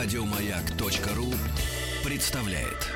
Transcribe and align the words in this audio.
Радиомаяк.ру 0.00 1.34
представляет. 2.04 2.86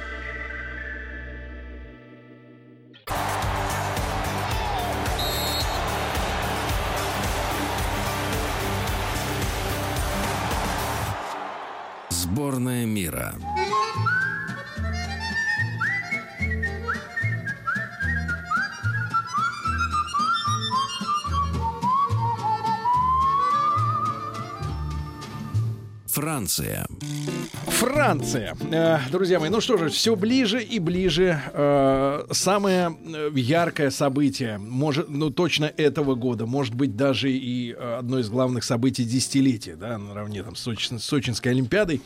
Сборная 12.09 12.86
мира. 12.86 13.34
Франция. 26.12 26.86
Франция. 27.82 28.57
Э, 28.71 28.99
Друзья 29.11 29.41
мои, 29.41 29.50
ну 29.50 29.61
что 29.61 29.77
же, 29.77 29.89
все 29.89 30.14
ближе 30.14 30.63
и 30.63 30.79
ближе. 30.79 31.40
э, 31.53 32.25
Самое 32.31 32.97
э, 33.05 33.31
яркое 33.34 33.91
событие, 33.91 34.59
может, 34.59 35.09
ну 35.09 35.31
точно 35.31 35.64
этого 35.77 36.14
года, 36.14 36.47
может 36.47 36.75
быть 36.75 36.95
даже 36.97 37.33
и 37.33 37.73
одно 37.73 38.20
из 38.20 38.28
главных 38.31 38.62
событий 38.62 39.05
десятилетия, 39.05 39.75
да, 39.75 39.98
наравне 39.98 40.45
там 40.45 40.55
с 40.55 40.62
Сочинской 41.00 41.50
Олимпиадой. 41.50 42.00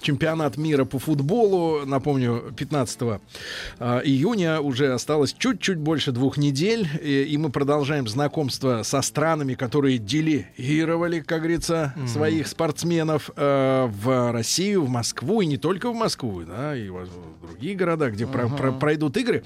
Чемпионат 0.00 0.56
мира 0.56 0.84
по 0.84 0.98
футболу, 0.98 1.84
напомню, 1.86 2.52
15 2.56 3.00
э, 3.00 4.00
июня 4.04 4.60
уже 4.60 4.92
осталось 4.92 5.34
чуть-чуть 5.36 5.78
больше 5.78 6.12
двух 6.12 6.36
недель, 6.36 6.88
и, 7.02 7.22
и 7.22 7.36
мы 7.38 7.50
продолжаем 7.50 8.06
знакомство 8.06 8.82
со 8.82 9.02
странами, 9.02 9.54
которые 9.54 9.98
делегировали, 9.98 11.20
как 11.20 11.38
говорится, 11.38 11.94
своих 12.06 12.46
спортсменов 12.46 13.30
э, 13.36 13.88
в 13.90 14.32
Россию, 14.32 14.84
в 14.84 14.88
Москву, 14.88 15.40
и 15.40 15.46
не 15.46 15.56
только 15.56 15.90
в 15.90 15.94
Москву, 15.94 16.42
да, 16.46 16.76
и 16.76 16.88
в 16.88 17.06
в 17.06 17.46
другие 17.46 17.74
города, 17.76 18.10
где 18.10 18.26
про- 18.26 18.48
про- 18.48 18.72
пройдут 18.72 19.16
игры. 19.16 19.44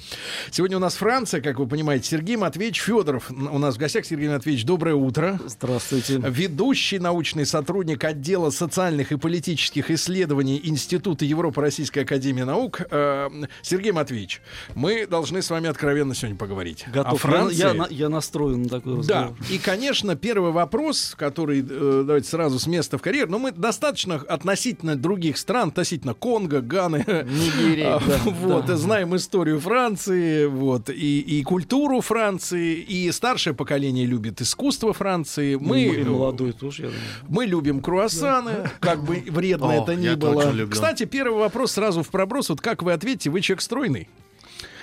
Сегодня 0.50 0.76
у 0.78 0.80
нас 0.80 0.94
Франция, 0.94 1.40
как 1.40 1.58
вы 1.58 1.66
понимаете, 1.66 2.08
Сергей 2.08 2.36
Матвеевич 2.36 2.80
Федоров 2.80 3.30
у 3.30 3.58
нас 3.58 3.74
в 3.74 3.78
гостях. 3.78 4.04
Сергей 4.06 4.28
Матвеевич, 4.28 4.64
доброе 4.64 4.94
утро. 4.94 5.38
Здравствуйте. 5.46 6.20
Ведущий 6.26 6.98
научный 6.98 7.44
сотрудник 7.44 8.04
отдела 8.04 8.50
социальных 8.50 9.12
и 9.12 9.16
политических 9.16 9.90
исследований 9.90 10.39
Института 10.42 11.24
Европы 11.24 11.60
Российской 11.60 12.00
Академии 12.00 12.42
Наук. 12.42 12.80
Э, 12.90 13.28
Сергей 13.62 13.92
Матвеевич, 13.92 14.40
мы 14.74 15.06
должны 15.06 15.42
с 15.42 15.50
вами 15.50 15.68
откровенно 15.68 16.14
сегодня 16.14 16.36
поговорить. 16.36 16.84
Готов. 16.92 17.12
О 17.14 17.16
Франции. 17.16 17.56
Я, 17.60 17.68
я 17.68 17.74
на- 17.74 17.88
я 17.90 18.08
настроен 18.08 18.62
на 18.62 18.68
такой 18.68 18.94
Да, 18.94 18.98
разговор. 18.98 19.36
и, 19.50 19.58
конечно, 19.58 20.16
первый 20.16 20.52
вопрос, 20.52 21.14
который, 21.18 21.60
э, 21.68 22.04
давайте 22.06 22.28
сразу 22.28 22.58
с 22.58 22.66
места 22.66 22.98
в 22.98 23.02
карьер, 23.02 23.28
но 23.28 23.38
мы 23.38 23.52
достаточно 23.52 24.14
относительно 24.16 24.96
других 24.96 25.36
стран, 25.38 25.68
относительно 25.68 26.14
Конго, 26.14 26.60
Ганы, 26.60 27.04
Нигерии, 27.06 27.82
да, 28.06 28.20
вот, 28.24 28.66
да. 28.66 28.76
знаем 28.76 29.14
историю 29.16 29.60
Франции, 29.60 30.46
вот, 30.46 30.88
и, 30.90 31.20
и 31.20 31.42
культуру 31.42 32.00
Франции, 32.00 32.74
и 32.76 33.10
старшее 33.12 33.54
поколение 33.54 34.06
любит 34.06 34.40
искусство 34.40 34.92
Франции. 34.92 35.56
Мы, 35.56 35.82
И 35.84 36.04
молодой 36.04 36.52
тоже, 36.52 36.82
я 36.84 36.88
думаю. 36.88 37.04
мы 37.28 37.46
любим 37.46 37.80
круассаны, 37.80 38.70
как 38.80 39.02
бы 39.04 39.22
вредно 39.28 39.68
О, 39.70 39.82
это 39.82 39.94
ни 39.94 40.04
я 40.04 40.16
было. 40.34 40.70
Кстати, 40.70 41.04
первый 41.04 41.38
вопрос 41.38 41.72
сразу 41.72 42.02
в 42.02 42.08
проброс. 42.08 42.48
Вот 42.48 42.60
как 42.60 42.82
вы 42.82 42.92
ответите, 42.92 43.30
вы 43.30 43.40
человек 43.40 43.62
стройный? 43.62 44.08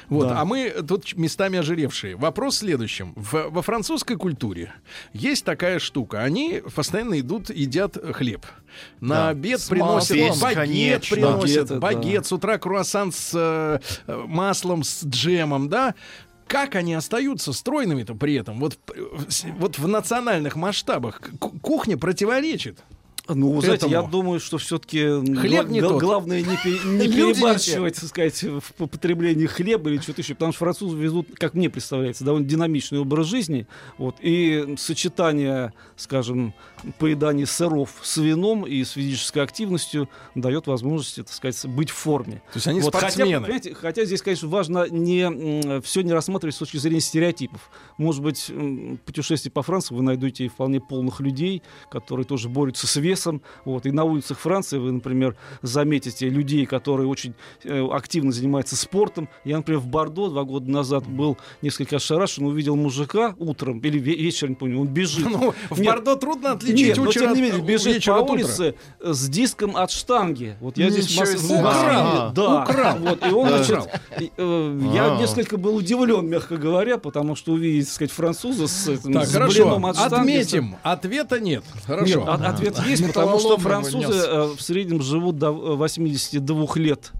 Вот, 0.09 0.29
Да. 0.29 0.39
а 0.39 0.45
мы 0.45 0.69
тут 0.87 1.17
местами 1.17 1.59
ожиревшие. 1.59 2.15
Вопрос 2.15 2.55
в 2.55 2.59
следующем. 2.59 3.11
В- 3.17 3.49
во 3.49 3.61
французской 3.61 4.15
культуре 4.15 4.71
есть 5.11 5.43
такая 5.43 5.79
штука. 5.79 6.23
Они 6.23 6.61
постоянно 6.73 7.19
идут, 7.19 7.49
едят 7.49 7.97
хлеб. 8.13 8.45
На 9.01 9.15
Да. 9.15 9.29
обед 9.29 9.59
С 9.59 9.67
приносят 9.67 10.15
маслом. 10.17 10.39
багет, 10.39 10.55
Конечно. 10.57 11.15
приносят 11.15 11.79
багет, 11.79 12.21
да. 12.21 12.27
с 12.27 12.31
утра 12.31 12.57
круассан 12.57 13.11
с 13.11 13.31
э, 13.33 13.79
э, 14.07 14.23
маслом, 14.27 14.83
с 14.83 15.03
джемом, 15.03 15.67
да? 15.67 15.93
Как 16.47 16.75
они 16.75 16.93
остаются 16.93 17.51
стройными-то 17.51 18.15
при 18.15 18.35
этом? 18.35 18.61
Вот, 18.61 18.77
с- 19.27 19.43
вот 19.59 19.77
в 19.77 19.85
национальных 19.89 20.55
масштабах 20.55 21.19
кухня 21.61 21.97
противоречит. 21.97 22.79
Ну, 23.29 23.51
вы 23.51 23.61
знаете, 23.61 23.87
я 23.89 23.99
Этому. 23.99 24.11
думаю, 24.11 24.39
что 24.39 24.57
все-таки 24.57 24.99
Хлеб 25.35 25.69
не 25.69 25.81
тот. 25.81 26.01
главное 26.01 26.41
не, 26.41 26.57
пе- 26.63 26.79
не 26.87 27.07
перебарщивать, 27.11 27.95
так 27.95 28.05
сказать, 28.09 28.43
в 28.43 28.61
потреблении 28.87 29.45
хлеба 29.45 29.89
или 29.89 29.99
что-то 29.99 30.21
еще, 30.21 30.33
потому 30.33 30.51
что 30.53 30.59
французы 30.59 30.97
ведут, 30.97 31.27
как 31.35 31.53
мне 31.53 31.69
представляется, 31.69 32.23
довольно 32.23 32.47
динамичный 32.47 32.99
образ 32.99 33.27
жизни, 33.27 33.67
вот, 33.97 34.15
и 34.21 34.75
сочетание, 34.77 35.73
скажем, 35.95 36.53
поедания 36.99 37.45
сыров 37.45 37.89
с 38.01 38.17
вином 38.17 38.65
и 38.65 38.83
с 38.83 38.91
физической 38.91 39.39
активностью 39.43 40.09
дает 40.35 40.67
возможность, 40.67 41.15
так 41.17 41.29
сказать, 41.29 41.65
быть 41.65 41.89
в 41.89 41.95
форме. 41.95 42.41
То 42.53 42.57
есть 42.57 42.67
они 42.67 42.79
Вот, 42.81 42.93
хотя, 42.95 43.09
спортсмены. 43.09 43.41
понимаете, 43.41 43.73
хотя 43.73 44.05
здесь, 44.05 44.21
конечно, 44.21 44.47
важно 44.47 44.87
не 44.89 45.81
все 45.81 46.01
не 46.01 46.13
рассматривать 46.13 46.55
с 46.55 46.59
точки 46.59 46.77
зрения 46.77 47.01
стереотипов. 47.01 47.69
Может 47.97 48.21
быть, 48.21 48.51
путешествие 49.05 49.51
по 49.51 49.61
Франции 49.63 49.95
вы 49.95 50.03
найдете 50.03 50.45
и 50.45 50.47
вполне 50.47 50.79
полных 50.79 51.19
людей, 51.19 51.61
которые 51.89 52.25
тоже 52.25 52.47
борются 52.47 52.87
с 52.87 52.95
весом. 52.95 53.16
Вот. 53.65 53.85
И 53.85 53.91
на 53.91 54.03
улицах 54.03 54.37
Франции 54.39 54.77
вы, 54.77 54.91
например, 54.91 55.35
заметите 55.61 56.29
людей, 56.29 56.65
которые 56.65 57.07
очень 57.07 57.33
э, 57.63 57.85
активно 57.91 58.31
занимаются 58.31 58.75
спортом. 58.75 59.29
Я, 59.43 59.57
например, 59.57 59.79
в 59.81 59.87
Бордо 59.87 60.29
два 60.29 60.43
года 60.43 60.69
назад 60.69 61.05
был 61.07 61.37
несколько 61.61 61.97
ошарашен, 61.97 62.45
увидел 62.45 62.75
мужика 62.75 63.35
утром 63.37 63.79
или 63.79 63.99
ве- 63.99 64.15
вечером, 64.17 64.51
не 64.51 64.55
помню, 64.55 64.81
он 64.81 64.87
бежит. 64.87 65.27
Ну, 65.29 65.53
в 65.69 65.79
Нет, 65.79 65.93
Бордо 65.95 66.15
трудно 66.15 66.51
отличить 66.51 66.87
нет, 66.87 66.97
но 66.97 67.11
тем 67.11 67.33
не 67.33 67.41
менее, 67.41 67.61
бежит 67.61 68.03
по 68.05 68.11
утра. 68.11 68.33
улице 68.33 68.75
э, 68.99 69.13
с 69.13 69.27
диском 69.29 69.75
от 69.75 69.91
штанги. 69.91 70.55
Вот 70.61 70.77
я 70.77 70.89
здесь 70.89 71.09
Ничего 71.09 71.23
Мос- 71.25 71.35
в. 71.37 71.49
Москве, 71.49 71.59
Украл. 71.59 72.31
да, 72.33 72.63
Украл. 72.63 72.97
Вот, 72.99 73.25
и 73.25 73.29
он, 73.31 73.47
значит, 73.49 73.89
э, 74.37 74.79
я 74.93 75.15
А. 75.15 75.17
несколько 75.19 75.57
был 75.57 75.75
удивлен, 75.75 76.27
мягко 76.27 76.57
говоря, 76.57 76.97
потому 76.97 77.35
что 77.35 77.53
увидеть, 77.53 77.85
так 77.87 77.93
сказать, 77.95 78.11
француза 78.11 78.67
с, 78.67 78.85
Так, 79.01 79.25
с 79.25 79.31
хорошо. 79.33 79.63
блином 79.65 79.85
от 79.85 79.95
штанги. 79.97 80.15
Отметим. 80.15 80.75
Ответа 80.83 81.39
нет. 81.39 81.63
Хорошо. 81.85 82.19
Нет, 82.19 82.27
от- 82.27 82.41
ответ 82.41 82.79
есть, 82.87 83.06
потому 83.07 83.39
что 83.39 83.57
французы 83.57 83.97
нес. 83.97 84.25
э, 84.27 84.43
в 84.57 84.61
среднем 84.61 85.01
живут 85.01 85.37
до 85.37 85.47
э, 85.47 85.75
82 85.75 86.67
лет. 86.75 87.11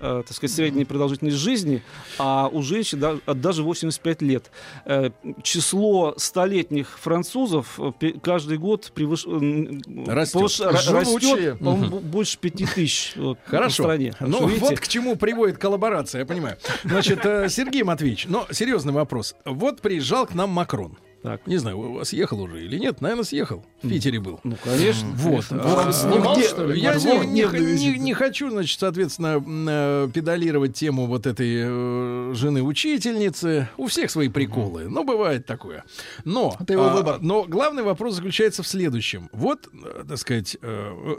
э, 0.00 0.22
так 0.24 0.36
сказать, 0.36 0.54
средняя 0.54 0.86
продолжительность 0.86 1.36
жизни, 1.38 1.82
а 2.18 2.48
у 2.52 2.62
женщин 2.62 3.00
да- 3.00 3.34
даже 3.34 3.64
85 3.64 4.22
лет. 4.22 4.50
Э, 4.84 5.10
число 5.42 6.14
столетних 6.16 6.98
французов 7.00 7.80
э, 8.00 8.12
каждый 8.22 8.58
год 8.58 8.92
превыш... 8.94 9.26
Растет. 9.26 10.36
повыш- 10.40 10.64
растет, 10.92 11.58
по-моему, 11.58 11.88
бо- 11.96 11.98
больше 11.98 12.38
5 12.38 12.54
тысяч 12.76 13.14
вот, 13.16 13.38
по 13.40 13.50
Хорошо. 13.50 13.82
стране. 13.82 14.12
Так 14.16 14.28
Ну, 14.28 14.46
видите, 14.46 14.66
вот 14.66 14.78
к 14.78 14.86
чему 14.86 15.16
приводит 15.16 15.58
коллаборация, 15.58 16.20
я 16.20 16.26
понимаю. 16.26 16.58
Значит, 16.84 17.26
э, 17.26 17.48
Сергей 17.48 17.82
Матвеевич, 17.82 18.26
но 18.28 18.46
серьезный 18.52 18.92
вопрос. 18.92 19.34
Вот 19.44 19.80
приезжал 19.80 20.26
к 20.28 20.34
нам 20.34 20.50
Макрон. 20.50 20.96
Так. 21.22 21.46
Не 21.46 21.56
знаю, 21.56 21.78
у 21.78 21.92
вас 21.94 22.12
ехал 22.12 22.40
уже 22.42 22.64
или 22.64 22.78
нет? 22.78 23.00
Наверное, 23.00 23.24
съехал. 23.24 23.64
В 23.82 23.88
Питере 23.88 24.20
был. 24.20 24.38
Ну, 24.44 24.56
конечно. 24.62 25.08
Вот. 25.16 25.44
конечно. 25.46 25.88
А, 25.88 25.92
Снимал, 25.92 26.36
где- 26.36 26.48
что 26.48 26.64
ли? 26.66 26.80
Я 26.80 26.94
не, 26.94 27.26
не- 27.26 27.42
не- 27.42 27.44
визит. 27.48 27.98
не 28.00 28.14
хочу, 28.14 28.50
значит, 28.50 28.78
соответственно, 28.78 29.42
э, 29.68 30.08
педалировать 30.14 30.74
тему 30.74 31.06
вот 31.06 31.26
этой 31.26 31.62
э, 31.64 32.34
жены 32.34 32.62
учительницы. 32.62 33.68
У 33.76 33.86
всех 33.88 34.10
свои 34.10 34.28
приколы. 34.28 34.88
Но 34.88 35.02
бывает 35.02 35.44
такое. 35.44 35.84
Но, 36.24 36.56
Это 36.60 36.72
его 36.74 36.84
а, 36.86 36.94
выбор. 36.94 37.18
но 37.20 37.44
главный 37.44 37.82
вопрос 37.82 38.14
заключается 38.14 38.62
в 38.62 38.68
следующем. 38.68 39.28
Вот, 39.32 39.68
э, 39.72 40.04
так 40.08 40.18
сказать, 40.18 40.56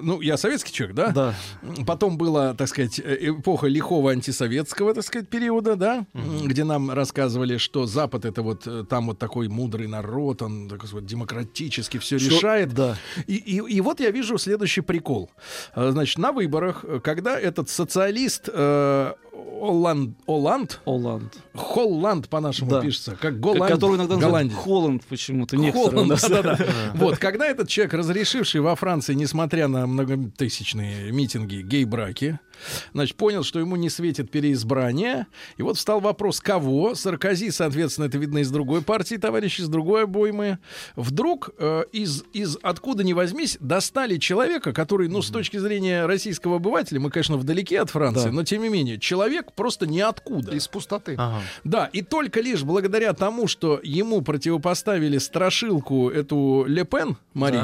ну, 0.02 0.22
я 0.22 0.38
советский 0.38 0.72
человек, 0.72 0.96
да? 0.96 1.08
Да. 1.12 1.36
Потом 1.86 2.18
была, 2.18 2.54
так 2.54 2.68
сказать, 2.70 3.00
эпоха 3.04 3.68
лихого 3.68 4.12
антисоветского, 4.12 4.94
так 4.94 5.04
сказать, 5.04 5.28
периода, 5.28 5.76
да, 5.76 6.06
м, 6.14 6.48
где 6.48 6.64
нам 6.64 6.90
рассказывали, 6.92 7.58
что 7.58 7.86
Запад 7.86 8.24
это 8.26 8.42
вот 8.42 8.66
там 8.90 9.08
вот 9.08 9.20
такой 9.20 9.50
мудрый 9.50 9.89
народ, 9.90 10.42
он 10.42 10.70
такой 10.70 10.90
вот 10.90 11.06
демократически 11.06 11.98
все 11.98 12.18
Что- 12.20 12.30
решает. 12.36 12.74
да. 12.74 12.96
И, 13.28 13.36
и, 13.36 13.56
и 13.58 13.82
вот 13.82 14.00
я 14.00 14.12
вижу 14.12 14.38
следующий 14.38 14.82
прикол. 14.82 15.30
А, 15.74 15.92
Значит, 15.92 16.18
на 16.18 16.32
выборах, 16.32 16.86
когда 17.04 17.38
этот 17.40 17.70
социалист 17.70 18.50
э, 18.52 19.14
Оланд, 19.62 20.18
Оланд, 20.28 20.80
Оланд. 20.86 21.34
Холланд 21.54 22.30
по-нашему 22.30 22.72
Да. 22.72 22.82
пишется, 22.82 23.18
как 23.20 23.40
Голланд, 23.40 23.72
Который 23.72 23.98
иногда 23.98 24.16
Голландец. 24.16 24.56
Холланд 24.56 25.04
почему-то. 25.06 25.58
Холланд, 25.72 26.10
да-да-да. 26.22 26.58
Вот, 26.96 27.18
когда 27.18 27.48
этот 27.48 27.68
человек, 27.68 27.94
разрешивший 27.94 28.62
во 28.62 28.76
Франции, 28.76 29.14
несмотря 29.14 29.68
на 29.68 29.86
многотысячные 29.88 31.12
митинги, 31.12 31.62
гей-браки, 31.62 32.40
значит, 32.94 33.16
понял, 33.18 33.44
что 33.44 33.60
ему 33.60 33.76
не 33.76 33.90
светит 33.90 34.30
переизбрание. 34.32 35.28
И 35.58 35.62
вот 35.64 35.78
встал 35.78 36.00
вопрос, 36.00 36.40
кого? 36.42 36.96
Саркози, 36.96 37.52
соответственно, 37.52 38.06
это 38.06 38.18
видно 38.18 38.40
из 38.40 38.52
другой 38.52 38.82
партии, 38.82 39.16
товарищи, 39.16 39.62
из 39.62 39.68
другой 39.68 40.04
обоймы. 40.04 40.60
Вдруг 40.96 41.50
э, 41.58 41.84
из, 41.92 42.24
из 42.34 42.58
откуда 42.62 43.04
ни 43.04 43.14
возьмись 43.14 43.58
достали 43.60 44.18
человека, 44.18 44.74
который, 44.74 45.08
ну, 45.08 45.22
с 45.22 45.30
точки 45.30 45.58
зрения 45.58 46.06
российского 46.06 46.58
обывателя, 46.58 47.00
мы, 47.00 47.10
конечно, 47.10 47.38
вдалеке 47.38 47.80
от 47.82 47.90
Франции, 47.90 48.26
Да. 48.26 48.32
но 48.32 48.44
тем 48.44 48.62
не 48.64 48.70
менее, 48.70 49.00
человек 49.00 49.54
просто 49.54 49.88
ниоткуда. 49.88 50.52
Из 50.52 50.68
пустоты. 50.68 51.16
Ага. 51.18 51.42
Да, 51.64 51.90
и 51.94 52.02
только 52.02 52.42
лишь 52.42 52.64
благодаря 52.64 53.14
тому, 53.14 53.48
что 53.48 53.80
ему 53.84 54.22
противопоставили 54.22 55.18
страшилку 55.18 56.10
эту 56.10 56.66
Лепен, 56.68 57.18
Мари, 57.34 57.60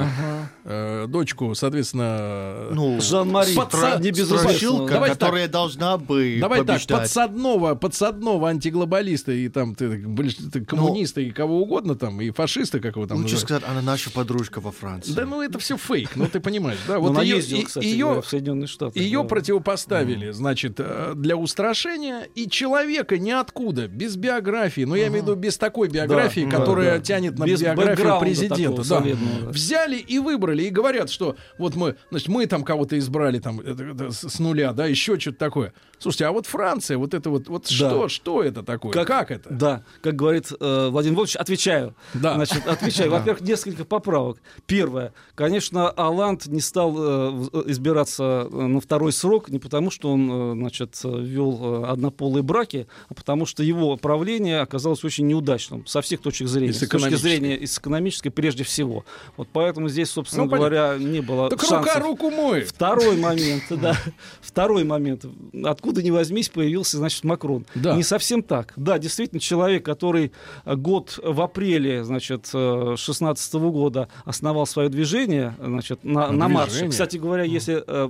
э, 0.64 1.06
дочку, 1.08 1.54
соответственно, 1.56 2.68
Ну, 2.72 3.00
Жан-Мари, 3.02 3.56
Подса- 3.56 4.02
не 4.02 4.12
безусловно. 4.12 4.50
страшилка, 4.50 4.85
Давай 4.94 5.10
которая 5.12 5.48
должна 5.48 5.98
бы 5.98 6.38
Давай 6.40 6.60
так, 6.60 6.68
побеждать. 6.68 7.00
подсадного, 7.02 7.76
подсадного 7.76 8.50
антиглобалиста 8.50 9.32
и 9.32 9.50
там 9.50 9.76
ты, 9.76 10.04
ты 10.52 10.64
коммуниста 10.66 11.22
и 11.22 11.32
кого 11.32 11.62
угодно 11.62 11.96
там, 11.96 12.22
и 12.22 12.30
фашиста, 12.32 12.80
как 12.80 12.96
его 12.96 13.08
там 13.08 13.18
Лучше 13.18 13.34
называют. 13.36 13.64
сказать, 13.64 13.78
она 13.78 13.82
наша 13.82 14.12
подружка 14.12 14.60
во 14.62 14.72
Франции. 14.72 15.14
Да 15.14 15.26
ну 15.26 15.42
это 15.42 15.60
все 15.60 15.78
фейк, 15.78 16.16
ну 16.16 16.28
ты 16.28 16.40
понимаешь, 16.40 16.80
да? 16.88 16.96
Но 16.96 17.02
Вот 17.02 17.22
ее, 17.24 17.38
ездила, 17.38 17.62
кстати, 17.64 17.86
ее, 17.86 18.22
в 18.22 18.28
Соединенные 18.28 18.68
Штаты. 18.68 19.00
ее 19.00 19.22
да. 19.24 19.28
противопоставили, 19.28 20.32
значит, 20.32 20.76
э, 20.80 21.14
для 21.16 21.36
устрашения 21.38 22.28
и 22.36 22.48
человека 22.50 23.18
ниоткуда, 23.18 23.88
без 23.88 24.16
биографии, 24.16 24.82
ну 24.82 24.96
я 24.96 25.08
имею 25.08 25.24
в 25.24 25.28
виду 25.28 25.36
без 25.36 25.58
такой 25.58 25.88
биографии, 25.90 26.46
Да, 26.46 26.52
которая 26.60 26.98
да. 26.98 27.04
тянет 27.04 27.40
на 27.40 27.46
Без 27.46 27.62
биографию 27.62 28.20
президента. 28.20 28.84
Да. 28.88 29.04
Взяли 29.50 29.98
и 29.98 30.20
выбрали, 30.20 30.64
и 30.64 30.70
говорят, 30.70 31.10
что 31.10 31.36
вот 31.58 31.76
мы, 31.76 31.96
значит, 32.10 32.28
мы 32.28 32.46
там 32.46 32.64
кого-то 32.64 32.98
избрали 32.98 33.40
там 33.40 33.60
это 33.60 34.12
с 34.12 34.26
с 34.36 34.40
нуля, 34.40 34.74
да, 34.76 34.86
еще 34.86 35.20
что-то 35.20 35.38
такое. 35.38 35.74
Слушайте, 35.98 36.26
а 36.26 36.32
вот 36.34 36.46
Франция, 36.46 36.98
вот 36.98 37.14
это 37.14 37.30
вот, 37.30 37.48
вот 37.48 37.68
что, 37.68 38.10
что 38.10 38.44
это 38.44 38.64
такое? 38.64 38.92
Как, 38.92 39.32
это? 39.32 39.50
Да, 39.50 39.84
как 40.02 40.16
говорит 40.16 40.52
э, 40.52 40.56
Владимир 40.90 41.16
Владимирович, 41.16 41.36
отвечаю. 41.38 41.96
Да. 42.14 42.36
Значит, 42.36 42.68
отвечаю. 42.68 43.12
Во-первых, 43.12 43.42
несколько 43.42 43.86
поправок. 43.86 44.38
Первое. 44.66 45.14
Конечно, 45.36 45.90
Аланд 45.90 46.48
не 46.48 46.60
стал 46.60 46.96
э, 46.98 47.30
в- 47.32 47.72
избираться 47.72 48.48
э, 48.52 48.56
на 48.56 48.82
второй 48.82 49.14
срок 49.14 49.50
не 49.50 49.58
потому, 49.58 49.90
что 49.90 50.12
он, 50.12 50.30
э, 50.30 50.54
значит, 50.56 51.00
э, 51.04 51.08
вел 51.22 51.84
э, 51.86 51.88
однополые 51.88 52.44
браки, 52.44 52.88
а 53.08 53.14
потому 53.14 53.46
что 53.46 53.64
его 53.64 53.96
правление 53.96 54.60
оказалось 54.60 55.04
очень 55.06 55.26
неудачным 55.28 55.86
со 55.88 56.02
всех 56.02 56.22
точек 56.22 56.48
зрения. 56.50 56.74
С 56.74 56.80
точки 56.88 57.16
зрения 57.16 57.56
и 57.56 57.66
с 57.66 57.78
экономической 57.80 58.32
прежде 58.32 58.66
всего. 58.66 59.06
Вот 59.38 59.48
поэтому 59.52 59.88
здесь, 59.88 60.10
собственно 60.12 60.44
Ну, 60.44 60.52
говоря, 60.52 60.98
не 61.00 61.22
было 61.22 61.50
Так 61.50 61.62
шансов. 61.62 61.80
рука 61.80 62.00
руку 62.00 62.30
моет. 62.32 62.68
Второй 62.68 63.16
момент, 63.18 63.64
да. 63.70 63.96
Второй 64.42 64.65
момент. 64.74 65.26
Откуда 65.64 66.02
ни 66.02 66.10
возьмись, 66.12 66.50
появился, 66.50 66.98
значит, 66.98 67.24
Макрон. 67.24 67.66
Да. 67.76 67.96
Не 67.96 68.04
совсем 68.04 68.42
так. 68.44 68.74
Да, 68.76 68.98
действительно, 69.00 69.40
человек, 69.40 69.86
который 69.86 70.32
э, 70.66 70.76
год 70.76 71.20
в 71.24 71.42
апреле, 71.42 72.04
значит, 72.04 72.48
16 72.48 73.54
года 73.54 74.08
основал 74.26 74.66
свое 74.66 74.90
движение, 74.90 75.56
значит, 75.62 76.04
на, 76.04 76.32
на 76.32 76.48
марше. 76.48 76.72
Движение? 76.72 76.92
Кстати 76.92 77.18
говоря, 77.18 77.44
если 77.44 77.84
э, 77.86 78.10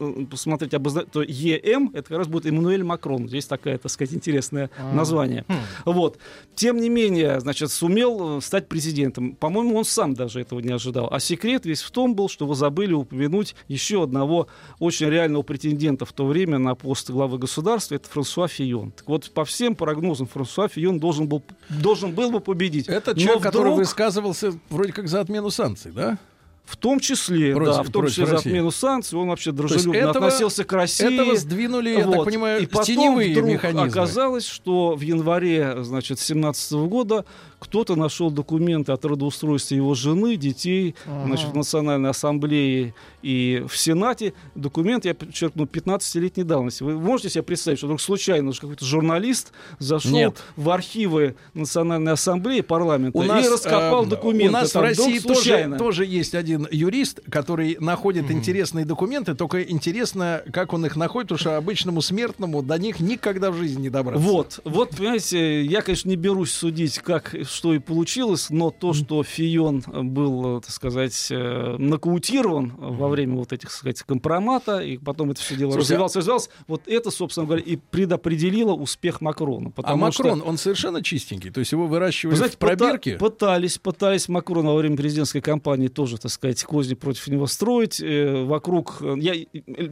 э, 0.00 0.24
посмотреть, 0.30 0.74
обозна- 0.74 1.06
то 1.10 1.22
ЕМ, 1.22 1.90
это 1.94 2.08
как 2.08 2.18
раз 2.18 2.28
будет 2.28 2.46
Эммануэль 2.46 2.84
Макрон. 2.84 3.28
Здесь 3.28 3.46
такая, 3.46 3.78
так 3.78 3.90
сказать, 3.90 4.14
интересное 4.14 4.70
название. 4.92 5.44
Вот. 5.84 6.18
Тем 6.54 6.76
не 6.78 6.88
менее, 6.88 7.40
значит, 7.40 7.70
сумел 7.70 8.38
э, 8.38 8.40
стать 8.40 8.68
президентом. 8.68 9.32
По-моему, 9.34 9.76
он 9.76 9.84
сам 9.84 10.14
даже 10.14 10.40
этого 10.40 10.60
не 10.60 10.72
ожидал. 10.72 11.08
А 11.10 11.18
секрет 11.20 11.66
весь 11.66 11.82
в 11.82 11.90
том 11.90 12.14
был, 12.14 12.28
что 12.28 12.46
вы 12.46 12.54
забыли 12.54 12.92
упомянуть 12.92 13.54
еще 13.68 14.02
одного 14.02 14.46
очень 14.78 15.08
реального 15.08 15.42
претендента 15.42 15.79
в 16.04 16.12
то 16.12 16.26
время 16.26 16.58
на 16.58 16.74
пост 16.74 17.10
главы 17.10 17.38
государства. 17.38 17.94
Это 17.94 18.08
Франсуа 18.08 18.48
Фион. 18.48 18.90
Так 18.92 19.08
вот, 19.08 19.30
по 19.30 19.44
всем 19.44 19.74
прогнозам, 19.74 20.26
Франсуа 20.26 20.68
Фион 20.68 20.98
должен 21.00 21.26
был, 21.28 21.42
должен 21.68 22.12
был 22.12 22.30
бы 22.30 22.40
победить. 22.40 22.88
Это 22.88 23.18
человек, 23.18 23.42
который 23.42 23.62
вдруг- 23.72 23.78
высказывался 23.78 24.52
вроде 24.70 24.92
как 24.92 25.08
за 25.08 25.20
отмену 25.20 25.50
санкций, 25.50 25.92
да? 25.92 26.18
В 26.64 26.76
том 26.76 27.00
числе, 27.00 27.52
Против- 27.54 27.74
да, 27.76 27.82
в 27.82 27.90
том 27.90 28.06
числе 28.06 28.26
за 28.26 28.36
отмену 28.36 28.70
санкций, 28.70 29.18
он 29.18 29.28
вообще 29.28 29.50
дружелюбно 29.50 29.96
этого- 29.98 30.26
относился 30.26 30.62
к 30.62 30.72
России. 30.72 31.12
Этого 31.12 31.34
сдвинули, 31.36 31.90
я 31.90 32.04
так 32.06 32.06
Вот. 32.18 32.24
понимаю, 32.26 32.62
и 32.62 32.66
потом 32.66 33.16
вдруг 33.18 33.44
механизмы. 33.48 33.86
оказалось, 33.88 34.46
что 34.46 34.94
в 34.94 35.00
январе, 35.00 35.82
значит, 35.82 36.20
17 36.20 36.86
года 36.86 37.24
кто-то 37.60 37.94
нашел 37.94 38.30
документы 38.30 38.90
о 38.92 38.96
трудоустройстве 38.96 39.76
его 39.76 39.94
жены, 39.94 40.36
детей, 40.36 40.94
значит, 41.26 41.50
в 41.50 41.54
Национальной 41.54 42.10
Ассамблее 42.10 42.94
и 43.22 43.64
в 43.68 43.76
Сенате. 43.76 44.32
Документ, 44.54 45.04
я 45.04 45.14
подчеркну, 45.14 45.64
15-летней 45.64 46.44
давности. 46.44 46.82
Вы 46.82 46.98
можете 46.98 47.28
себе 47.28 47.42
представить, 47.42 47.78
что 47.78 47.86
вдруг 47.86 48.00
случайно 48.00 48.52
какой-то 48.52 48.84
журналист 48.84 49.52
зашел 49.78 50.12
Нет. 50.12 50.42
в 50.56 50.70
архивы 50.70 51.36
Национальной 51.54 52.12
Ассамблеи 52.12 52.62
парламента 52.62 53.16
У 53.18 53.22
нас, 53.22 53.44
и 53.44 53.48
раскопал 53.48 54.04
э, 54.04 54.08
документы. 54.08 54.48
У 54.48 54.52
нас 54.52 54.70
в 54.70 54.72
там, 54.72 54.86
вдруг 54.86 55.06
России 55.06 55.18
тоже, 55.18 55.34
случайно. 55.34 55.78
тоже 55.78 56.06
есть 56.06 56.34
один 56.34 56.66
юрист, 56.70 57.20
который 57.30 57.76
находит 57.78 58.30
интересные 58.30 58.84
документы, 58.84 59.34
только 59.34 59.62
интересно, 59.62 60.42
как 60.52 60.72
он 60.72 60.86
их 60.86 60.96
находит, 60.96 61.28
потому 61.28 61.38
что 61.38 61.56
обычному 61.56 62.00
смертному 62.00 62.62
до 62.62 62.78
них 62.78 63.00
никогда 63.00 63.50
в 63.50 63.56
жизни 63.56 63.82
не 63.82 63.90
добраться. 63.90 64.26
Вот, 64.26 64.60
вот, 64.64 64.90
понимаете, 64.90 65.62
я, 65.62 65.82
конечно, 65.82 66.08
не 66.08 66.16
берусь 66.16 66.52
судить, 66.52 66.98
как, 66.98 67.34
что 67.50 67.74
и 67.74 67.78
получилось, 67.78 68.50
но 68.50 68.70
то, 68.70 68.92
что 68.92 69.22
Фион 69.22 69.82
был, 70.14 70.58
э, 70.58 70.60
так 70.60 70.70
сказать, 70.70 71.28
э, 71.30 71.76
нокаутирован 71.78 72.74
во 72.78 73.08
время 73.08 73.36
вот 73.36 73.52
этих, 73.52 73.68
так 73.68 73.76
сказать, 73.76 74.02
компромата, 74.02 74.78
и 74.78 74.98
потом 74.98 75.30
это 75.30 75.40
все 75.40 75.54
дело 75.56 75.70
Слушайте, 75.72 75.94
развивалось, 75.94 76.16
развивалось, 76.16 76.50
вот 76.66 76.82
это, 76.86 77.10
собственно 77.10 77.46
говоря, 77.46 77.62
и 77.62 77.76
предопределило 77.76 78.72
успех 78.72 79.20
Макрона. 79.20 79.68
А 79.68 79.70
Потому 79.70 80.12
что- 80.12 80.24
Макрон, 80.24 80.42
он 80.48 80.58
совершенно 80.58 81.02
чистенький, 81.02 81.50
то 81.50 81.60
есть 81.60 81.72
его 81.72 81.86
выращивают 81.86 82.34
вы 82.34 82.36
знаете, 82.38 82.56
в 82.56 82.58
пробирке. 82.58 83.14
пыта- 83.14 83.18
пытались, 83.18 83.78
пытались 83.78 84.28
Макрон 84.28 84.66
во 84.66 84.76
время 84.76 84.96
президентской 84.96 85.40
кампании 85.40 85.88
тоже, 85.88 86.18
так 86.18 86.30
сказать, 86.30 86.62
козни 86.64 86.94
против 86.94 87.26
него 87.28 87.46
строить. 87.46 88.00
Э, 88.00 88.44
вокруг, 88.44 89.02
я, 89.16 89.34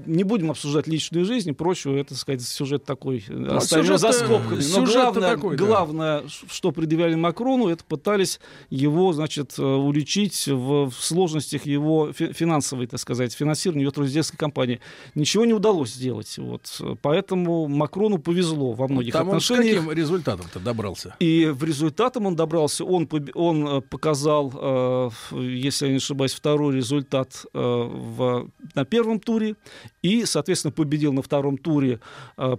не 0.07 0.25
будем 0.25 0.51
обсуждать 0.51 0.87
личную 0.87 1.25
жизнь 1.25 1.51
и 1.51 1.53
прочее, 1.53 2.01
это, 2.01 2.11
так 2.11 2.19
сказать, 2.19 2.43
сюжет 2.43 2.85
такой, 2.85 3.25
э, 3.29 3.47
оставим 3.47 3.87
его 3.87 3.99
за 3.99 4.13
скобками. 4.13 4.63
Но 4.73 4.85
главное, 4.85 5.35
такой, 5.35 5.57
да. 5.57 5.65
главное, 5.65 6.23
что 6.51 6.73
предъявляли 6.73 7.15
Макрону, 7.15 7.48
это 7.71 7.83
пытались 7.85 8.41
его, 8.71 9.13
значит, 9.13 9.55
э, 9.59 9.63
уличить 9.63 10.47
в, 10.47 10.91
в 10.91 10.95
сложностях 10.95 11.65
его 11.67 12.13
фи- 12.13 12.33
финансовой, 12.33 12.87
так 12.87 13.01
сказать, 13.01 13.33
финансирования 13.33 13.83
его 13.83 13.93
президентской 13.93 14.37
кампании. 14.37 14.81
Ничего 15.15 15.45
не 15.47 15.55
удалось 15.55 15.93
сделать. 15.93 16.37
Вот. 16.39 16.81
Поэтому 17.03 17.67
Макрону 17.69 18.19
повезло 18.19 18.73
во 18.73 18.87
многих 18.89 19.13
Там 19.13 19.29
он 19.29 19.41
с 19.41 19.51
отношениях. 19.51 19.79
каким 19.79 19.93
результатом-то 19.93 20.61
добрался? 20.61 21.17
И 21.21 21.47
в 21.47 21.65
результатом 21.65 22.27
он 22.27 22.37
добрался, 22.37 22.85
он, 22.85 23.09
он 23.35 23.67
э, 23.69 23.81
показал, 23.81 24.53
э, 24.55 25.11
если 25.41 25.87
я 25.87 25.93
не 25.93 25.97
ошибаюсь, 25.99 26.33
второй 26.35 26.77
результат 26.77 27.45
в, 27.53 28.49
на 28.75 28.85
первом 28.85 29.21
туре 29.21 29.55
и, 30.03 30.25
соответственно, 30.25 30.73
победил 30.73 31.13
на 31.13 31.23
втором 31.23 31.57
туре 31.59 32.01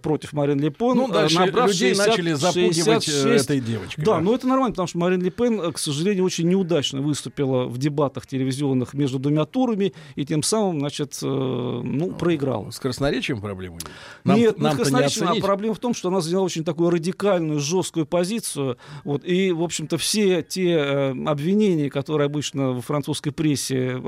против 0.01 0.33
Марин 0.33 0.59
Ле 0.59 0.69
Пен, 0.71 0.95
Ну, 0.95 1.07
дальше 1.07 1.39
набрав 1.39 1.67
людей 1.69 1.89
60, 1.93 2.07
начали 2.07 2.33
запугивать 2.33 3.07
э, 3.07 3.11
66. 3.11 3.45
этой 3.45 3.59
девочкой. 3.59 4.05
Да, 4.05 4.19
но 4.19 4.35
это 4.35 4.47
нормально, 4.47 4.75
потому 4.79 4.87
что 4.87 4.97
Марин 4.99 5.21
Ле 5.21 5.29
Пен, 5.29 5.59
э, 5.59 5.71
к 5.73 5.77
сожалению, 5.77 6.23
очень 6.23 6.47
неудачно 6.47 7.01
выступила 7.01 7.65
в 7.65 7.77
дебатах 7.77 8.25
телевизионных 8.25 8.93
между 8.93 9.19
двумя 9.19 9.43
турами 9.43 9.93
и 10.15 10.25
тем 10.25 10.41
самым, 10.41 10.79
значит, 10.79 11.19
э, 11.21 11.25
ну, 11.25 12.13
проиграла. 12.13 12.71
С 12.71 12.79
красноречием 12.79 13.41
проблемы 13.41 13.79
нет? 14.23 14.37
Нет, 14.37 14.57
ну, 14.57 14.63
нам-то 14.63 14.77
не 14.77 14.83
красноречиво, 14.83 15.25
а 15.25 15.29
оценить. 15.31 15.43
проблема 15.43 15.75
в 15.75 15.79
том, 15.79 15.93
что 15.93 16.07
она 16.07 16.21
заняла 16.21 16.43
очень 16.43 16.63
такую 16.63 16.91
радикальную, 16.91 17.59
жесткую 17.59 18.05
позицию. 18.05 18.77
Вот, 19.03 19.25
и, 19.25 19.51
в 19.51 19.61
общем-то, 19.61 19.97
все 19.97 20.43
те 20.43 20.69
э, 20.69 21.09
обвинения, 21.25 21.89
которые 21.89 22.27
обычно 22.27 22.71
в 22.71 22.81
французской 22.81 23.31
прессе 23.31 23.99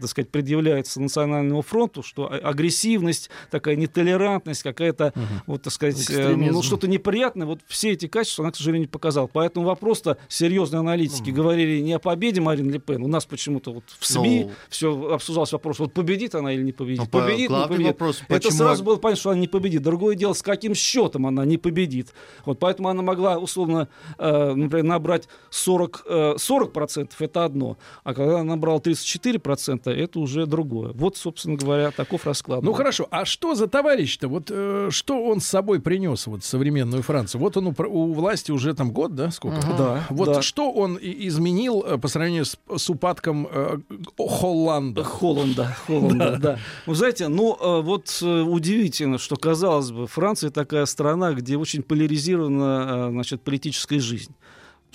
так 0.00 0.08
сказать, 0.08 0.30
предъявляются 0.30 1.00
Национальному 1.00 1.62
фронту, 1.62 2.02
что 2.02 2.32
а- 2.32 2.36
агрессивность, 2.36 3.30
такая 3.50 3.76
нетолерантность, 3.76 4.64
какая-то, 4.64 5.12
вот, 5.46 5.62
так 5.62 5.72
сказать, 5.72 6.00
Экстремизм. 6.00 6.54
ну, 6.54 6.62
что-то 6.62 6.88
неприятное, 6.88 7.46
вот 7.46 7.60
все 7.68 7.92
эти 7.92 8.08
качества 8.08 8.44
она, 8.44 8.50
к 8.50 8.56
сожалению, 8.56 8.88
не 8.88 8.90
показала. 8.90 9.28
Поэтому 9.28 9.66
вопрос-то 9.66 10.15
серьезные 10.28 10.80
аналитики 10.80 11.30
говорили 11.30 11.80
не 11.80 11.92
о 11.94 11.98
победе 11.98 12.40
Марин 12.40 12.70
Ле 12.70 12.78
Пен. 12.78 13.02
У 13.02 13.08
нас 13.08 13.24
почему-то 13.26 13.72
вот 13.72 13.84
в 13.98 14.06
СМИ 14.06 14.44
Ну. 14.46 14.50
все 14.68 15.12
обсуждался 15.14 15.56
вопрос, 15.56 15.78
вот 15.78 15.92
победит 15.92 16.34
она 16.34 16.52
или 16.52 16.62
не 16.62 16.72
победит. 16.72 17.00
Ну, 17.00 17.06
по- 17.06 17.20
победит, 17.20 17.50
не 17.50 17.66
победит. 17.66 17.86
вопрос, 17.88 18.22
Это 18.28 18.34
почему 18.34 18.52
сразу 18.52 18.84
было 18.84 18.96
понятно, 18.96 19.20
что 19.20 19.30
она 19.30 19.40
не 19.40 19.48
победит. 19.48 19.82
Другое 19.82 20.14
дело, 20.16 20.32
с 20.32 20.42
каким 20.42 20.74
счетом 20.74 21.26
она 21.26 21.44
не 21.44 21.58
победит. 21.58 22.12
Вот 22.44 22.58
поэтому 22.58 22.88
она 22.88 23.02
могла, 23.02 23.38
условно, 23.38 23.88
э, 24.18 24.52
например, 24.54 24.84
набрать 24.84 25.28
40, 25.50 26.02
э, 26.08 26.34
40% 26.38 27.10
это 27.20 27.44
одно, 27.44 27.76
а 28.04 28.14
когда 28.14 28.40
она 28.40 28.54
набрала 28.54 28.78
34%, 28.80 29.90
это 29.90 30.18
уже 30.20 30.46
другое. 30.46 30.92
Вот, 30.94 31.16
собственно 31.16 31.56
говоря, 31.56 31.90
таков 31.90 32.26
расклад. 32.26 32.62
Ну 32.62 32.72
хорошо, 32.72 33.06
а 33.10 33.24
что 33.24 33.54
за 33.54 33.66
товарищ-то? 33.66 34.28
Вот 34.28 34.50
э, 34.50 34.88
что 34.90 35.22
он 35.24 35.40
с 35.40 35.46
собой 35.46 35.80
принес 35.80 36.26
вот 36.26 36.44
современную 36.44 37.02
Францию? 37.02 37.40
Вот 37.40 37.56
он 37.56 37.68
у, 37.68 37.74
у 37.88 38.12
власти 38.12 38.52
уже 38.52 38.74
там 38.74 38.90
год, 38.92 39.14
да, 39.14 39.30
сколько? 39.30 39.56
Да. 39.76 40.05
Вот 40.10 40.26
да. 40.26 40.42
что 40.42 40.70
он 40.72 40.98
изменил 41.00 41.82
э, 41.86 41.98
по 41.98 42.08
сравнению 42.08 42.44
с, 42.44 42.58
с 42.76 42.90
упадком 42.90 43.48
э, 43.50 43.78
Холланда? 44.18 45.04
Холланда, 45.04 45.76
Холланда, 45.86 46.36
да. 46.40 46.58
Вы 46.86 46.94
знаете, 46.94 47.28
ну 47.28 47.56
э, 47.60 47.82
вот 47.82 48.18
э, 48.22 48.40
удивительно, 48.42 49.18
что 49.18 49.36
казалось 49.36 49.90
бы, 49.90 50.06
Франция 50.06 50.50
такая 50.50 50.86
страна, 50.86 51.32
где 51.32 51.56
очень 51.56 51.82
поляризирована, 51.82 53.10
значит, 53.10 53.42
политическая 53.42 54.00
жизнь. 54.00 54.34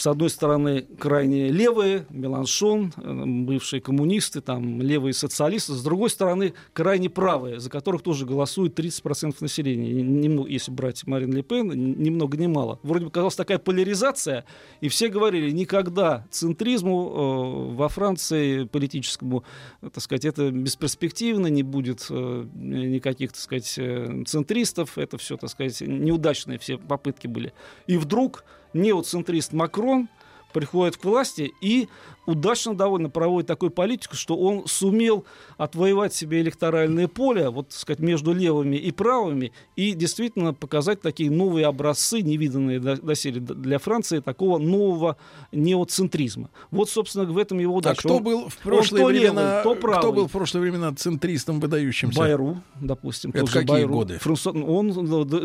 С 0.01 0.07
одной 0.07 0.31
стороны, 0.31 0.87
крайне 0.97 1.49
левые, 1.49 2.07
Меланшон, 2.09 2.91
э, 2.97 3.23
бывшие 3.45 3.81
коммунисты, 3.81 4.41
там, 4.41 4.81
левые 4.81 5.13
социалисты. 5.13 5.73
С 5.73 5.83
другой 5.83 6.09
стороны, 6.09 6.55
крайне 6.73 7.07
правые, 7.07 7.59
за 7.59 7.69
которых 7.69 8.01
тоже 8.01 8.25
голосует 8.25 8.73
30% 8.73 9.39
населения. 9.41 10.01
Немного, 10.01 10.49
если 10.49 10.71
брать 10.71 11.05
Марин 11.05 11.31
Ле 11.33 11.43
Пен, 11.43 11.67
ни 12.01 12.09
много 12.09 12.35
ни 12.35 12.47
мало. 12.47 12.79
Вроде 12.81 13.05
бы 13.05 13.11
казалась 13.11 13.35
такая 13.35 13.59
поляризация, 13.59 14.45
и 14.79 14.89
все 14.89 15.07
говорили, 15.07 15.51
никогда 15.51 16.25
центризму 16.31 17.69
э, 17.69 17.75
во 17.75 17.87
Франции 17.87 18.63
политическому, 18.63 19.43
так 19.81 20.01
сказать, 20.01 20.25
это 20.25 20.49
бесперспективно, 20.49 21.45
не 21.45 21.61
будет 21.61 22.07
э, 22.09 22.47
никаких, 22.55 23.33
так 23.33 23.41
сказать, 23.41 23.79
центристов, 24.27 24.97
это 24.97 25.19
все, 25.19 25.37
так 25.37 25.51
сказать, 25.51 25.79
неудачные 25.81 26.57
все 26.57 26.79
попытки 26.79 27.27
были. 27.27 27.53
И 27.85 27.97
вдруг 27.97 28.43
неоцентрист 28.73 29.53
Макрон 29.53 30.09
приходит 30.53 30.97
к 30.97 31.05
власти 31.05 31.53
и 31.61 31.87
удачно 32.25 32.75
довольно 32.75 33.09
проводит 33.09 33.47
такую 33.47 33.71
политику, 33.71 34.15
что 34.15 34.37
он 34.37 34.63
сумел 34.67 35.25
отвоевать 35.57 36.13
себе 36.13 36.41
электоральное 36.41 37.07
поле, 37.07 37.49
вот, 37.49 37.69
так 37.69 37.77
сказать, 37.77 37.99
между 37.99 38.33
левыми 38.33 38.75
и 38.75 38.91
правыми, 38.91 39.51
и 39.75 39.93
действительно 39.93 40.53
показать 40.53 41.01
такие 41.01 41.31
новые 41.31 41.65
образцы, 41.65 42.21
невиданные 42.21 42.79
до- 42.79 43.01
доселе 43.01 43.39
для 43.41 43.79
Франции, 43.79 44.19
такого 44.19 44.57
нового 44.59 45.17
неоцентризма. 45.51 46.49
Вот, 46.69 46.89
собственно, 46.89 47.25
в 47.25 47.37
этом 47.37 47.59
его 47.59 47.75
А 47.75 47.77
удача. 47.77 47.99
кто 48.01 48.17
Он- 48.17 48.23
был 48.23 48.39
в 48.41 48.45
он 48.45 48.51
прошлые 48.63 49.03
то 49.03 49.07
времена? 49.09 49.41
левый, 49.41 49.63
то 49.63 49.71
кто 49.75 49.81
правый. 49.81 50.11
был 50.13 50.27
в 50.27 50.31
прошлые 50.31 50.61
времена 50.61 50.93
центристом 50.93 51.59
выдающимся? 51.59 52.19
Байру, 52.19 52.57
допустим. 52.79 53.31
Это 53.33 53.45
какие 53.45 53.65
Байру. 53.65 53.93
годы? 53.93 54.17
Франсуа- 54.17 54.61
он, 54.63 54.91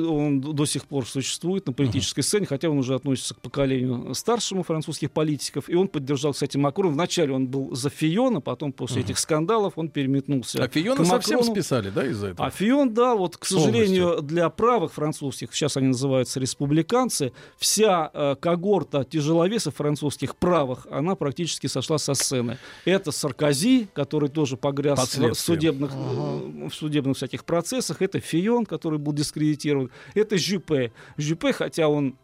он 0.08 0.40
до 0.40 0.66
сих 0.66 0.86
пор 0.86 1.06
существует 1.06 1.66
на 1.66 1.72
политической 1.72 2.22
сцене, 2.22 2.46
хотя 2.46 2.68
он 2.70 2.78
уже 2.78 2.94
относится 2.94 3.34
к 3.34 3.40
поколению 3.40 4.14
старшему 4.14 4.62
французских 4.62 5.10
политиков. 5.10 5.68
И 5.68 5.74
он 5.74 5.88
поддержал, 5.88 6.32
кстати, 6.32 6.56
Макрона. 6.66 6.94
Вначале 6.94 7.32
он 7.32 7.46
был 7.46 7.74
за 7.74 7.90
Фиона, 7.90 8.40
потом 8.40 8.72
после 8.72 9.02
этих 9.02 9.18
скандалов 9.18 9.74
он 9.76 9.88
переметнулся 9.88 10.62
А 10.62 10.68
Фиона 10.68 11.02
к 11.02 11.06
совсем 11.06 11.42
списали, 11.42 11.90
да, 11.90 12.06
из-за 12.06 12.28
этого? 12.28 12.46
А 12.46 12.50
Фион, 12.50 12.92
да, 12.92 13.14
вот, 13.14 13.36
к 13.36 13.48
Полностью. 13.48 13.72
сожалению, 13.72 14.22
для 14.22 14.48
правых 14.50 14.92
французских, 14.92 15.54
сейчас 15.54 15.76
они 15.76 15.88
называются 15.88 16.40
республиканцы, 16.40 17.32
вся 17.56 18.10
э, 18.12 18.36
когорта 18.40 19.04
тяжеловесов 19.04 19.76
французских 19.76 20.36
правых, 20.36 20.86
она 20.90 21.14
практически 21.14 21.66
сошла 21.68 21.98
со 21.98 22.14
сцены. 22.14 22.58
Это 22.84 23.12
Саркози, 23.12 23.88
который 23.92 24.28
тоже 24.28 24.56
погряз 24.56 25.16
в 25.16 25.34
судебных, 25.34 25.92
э, 25.94 26.68
в 26.68 26.74
судебных 26.74 27.16
всяких 27.16 27.44
процессах. 27.44 28.02
Это 28.02 28.20
Фион, 28.20 28.66
который 28.66 28.98
был 28.98 29.12
дискредитирован. 29.12 29.90
Это 30.14 30.36
Жюпе. 30.36 30.92
Жюпе, 31.16 31.52
хотя 31.52 31.88
он 31.88 32.16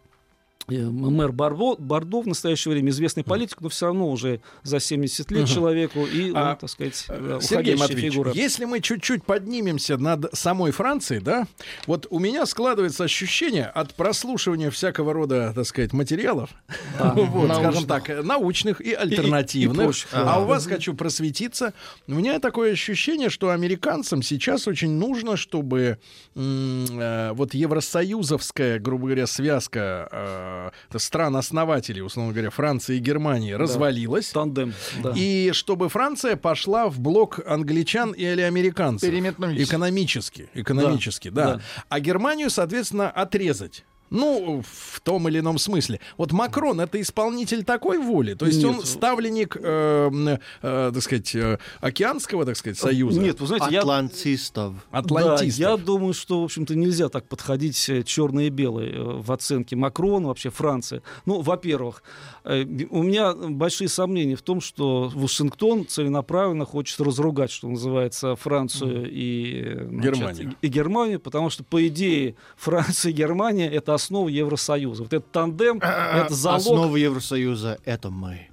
мэр 0.69 1.33
Барво, 1.33 1.76
Бордо 1.76 2.21
в 2.21 2.26
настоящее 2.26 2.73
время 2.73 2.90
известный 2.90 3.25
политик, 3.25 3.61
но 3.61 3.69
все 3.69 3.87
равно 3.87 4.09
уже 4.11 4.40
за 4.62 4.81
70 4.81 5.31
лет 5.31 5.49
человеку, 5.49 6.04
и 6.07 6.31
он, 6.31 6.37
А, 6.37 6.54
так 6.57 6.71
сказать, 6.71 7.04
да, 7.09 7.40
Сергей 7.40 7.75
уходящая 7.75 7.76
Матвеевич, 7.78 8.12
фигура. 8.12 8.33
если 8.33 8.64
мы 8.64 8.81
чуть-чуть 8.81 9.25
поднимемся 9.25 9.97
над 9.97 10.26
самой 10.37 10.71
Францией, 10.73 11.21
да, 11.21 11.47
вот 11.87 12.07
у 12.11 12.19
меня 12.19 12.47
складывается 12.47 13.04
ощущение 13.04 13.66
от 13.66 13.95
прослушивания 13.95 14.71
всякого 14.71 15.12
рода, 15.12 15.52
так 15.54 15.66
сказать, 15.66 15.92
материалов, 15.92 16.50
Да. 16.99 17.12
вот, 17.16 17.47
скажем 17.47 17.62
Научных. 17.64 17.87
так, 17.88 18.11
э, 18.11 18.23
научных 18.23 18.81
и 18.81 18.92
альтернативных, 18.92 19.85
прочих, 19.85 20.09
а 20.12 20.25
да. 20.25 20.38
у 20.38 20.45
вас 20.47 20.66
хочу 20.66 20.95
просветиться. 20.95 21.75
У 22.07 22.14
меня 22.14 22.38
такое 22.38 22.73
ощущение, 22.73 23.31
что 23.31 23.50
американцам 23.50 24.23
сейчас 24.23 24.69
очень 24.69 24.90
нужно, 24.92 25.37
чтобы 25.37 25.99
м, 26.35 26.87
э, 26.90 27.33
вот 27.33 27.54
евросоюзовская, 27.54 28.78
грубо 28.78 29.07
говоря, 29.07 29.26
связка 29.26 30.09
э, 30.11 30.51
стран-основателей, 30.97 32.02
условно 32.02 32.32
говоря, 32.32 32.50
Франции 32.50 32.97
и 32.97 32.99
Германии 33.00 33.52
развалилась. 33.52 34.30
Тандем. 34.30 34.73
да. 35.02 35.12
И 35.14 35.52
чтобы 35.52 35.88
Франция 35.88 36.37
пошла 36.37 36.88
в 36.88 37.00
блок 37.00 37.40
англичан 37.47 38.12
или 38.12 38.40
американцев. 38.40 39.09
Переметнулись. 39.09 39.68
Экономически. 39.68 40.49
Экономически, 40.54 41.28
да. 41.28 41.54
да. 41.54 41.61
А 41.88 42.00
Германию, 42.00 42.50
соответственно, 42.50 43.11
отрезать. 43.11 43.85
Ну, 44.12 44.62
в 44.62 45.00
том 45.00 45.26
или 45.28 45.38
ином 45.38 45.57
смысле. 45.57 45.99
Вот 46.19 46.33
Макрон 46.33 46.83
это 46.83 47.00
исполнитель 47.00 47.64
такой 47.64 47.97
воли. 47.97 48.35
То 48.35 48.45
есть 48.45 48.62
Нет. 48.62 48.66
он 48.66 48.85
ставленник, 48.85 49.57
э, 49.59 50.11
э, 50.61 50.90
так 50.92 51.02
сказать, 51.02 51.35
э, 51.35 51.59
океанского, 51.81 52.45
так 52.45 52.59
сказать, 52.59 52.78
союза. 52.78 53.19
Нет, 53.19 53.40
вы 53.40 53.47
знаете, 53.47 53.69
я, 53.71 53.81
Атлантистов. 53.81 54.75
Атлантистов. 54.90 55.59
Да, 55.59 55.71
я 55.71 55.76
думаю, 55.78 56.12
что, 56.12 56.42
в 56.42 56.45
общем-то, 56.45 56.75
нельзя 56.75 57.09
так 57.09 57.26
подходить 57.26 57.90
черные 58.04 58.49
и 58.49 58.50
белые 58.50 58.92
э, 58.92 59.02
в 59.02 59.33
оценке 59.33 59.76
Макрона, 59.76 60.28
вообще 60.28 60.50
Франции. 60.50 61.00
Ну, 61.25 61.40
во-первых, 61.40 62.02
э, 62.45 62.64
у 62.90 63.02
меня 63.02 63.33
большие 63.33 63.88
сомнения 63.88 64.37
в 64.37 64.42
том, 64.42 64.61
что 64.61 65.11
Вашингтон 65.14 65.87
целенаправленно 65.87 66.66
хочет 66.66 67.00
разругать, 67.00 67.50
что 67.50 67.66
называется, 67.66 68.37
Францию 68.37 69.11
и, 69.11 69.62
э, 69.64 69.87
значит, 69.88 70.14
Германию. 70.14 70.54
и 70.61 70.69
Германию, 70.69 71.19
потому 71.19 71.49
что, 71.49 71.64
по 71.64 71.87
идее, 71.87 72.37
Франция 72.57 73.11
и 73.11 73.14
Германия— 73.14 73.71
это 73.73 73.95
основа 74.02 74.28
Евросоюза. 74.28 75.02
Вот 75.02 75.12
этот 75.12 75.30
тандем— 75.30 75.78
это 75.82 76.35
залог 76.35 76.59
Основа 76.59 76.97
Евросоюза— 76.97 77.78
это 77.85 78.11
мы. 78.11 78.51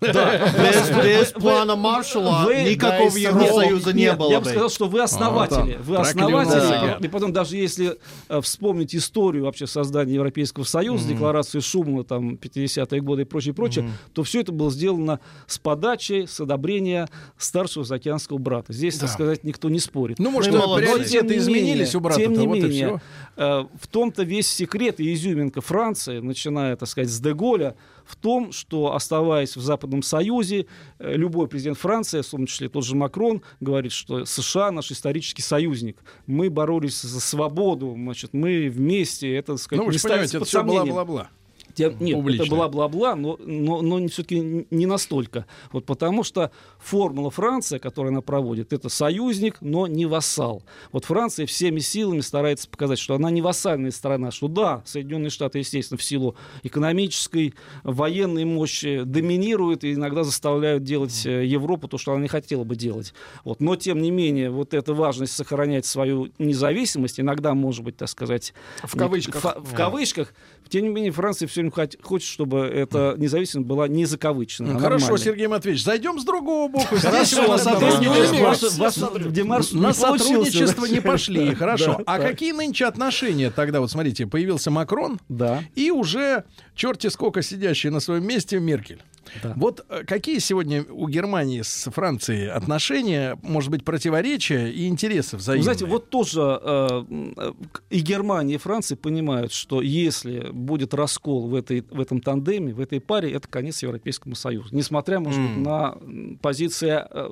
Да. 0.00 0.38
Без, 0.52 0.90
без 1.04 1.34
Вы- 1.34 1.40
плана 1.40 1.74
Маршалла 1.74 2.44
вы- 2.44 2.62
никакого 2.70 3.16
Евросоюза 3.16 3.92
не 3.92 4.02
нет, 4.02 4.18
было 4.18 4.30
Я 4.30 4.40
бы 4.40 4.46
сказал, 4.46 4.70
что 4.70 4.86
вы 4.86 5.02
основатели. 5.02 5.76
Вот 5.76 5.76
он, 5.76 5.82
вы 5.82 5.96
основатели. 5.96 7.04
И 7.04 7.08
потом, 7.08 7.32
даже 7.32 7.56
если 7.56 7.98
э, 8.28 8.40
вспомнить 8.40 8.94
историю 8.94 9.44
вообще 9.44 9.66
создания 9.66 10.14
Европейского 10.14 10.64
Союза, 10.64 11.08
декларацию 11.08 11.62
Шумана, 11.62 12.04
там, 12.04 12.34
50-е 12.34 13.00
годы 13.00 13.22
и 13.22 13.24
прочее, 13.24 13.54
прочее, 13.54 13.90
то 14.14 14.22
все 14.22 14.40
это 14.40 14.52
было 14.52 14.70
сделано 14.70 15.18
с 15.46 15.58
подачи, 15.58 16.26
с 16.28 16.38
одобрения 16.40 17.08
старшего 17.36 17.84
заокеанского 17.84 18.38
брата. 18.38 18.72
Здесь, 18.72 18.94
так 18.98 19.08
Да. 19.08 19.14
сказать, 19.14 19.42
никто 19.44 19.68
не 19.68 19.80
спорит. 19.80 20.18
Ну, 20.18 20.30
может. 20.30 20.52
Но, 20.52 20.76
приоритеты 20.76 21.10
тем 21.10 21.26
не 21.28 21.36
изменились 21.38 21.88
менее, 21.94 21.96
у 21.96 22.00
брата 22.00 22.20
Тем 22.20 22.32
не 22.34 22.46
вот 22.46 22.54
менее, 22.58 23.00
э, 23.36 23.64
в 23.80 23.86
том-то 23.88 24.22
весь 24.22 24.48
секрет 24.48 25.00
и 25.00 25.12
изюминка 25.12 25.60
Франции, 25.60 26.20
начиная, 26.20 26.76
так 26.76 26.88
сказать, 26.88 27.10
с 27.10 27.18
Деголя, 27.20 27.74
в 28.08 28.16
том, 28.16 28.52
что, 28.52 28.94
оставаясь 28.94 29.56
в 29.56 29.60
Западном 29.60 30.02
Союзе, 30.02 30.66
э, 30.98 31.14
любой 31.14 31.46
президент 31.46 31.78
Франции, 31.78 32.22
в 32.22 32.26
том 32.28 32.46
числе 32.46 32.68
тот 32.68 32.84
же 32.84 32.96
Макрон, 32.96 33.42
говорит, 33.60 33.92
что 33.92 34.24
США 34.24 34.70
наш 34.70 34.90
исторический 34.90 35.42
союзник. 35.42 35.98
Мы 36.26 36.48
боролись 36.48 37.02
за 37.02 37.20
свободу, 37.20 37.92
значит, 37.94 38.32
мы 38.32 38.70
вместе, 38.70 39.34
это, 39.34 39.52
так 39.52 39.60
сказать, 39.60 39.80
Ну, 39.80 39.86
вы 39.86 39.92
не 39.92 39.98
же 39.98 40.02
понимаете, 40.02 40.36
это 40.38 40.46
все 40.46 40.64
бла-бла-бла. 40.64 41.28
Тем- 41.78 41.96
нет, 42.00 42.16
публично. 42.16 42.42
это 42.42 42.50
была 42.50 42.68
бла-бла, 42.68 43.14
но, 43.14 43.38
но, 43.44 43.80
но 43.82 44.06
все-таки 44.08 44.66
не 44.70 44.86
настолько. 44.86 45.46
Вот 45.72 45.86
потому 45.86 46.22
что 46.24 46.50
формула 46.78 47.30
Франция, 47.30 47.78
которую 47.78 48.10
она 48.12 48.20
проводит, 48.20 48.72
это 48.72 48.88
союзник, 48.88 49.56
но 49.60 49.86
не 49.86 50.06
вассал. 50.06 50.62
Вот 50.92 51.04
Франция 51.04 51.46
всеми 51.46 51.80
силами 51.80 52.20
старается 52.20 52.68
показать, 52.68 52.98
что 52.98 53.14
она 53.14 53.30
не 53.30 53.42
вассальная 53.42 53.90
страна, 53.90 54.30
что 54.30 54.48
да, 54.48 54.82
Соединенные 54.84 55.30
Штаты, 55.30 55.58
естественно, 55.58 55.98
в 55.98 56.02
силу 56.02 56.36
экономической, 56.62 57.54
военной 57.82 58.44
мощи 58.44 59.02
доминируют 59.04 59.84
и 59.84 59.94
иногда 59.94 60.24
заставляют 60.24 60.82
делать 60.84 61.26
э, 61.26 61.44
Европу 61.44 61.88
то, 61.88 61.98
что 61.98 62.12
она 62.12 62.22
не 62.22 62.28
хотела 62.28 62.64
бы 62.64 62.76
делать. 62.76 63.14
Вот. 63.44 63.60
Но, 63.60 63.76
тем 63.76 64.00
не 64.00 64.10
менее, 64.10 64.50
вот 64.50 64.74
эта 64.74 64.94
важность 64.94 65.34
сохранять 65.34 65.86
свою 65.86 66.28
независимость, 66.38 67.20
иногда, 67.20 67.54
может 67.54 67.84
быть, 67.84 67.96
так 67.96 68.08
сказать... 68.08 68.54
В 68.82 68.96
кавычках. 68.96 69.40
фа- 69.40 69.60
В 69.60 69.74
кавычках. 69.74 70.34
Тем 70.68 70.84
не 70.84 70.88
менее, 70.90 71.12
Франция 71.12 71.48
все 71.48 71.62
время 71.70 71.88
хот- 71.88 72.02
хочет, 72.02 72.28
чтобы 72.28 72.60
эта 72.60 73.14
независимость 73.16 73.66
была 73.66 73.88
не 73.88 74.04
закавычена. 74.04 74.76
а 74.76 74.80
Хорошо, 74.80 75.06
нормальной. 75.06 75.24
Сергей 75.24 75.46
Матвеевич, 75.46 75.84
зайдем 75.84 76.20
с 76.20 76.24
другого 76.24 76.68
боку. 76.70 76.96
Хорошо, 76.96 77.46
на 77.46 77.58
сотрудничество- 77.58 79.78
на 79.78 79.92
сотрудничество 79.92 80.86
не 80.86 81.00
пошли. 81.00 81.54
Хорошо. 81.54 82.00
А 82.06 82.18
какие 82.18 82.52
нынче 82.52 82.86
отношения 82.86 83.50
тогда? 83.50 83.80
Вот 83.80 83.90
смотрите, 83.90 84.26
появился 84.26 84.70
Макрон 84.70 85.18
Да. 85.28 85.62
и 85.74 85.90
уже 85.90 86.44
черти 86.74 87.08
сколько 87.08 87.42
сидящий 87.42 87.90
на 87.90 88.00
своем 88.00 88.26
месте 88.26 88.58
Меркель. 88.58 89.02
Да. 89.42 89.52
Вот 89.56 89.84
э, 89.88 90.04
какие 90.04 90.38
сегодня 90.38 90.84
у 90.84 91.08
Германии 91.08 91.62
с 91.62 91.90
Францией 91.90 92.50
отношения, 92.50 93.38
может 93.42 93.70
быть, 93.70 93.84
противоречия 93.84 94.70
и 94.70 94.86
интересы 94.88 95.36
Вы 95.36 95.38
взаимные? 95.40 95.64
знаете, 95.64 95.86
вот 95.86 96.10
тоже 96.10 96.60
э, 96.62 97.04
э, 97.36 97.52
и 97.90 98.00
Германия, 98.00 98.54
и 98.54 98.58
Франция 98.58 98.96
понимают, 98.96 99.52
что 99.52 99.80
если 99.82 100.50
будет 100.50 100.94
раскол 100.94 101.48
в, 101.48 101.54
этой, 101.54 101.82
в 101.90 102.00
этом 102.00 102.20
тандеме, 102.20 102.72
в 102.72 102.80
этой 102.80 103.00
паре, 103.00 103.32
это 103.32 103.48
конец 103.48 103.82
Европейскому 103.82 104.34
Союзу. 104.34 104.68
Несмотря, 104.72 105.20
может 105.20 105.40
быть, 105.40 105.50
М. 105.50 105.62
на 105.62 105.96
позиции 106.40 107.04
э, 107.10 107.30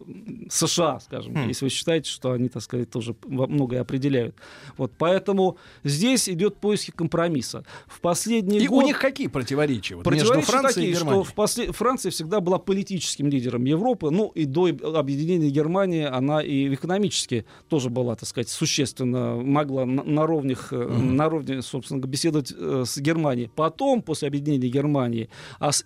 США, 0.50 1.00
скажем, 1.00 1.36
М. 1.36 1.48
если 1.48 1.64
вы 1.64 1.70
считаете, 1.70 2.10
что 2.10 2.32
они, 2.32 2.48
так 2.48 2.62
сказать, 2.62 2.90
тоже 2.90 3.14
многое 3.26 3.80
определяют. 3.80 4.36
Вот, 4.76 4.92
поэтому 4.96 5.58
здесь 5.84 6.28
идет 6.28 6.56
поиски 6.56 6.90
компромисса. 6.90 7.64
В 7.86 8.00
последний 8.00 8.58
И 8.58 8.68
год... 8.68 8.84
у 8.84 8.86
них 8.86 8.98
какие 8.98 9.26
противоречия 9.28 9.96
вот, 9.96 10.06
между 10.06 10.28
Противоречия 10.28 10.52
Францией 10.52 10.74
такие, 10.74 10.90
и 10.90 10.94
что 10.94 11.04
Германией? 11.04 11.24
в 11.24 11.34
после... 11.34 11.72
Франция 11.86 12.10
всегда 12.10 12.40
была 12.40 12.58
политическим 12.58 13.28
лидером 13.28 13.64
Европы, 13.64 14.10
ну 14.10 14.32
и 14.34 14.44
до 14.44 14.66
объединения 14.98 15.50
Германии 15.50 16.02
она 16.02 16.42
и 16.42 16.74
экономически 16.74 17.44
тоже 17.68 17.90
была, 17.90 18.16
так 18.16 18.28
сказать, 18.28 18.48
существенно, 18.48 19.36
могла 19.36 19.86
на, 19.86 20.02
на 20.02 20.26
ровных, 20.26 20.72
э, 20.72 20.76
на 20.76 21.28
ровне, 21.28 21.62
собственно, 21.62 22.00
беседовать 22.00 22.52
э, 22.52 22.82
с 22.84 22.98
Германией. 22.98 23.52
Потом, 23.54 24.02
после 24.02 24.26
объединения 24.26 24.68
Германии, 24.68 25.28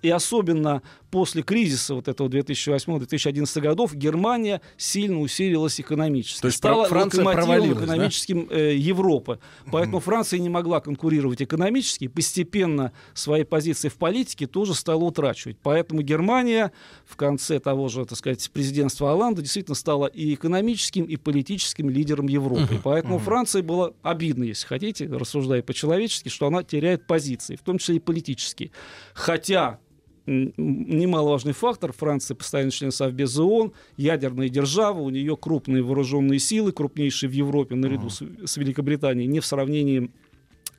и 0.00 0.08
особенно 0.08 0.80
после 1.10 1.42
кризиса 1.42 1.94
вот 1.94 2.08
этого 2.08 2.28
2008-2011 2.28 3.60
годов, 3.60 3.94
Германия 3.94 4.60
сильно 4.76 5.20
усилилась 5.20 5.80
экономически. 5.80 6.40
То 6.40 6.46
есть 6.46 6.58
стала 6.58 6.86
Франция 6.86 7.24
локомотивом 7.24 7.46
провалилась, 7.46 7.78
да? 7.78 7.84
экономическим 7.84 8.48
э, 8.50 8.74
Европы. 8.76 9.38
Поэтому 9.70 10.00
Франция 10.00 10.38
не 10.40 10.48
могла 10.48 10.80
конкурировать 10.80 11.42
экономически, 11.42 12.08
постепенно 12.08 12.92
свои 13.14 13.44
позиции 13.44 13.88
в 13.88 13.96
политике 13.96 14.46
тоже 14.46 14.74
стала 14.74 15.04
утрачивать. 15.04 15.58
Поэтому 15.62 16.02
Германия 16.02 16.72
в 17.06 17.16
конце 17.16 17.58
того 17.58 17.88
же, 17.88 18.04
так 18.04 18.18
сказать, 18.18 18.50
президентства 18.52 19.12
Оланда 19.12 19.42
действительно 19.42 19.74
стала 19.74 20.06
и 20.06 20.34
экономическим, 20.34 21.04
и 21.04 21.16
политическим 21.16 21.90
лидером 21.90 22.28
Европы. 22.28 22.80
Поэтому 22.82 23.18
Франции 23.18 23.60
было 23.60 23.94
обидно, 24.02 24.44
если 24.44 24.66
хотите, 24.66 25.06
рассуждая 25.06 25.62
по-человечески, 25.62 26.28
что 26.28 26.46
она 26.46 26.62
теряет 26.62 27.06
позиции, 27.06 27.56
в 27.56 27.62
том 27.62 27.78
числе 27.78 27.96
и 27.96 27.98
политические. 27.98 28.70
Хотя 29.14 29.78
немаловажный 30.30 31.52
фактор. 31.52 31.92
Франция 31.92 32.34
постоянный 32.34 32.70
член 32.70 32.92
Совбеза 32.92 33.42
ООН, 33.42 33.72
ядерная 33.96 34.48
держава, 34.48 35.00
у 35.00 35.10
нее 35.10 35.36
крупные 35.36 35.82
вооруженные 35.82 36.38
силы, 36.38 36.72
крупнейшие 36.72 37.28
в 37.28 37.32
Европе, 37.32 37.74
наряду 37.74 38.08
с, 38.08 38.22
с 38.44 38.56
Великобританией, 38.56 39.26
не 39.26 39.40
в 39.40 39.46
сравнении 39.46 40.10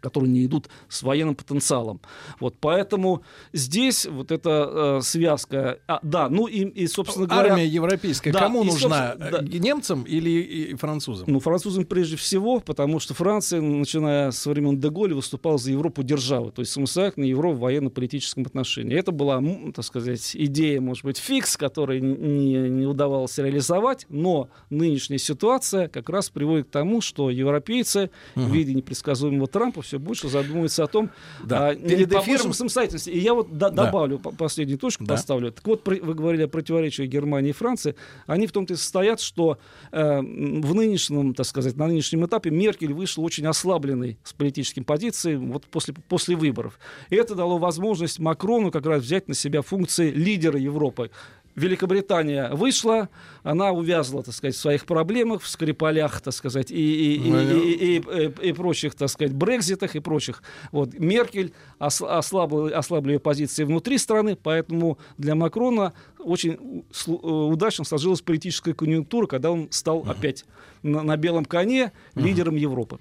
которые 0.01 0.29
не 0.29 0.46
идут 0.46 0.67
с 0.89 1.03
военным 1.03 1.36
потенциалом. 1.36 2.01
Вот, 2.39 2.55
поэтому 2.60 3.24
здесь 3.53 4.05
вот 4.05 4.31
эта 4.31 4.98
э, 5.00 5.01
связка... 5.01 5.79
а, 5.88 6.00
да, 6.03 6.27
ну 6.27 6.48
и, 6.48 6.65
и, 6.65 6.88
собственно 6.88 7.27
говоря... 7.27 7.53
Армия 7.53 7.67
европейская 7.67 8.31
Да, 8.31 8.39
кому 8.39 8.63
и, 8.63 8.67
нужна? 8.67 9.15
да. 9.15 9.41
Немцам 9.41 10.03
или 10.03 10.29
и 10.29 10.75
французам? 10.75 11.25
Ну, 11.29 11.39
французам 11.39 11.86
прежде 11.86 12.17
всего, 12.17 12.60
потому 12.60 13.00
что 13.00 13.13
Франция, 13.13 13.62
начиная 13.62 14.31
с 14.31 14.46
времен 14.46 14.79
Деголя, 14.79 15.15
выступала 15.15 15.58
за 15.58 15.72
Европу 15.72 16.03
державы, 16.03 16.51
то 16.51 16.62
есть 16.62 16.72
самостоятельная 16.72 17.29
Европа 17.29 17.55
в 17.55 17.60
военно-политическом 17.60 18.43
отношении. 18.43 18.98
Это 18.98 19.12
была, 19.12 19.41
так 19.74 19.86
сказать, 19.86 20.31
идея, 20.36 20.81
может 20.81 21.03
быть, 21.05 21.17
фикс, 21.17 21.58
который 21.58 22.01
не, 22.01 22.53
не 22.70 22.86
удавалось 22.86 23.38
реализовать, 23.38 24.05
но 24.10 24.50
нынешняя 24.70 25.20
ситуация 25.20 25.88
как 25.88 26.10
раз 26.10 26.29
приводит 26.29 26.67
к 26.67 26.72
тому, 26.72 27.01
что 27.01 27.29
европейцы 27.29 28.10
в 28.36 28.51
виде 28.51 28.74
непредсказуемого 28.74 29.48
Трампа 29.48 29.81
все 29.91 30.00
больше 30.00 30.29
задумываются 30.29 30.86
о 30.86 30.88
том, 30.88 31.10
Да. 31.43 31.67
а, 31.69 31.75
не 31.75 32.05
эфиром- 32.05 32.53
самостоятельности. 32.53 33.10
И 33.10 33.19
я 33.19 33.33
вот 33.33 33.51
до- 33.57 33.69
Да. 33.69 33.86
добавлю 33.88 34.19
по- 34.19 34.31
последнюю 34.31 34.79
точку, 34.79 35.03
Да. 35.03 35.15
поставлю. 35.15 35.51
Так 35.51 35.67
вот, 35.67 35.86
вы 35.86 36.13
говорили 36.13 36.43
о 36.43 36.48
противоречиях 36.48 37.10
Германии 37.10 37.50
и 37.50 37.53
Франции. 37.53 37.95
Они 38.25 38.48
в 38.48 38.53
том-то 38.53 38.74
и 38.74 38.77
состоят, 38.77 39.19
что 39.19 39.57
э, 39.91 40.19
в 40.21 40.74
нынешнем, 40.74 41.33
так 41.33 41.45
сказать, 41.45 41.75
на 41.75 41.88
нынешнем 41.88 42.25
этапе 42.25 42.51
Меркель 42.51 42.93
вышла 42.93 43.21
очень 43.24 43.45
ослабленной 43.48 44.17
с 44.24 44.31
политическим 44.31 44.86
позицией 44.86 45.36
вот 45.36 45.65
после, 45.65 45.93
после 46.07 46.38
выборов. 46.38 46.79
И 47.10 47.15
это 47.17 47.36
дало 47.36 47.57
возможность 47.57 48.19
Макрону 48.19 48.71
как 48.71 48.86
раз 48.86 49.03
взять 49.03 49.27
на 49.27 49.33
себя 49.33 49.62
функции 49.62 50.10
лидера 50.12 50.57
Европы. 50.57 51.12
Великобритания 51.55 52.50
вышла, 52.53 53.10
она 53.43 53.72
увязла, 53.72 54.24
так 54.24 54.34
сказать, 54.34 54.55
в 54.55 54.60
своих 54.60 54.86
проблемах, 54.86 55.41
в 55.41 55.48
Скрипалях, 55.48 56.22
так 56.22 56.34
сказать, 56.34 56.72
и, 56.72 56.75
и, 56.75 57.15
и- 57.15 57.29
Ну, 57.31 57.39
и- 57.41 57.72
и- 57.72 57.98
и- 58.00 58.50
и 58.50 58.53
прочих, 58.53 58.96
так 58.96 59.10
сказать, 59.10 59.34
Брекзитах 59.34 59.96
и 59.96 60.00
прочих. 60.00 60.43
Вот. 60.72 60.93
Меркель 60.98 61.53
ос- 61.79 62.01
ослабла, 62.01 62.70
ослабли 62.70 63.13
ее 63.13 63.20
позиции 63.20 63.63
внутри 63.63 63.98
страны, 63.98 64.36
поэтому 64.41 64.98
для 65.17 65.36
Макрона 65.36 65.93
очень 66.20 66.84
э, 67.08 67.12
удачно 67.12 67.84
сложилась 67.86 68.22
политическая 68.22 68.74
конъюнктура, 68.74 69.27
когда 69.27 69.51
он 69.51 69.67
стал 69.72 70.03
опять 70.08 70.46
на, 70.84 71.03
на 71.03 71.17
белом 71.17 71.46
коне 71.46 71.91
лидером 72.15 72.55
Европы. 72.55 72.98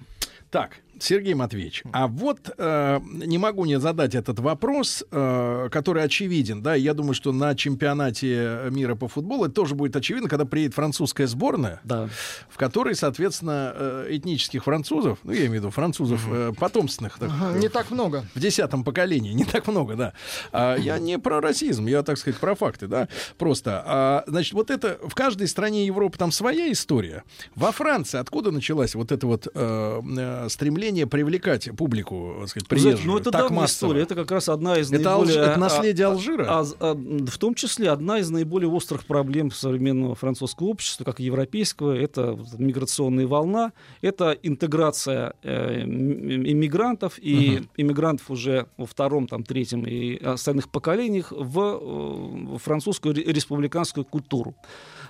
Так, 0.49 0.77
Сергей 1.01 1.33
Матвеевич, 1.33 1.83
а 1.91 2.07
вот 2.07 2.53
э, 2.57 2.99
не 3.03 3.37
могу 3.37 3.65
не 3.65 3.79
задать 3.79 4.15
этот 4.15 4.39
вопрос, 4.39 5.03
э, 5.11 5.69
который 5.71 6.03
очевиден, 6.03 6.61
да, 6.61 6.75
я 6.75 6.93
думаю, 6.93 7.13
что 7.13 7.31
на 7.31 7.55
чемпионате 7.55 8.59
мира 8.69 8.95
по 8.95 9.07
футболу 9.07 9.45
это 9.45 9.53
тоже 9.55 9.75
будет 9.75 9.95
очевидно, 9.95 10.29
когда 10.29 10.45
приедет 10.45 10.75
французская 10.75 11.27
сборная, 11.27 11.79
Да. 11.83 12.09
в 12.49 12.57
которой, 12.57 12.95
соответственно, 12.95 13.73
э, 13.75 14.07
этнических 14.11 14.63
французов, 14.63 15.17
ну, 15.23 15.31
я 15.31 15.39
имею 15.41 15.51
в 15.51 15.55
виду 15.55 15.69
французов 15.71 16.21
э, 16.31 16.53
потомственных, 16.59 17.17
так, 17.17 17.29
Ага, 17.29 17.57
Не 17.57 17.69
так 17.69 17.89
много. 17.91 18.25
в 18.35 18.39
десятом 18.39 18.83
поколении, 18.83 19.31
не 19.33 19.45
так 19.45 19.67
много, 19.67 19.95
да. 19.95 20.13
А, 20.51 20.75
я 20.75 20.99
не 20.99 21.17
про 21.17 21.41
расизм, 21.41 21.87
я, 21.87 22.03
так 22.03 22.17
сказать, 22.17 22.39
про 22.39 22.55
факты, 22.55 22.87
да, 22.87 23.07
просто. 23.37 23.83
А, 23.85 24.23
значит, 24.27 24.53
вот 24.53 24.69
это 24.69 24.99
в 25.03 25.15
каждой 25.15 25.47
стране 25.47 25.85
Европы 25.85 26.17
там 26.17 26.31
своя 26.31 26.71
история. 26.71 27.23
Во 27.55 27.71
Франции 27.71 28.19
откуда 28.19 28.51
началась 28.51 28.93
вот 28.95 29.11
это 29.11 29.25
вот 29.27 29.47
э, 29.53 30.01
э, 30.17 30.49
стремление 30.91 31.07
привлекать 31.07 31.69
публику, 31.75 32.35
так 32.41 32.49
сказать, 32.49 32.67
приезжую, 32.67 32.99
Ну, 33.05 33.17
это 33.17 33.31
так 33.31 33.43
давняя 33.43 33.61
массово? 33.61 33.89
история. 33.91 34.03
Это 34.03 34.15
как 34.15 34.31
раз 34.31 34.49
одна 34.49 34.77
из 34.77 34.91
Это 34.91 35.03
наиболее... 35.03 35.35
Алж- 35.37 35.41
это 35.41 35.55
а, 35.55 35.57
наследие 35.57 36.07
а, 36.07 36.09
Алжира? 36.11 36.45
а, 36.49 36.65
а, 36.79 36.93
в 36.95 37.37
том 37.37 37.55
числе 37.55 37.89
одна 37.89 38.19
из 38.19 38.29
наиболее 38.29 38.69
острых 38.69 39.05
проблем 39.05 39.51
современного 39.51 40.15
французского 40.15 40.67
общества, 40.67 41.03
как 41.03 41.19
и 41.19 41.23
европейского, 41.23 41.93
это 41.95 42.37
миграционная 42.57 43.27
волна, 43.27 43.71
это 44.01 44.31
интеграция 44.43 45.33
э, 45.43 45.81
иммигрантов 45.83 47.13
и 47.19 47.61
иммигрантов 47.77 48.29
уже 48.29 48.67
во 48.77 48.85
втором, 48.85 49.27
там, 49.27 49.43
третьем 49.43 49.83
и 49.85 50.21
остальных 50.23 50.69
поколениях 50.69 51.31
в, 51.31 51.59
э, 51.59 52.55
в 52.55 52.57
французскую 52.57 53.15
ре- 53.15 53.23
республиканскую 53.23 54.05
культуру. 54.05 54.55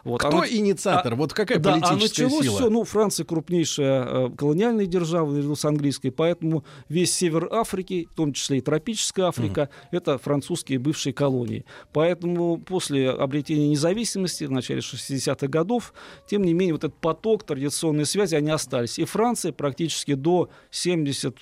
Вот. 0.03 0.19
Кто 0.19 0.29
Оно- 0.39 0.47
инициатор? 0.47 1.13
а- 1.13 1.15
вот 1.15 1.33
какая 1.33 1.59
да, 1.59 1.73
политическая 1.73 2.25
а 2.25 2.27
началось 2.27 2.45
сила? 2.45 2.57
все, 2.57 2.69
ну, 2.69 2.83
Франция 2.83 3.25
крупнейшая 3.25 4.03
э, 4.03 4.29
колониальная 4.35 4.85
держава 4.85 5.31
наряду 5.31 5.55
с 5.55 5.65
английской, 5.65 6.09
поэтому 6.09 6.63
весь 6.89 7.13
север 7.13 7.47
Африки, 7.51 8.07
в 8.11 8.15
том 8.15 8.33
числе 8.33 8.57
и 8.57 8.61
тропическая 8.61 9.27
Африка, 9.27 9.69
это 9.91 10.17
французские 10.17 10.79
бывшие 10.79 11.13
колонии. 11.13 11.65
Поэтому 11.93 12.57
после 12.57 13.09
обретения 13.09 13.67
независимости 13.69 14.43
в 14.45 14.51
начале 14.51 14.79
60-х 14.79 15.47
годов, 15.47 15.93
тем 16.27 16.43
не 16.43 16.53
менее, 16.53 16.73
вот 16.73 16.83
этот 16.83 16.99
поток, 16.99 17.43
традиционные 17.43 18.05
связи, 18.05 18.35
они 18.35 18.49
остались. 18.51 18.97
И 18.99 19.05
Франция 19.05 19.51
практически 19.51 20.13
до 20.13 20.49
70 20.71 21.35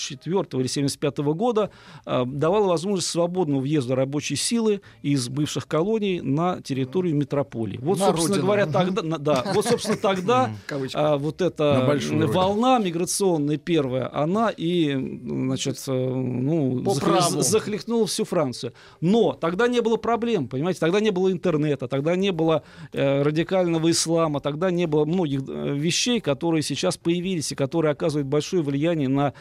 74 0.00 0.60
или 0.62 0.68
75 0.68 1.18
года 1.18 1.70
э, 2.06 2.24
давала 2.26 2.68
возможность 2.68 3.08
свободного 3.08 3.60
въезда 3.60 3.94
рабочей 3.96 4.36
силы 4.36 4.80
из 5.02 5.28
бывших 5.28 5.66
колоний 5.66 6.20
на 6.20 6.60
территорию 6.62 7.14
метрополии. 7.16 7.78
Вот, 7.82 7.98
На 7.98 8.06
собственно 8.06 8.28
родину. 8.36 8.46
говоря, 8.46 8.66
тогда, 8.66 9.02
на- 9.02 9.18
да, 9.18 9.44
вот, 9.54 9.66
собственно, 9.66 9.96
тогда 10.02 10.50
а, 10.94 11.16
вот 11.16 11.40
эта 11.42 11.98
волна 12.32 12.78
миграционная 12.78 13.56
первая, 13.56 14.10
она 14.14 14.50
и, 14.56 14.92
значит, 15.24 15.82
э, 15.88 15.92
ну, 15.92 16.82
По 16.84 16.90
захле- 16.92 17.00
праву. 17.00 17.42
захлестнула 17.42 18.06
всю 18.06 18.24
Францию. 18.24 18.72
Но 19.00 19.32
тогда 19.32 19.68
не 19.68 19.80
было 19.80 19.96
проблем, 19.96 20.48
понимаете, 20.48 20.80
тогда 20.80 21.00
не 21.00 21.10
было 21.10 21.30
интернета, 21.32 21.88
тогда 21.88 22.16
не 22.16 22.30
было 22.32 22.62
э, 22.92 23.22
радикального 23.22 23.90
ислама, 23.90 24.40
тогда 24.40 24.70
не 24.70 24.86
было 24.86 25.04
многих 25.04 25.42
вещей, 25.42 26.20
которые 26.20 26.62
сейчас 26.62 26.96
появились 26.96 27.52
и 27.52 27.54
которые 27.54 27.92
оказывают 27.92 28.26
большое 28.28 28.62
влияние 28.62 29.08
на 29.08 29.32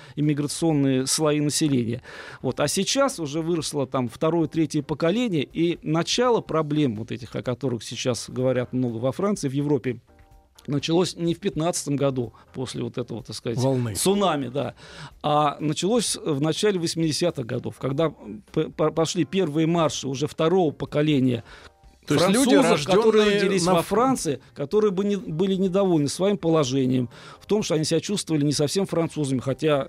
иммиграционные 0.47 1.07
слои 1.07 1.39
населения. 1.39 2.01
Вот. 2.41 2.59
А 2.59 2.67
сейчас 2.67 3.19
уже 3.19 3.41
выросло 3.41 3.85
там 3.85 4.09
второе, 4.09 4.47
третье 4.47 4.81
поколение, 4.81 5.43
и 5.43 5.79
начало 5.81 6.41
проблем 6.41 6.95
вот 6.95 7.11
этих, 7.11 7.35
о 7.35 7.41
которых 7.41 7.83
сейчас 7.83 8.29
говорят 8.29 8.73
много 8.73 8.97
во 8.97 9.11
Франции, 9.11 9.49
в 9.49 9.53
Европе, 9.53 9.99
началось 10.65 11.15
не 11.15 11.33
в 11.33 11.39
15 11.39 11.89
году, 11.89 12.33
после 12.53 12.83
вот 12.83 12.97
этого, 12.97 13.23
так 13.23 13.35
сказать, 13.35 13.57
Волны. 13.57 13.95
цунами, 13.95 14.47
да, 14.47 14.75
а 15.21 15.57
началось 15.59 16.17
в 16.17 16.41
начале 16.41 16.79
80-х 16.79 17.43
годов, 17.43 17.77
когда 17.79 18.13
пошли 18.75 19.23
первые 19.23 19.67
марши 19.67 20.07
уже 20.07 20.27
второго 20.27 20.71
поколения 20.71 21.43
То 22.05 22.15
есть 22.15 22.29
люди, 22.29 22.55
французов, 22.57 22.85
которые 22.85 23.35
родились 23.35 23.65
на 23.65 23.75
во 23.75 23.81
Франции, 23.81 24.41
которые 24.53 24.91
бы 24.91 25.05
не, 25.05 25.15
были 25.15 25.55
недовольны 25.55 26.09
своим 26.09 26.37
положением, 26.37 27.09
в 27.47 27.49
том, 27.49 27.63
что 27.63 27.75
они 27.75 27.85
себя 27.85 28.01
чувствовали 28.01 28.43
не 28.43 28.51
совсем 28.51 28.85
французами, 28.85 29.39
хотя 29.39 29.87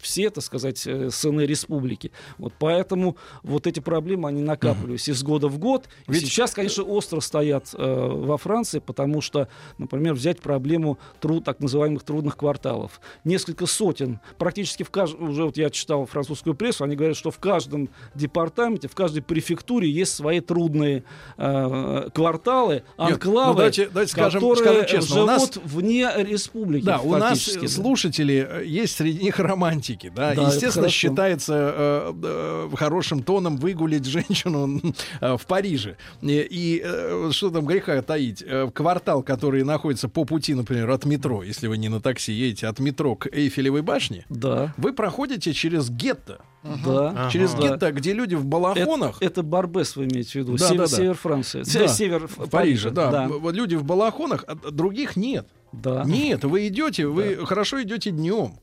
все, 0.00 0.30
так 0.30 0.44
сказать, 0.44 0.86
э, 0.86 1.10
сыны 1.10 1.40
республики. 1.40 2.12
Вот 2.38 2.52
поэтому 2.56 3.16
вот 3.42 3.66
эти 3.66 3.80
проблемы, 3.80 4.28
они 4.28 4.42
накапливались 4.42 5.08
из 5.08 5.20
года 5.24 5.48
в 5.48 5.58
год. 5.58 5.88
И 6.06 6.12
Ведь- 6.12 6.22
сейчас, 6.26 6.52
конечно, 6.52 6.84
остро 6.84 7.18
стоят 7.18 7.74
э, 7.76 8.08
во 8.12 8.38
Франции, 8.38 8.78
потому 8.78 9.20
что, 9.22 9.48
например, 9.78 10.14
взять 10.14 10.38
проблему 10.40 11.00
труд, 11.18 11.42
так 11.42 11.58
называемых 11.58 12.04
трудных 12.04 12.36
кварталов. 12.36 13.00
Несколько 13.24 13.66
сотен, 13.66 14.20
практически 14.38 14.84
в 14.84 14.90
каждом, 14.90 15.30
уже 15.30 15.42
вот 15.46 15.56
я 15.56 15.68
читал 15.70 16.06
французскую 16.06 16.54
прессу, 16.54 16.84
они 16.84 16.94
говорят, 16.94 17.16
что 17.16 17.32
в 17.32 17.38
каждом 17.40 17.88
департаменте, 18.14 18.86
в 18.86 18.94
каждой 18.94 19.22
префектуре 19.22 19.90
есть 19.90 20.14
свои 20.14 20.38
трудные 20.38 21.02
э, 21.38 22.08
кварталы, 22.14 22.84
ну 22.96 23.04
анклавы, 23.06 23.54
давайте- 23.56 23.88
давайте 23.88 24.12
скажем- 24.12 24.40
которые 24.40 24.64
скажем 24.64 24.86
честно, 25.00 25.14
живут 25.16 25.26
нас- 25.26 25.50
вне 25.64 26.08
республики. 26.18 26.84
Да, 26.84 26.99
у 27.02 27.16
нас 27.16 27.40
слушатели 27.68 28.46
э, 28.48 28.64
есть 28.66 28.96
среди 28.96 29.24
них 29.24 29.38
романтики, 29.38 30.12
да. 30.14 30.28
Да, 30.28 30.32
это 30.32 30.42
Естественно, 30.54 30.88
считается 30.88 31.54
э, 31.54 32.12
э, 32.22 32.76
хорошим 32.76 33.22
тоном 33.22 33.56
выгулить 33.56 34.04
женщину 34.04 34.80
э, 35.20 35.36
в 35.36 35.46
Париже. 35.46 35.96
И, 36.22 36.46
и, 36.50 36.82
э, 36.84 37.30
что 37.32 37.50
там 37.50 37.64
греха 37.66 38.00
таить? 38.02 38.42
Э, 38.46 38.70
квартал, 38.72 39.22
который 39.22 39.64
находится 39.64 40.08
по 40.08 40.24
пути, 40.24 40.54
например, 40.54 40.90
от 40.90 41.04
метро, 41.04 41.42
если 41.42 41.66
вы 41.66 41.78
не 41.78 41.88
на 41.88 42.00
такси 42.00 42.32
едете, 42.32 42.66
от 42.66 42.78
метро 42.80 43.14
к 43.16 43.26
Эйфелевой 43.32 43.82
башне, 43.82 44.24
Да, 44.28 44.74
вы 44.76 44.92
проходите 44.92 45.52
через 45.52 45.90
гетто. 45.90 46.40
да. 46.62 47.10
Ага. 47.10 47.30
Через 47.30 47.52
Да. 47.54 47.62
гетто, 47.62 47.92
где 47.92 48.12
люди 48.12 48.34
в 48.34 48.40
Это, 48.40 48.48
балахонах. 48.48 49.16
это 49.20 49.42
Барбес 49.42 49.96
вы 49.96 50.04
имеете 50.04 50.30
в 50.30 50.34
виду, 50.36 50.56
Да, 50.58 50.68
север, 50.68 50.78
да, 50.84 50.90
да. 50.90 50.96
север 50.96 51.14
Франции, 51.14 51.62
Да. 51.62 51.88
север 51.88 52.28
в 52.28 52.48
Париже, 52.50 52.90
да. 52.90 53.10
да. 53.10 53.50
Люди 53.50 53.74
в 53.76 53.84
балахонах, 53.84 54.44
а 54.46 54.54
других 54.70 55.16
нет. 55.16 55.48
Да. 55.72 56.04
Нет, 56.04 56.44
вы 56.44 56.68
идете, 56.68 57.06
вы 57.06 57.44
хорошо 57.46 57.82
идете 57.82 58.10
днем. 58.10 58.58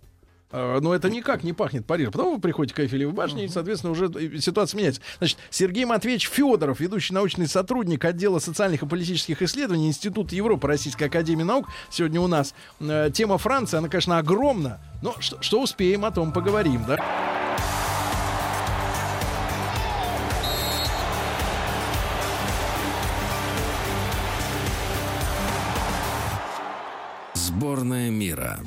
А, 0.49 0.79
Но 0.79 0.93
это 0.93 1.09
никак 1.09 1.43
не 1.43 1.53
пахнет 1.53 1.85
Парижем. 1.85 2.11
Потом 2.11 2.35
вы 2.35 2.41
приходите 2.41 2.73
к 2.73 2.79
Эйфелевой 2.79 3.13
башне, 3.13 3.45
и, 3.45 3.47
соответственно, 3.47 3.91
уже 3.91 4.09
ситуация 4.39 4.77
меняется. 4.77 5.01
Значит, 5.17 5.37
Сергей 5.49 5.85
Матвеевич 5.85 6.29
Федоров, 6.29 6.79
ведущий 6.79 7.13
научный 7.13 7.47
сотрудник 7.47 8.05
отдела 8.05 8.39
социальных 8.39 8.83
и 8.83 8.85
политических 8.85 9.41
исследований 9.41 9.87
Института 9.87 10.35
Европы 10.35 10.67
Российской 10.67 11.05
Академии 11.05 11.43
Наук, 11.43 11.67
сегодня 11.89 12.21
у 12.21 12.27
нас. 12.27 12.53
Э, 12.79 13.09
Тема 13.13 13.37
Франции, 13.37 13.77
она, 13.77 13.89
конечно, 13.89 14.17
огромна, 14.17 14.79
но 15.01 15.15
что, 15.19 15.41
что 15.41 15.61
успеем, 15.61 16.05
о 16.05 16.11
том 16.11 16.31
поговорим, 16.31 16.83
да? 16.87 16.97
Сборная 27.67 28.09
мира. 28.09 28.57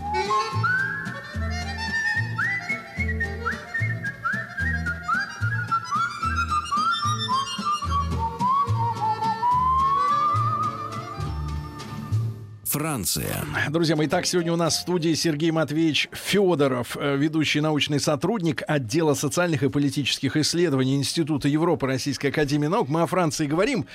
Франция. 12.65 13.27
Друзья 13.71 13.97
мои, 13.97 14.07
итак, 14.07 14.27
сегодня 14.27 14.53
у 14.53 14.57
нас 14.57 14.77
в 14.77 14.81
студии 14.81 15.15
Сергей 15.15 15.51
Матвеевич 15.51 16.11
Федоров, 16.13 16.99
э, 17.01 17.17
ведущий 17.17 17.63
научный 17.63 18.01
сотрудник 18.01 18.63
отдела 18.69 19.15
социальных 19.15 19.63
и 19.63 19.71
политических 19.71 20.37
исследований 20.37 20.97
Института 20.97 21.49
Европы 21.49 21.87
Российской 21.87 22.27
Академии 22.27 22.67
Наук. 22.67 22.91
Мы 22.91 23.01
о 23.01 23.07
Франции 23.07 23.47
говорим. 23.47 23.87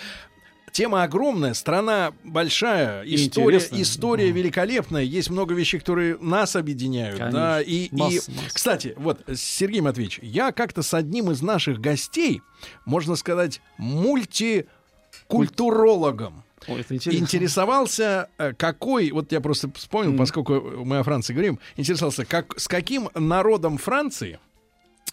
Тема 0.75 1.03
огромная, 1.03 1.53
страна 1.53 2.11
большая, 2.25 3.03
И 3.03 3.15
история, 3.15 3.55
интересная. 3.59 3.81
история 3.81 4.29
великолепная. 4.31 5.03
Есть 5.03 5.29
много 5.29 5.53
вещей, 5.53 5.79
которые 5.79 6.17
нас 6.19 6.57
объединяют. 6.57 7.17
Конечно. 7.17 7.39
Да, 7.39 7.61
и, 7.61 7.85
и- 7.85 7.95
Масса, 7.95 8.29
масса. 8.31 8.49
кстати, 8.53 8.93
вот, 8.97 9.21
Сергей 9.37 9.79
Матвеевич, 9.79 10.19
я 10.21 10.51
как-то 10.51 10.83
с 10.83 10.93
одним 10.93 11.31
из 11.31 11.41
наших 11.41 11.79
гостей, 11.79 12.41
можно 12.83 13.15
сказать, 13.15 13.61
мультикультурологом, 13.77 16.43
Ой, 16.67 16.81
интересовался, 16.81 18.27
э, 18.37 18.51
какой, 18.51 19.11
вот 19.11 19.31
я 19.31 19.39
просто 19.39 19.71
вспомнил, 19.75 20.09
Мгм. 20.09 20.19
поскольку 20.19 20.59
мы 20.83 20.97
о 20.97 21.03
Франции 21.03 21.31
говорим, 21.31 21.57
интересовался, 21.77 22.25
как, 22.25 22.59
с 22.59 22.67
каким 22.67 23.07
народом 23.13 23.77
Франции 23.77 24.39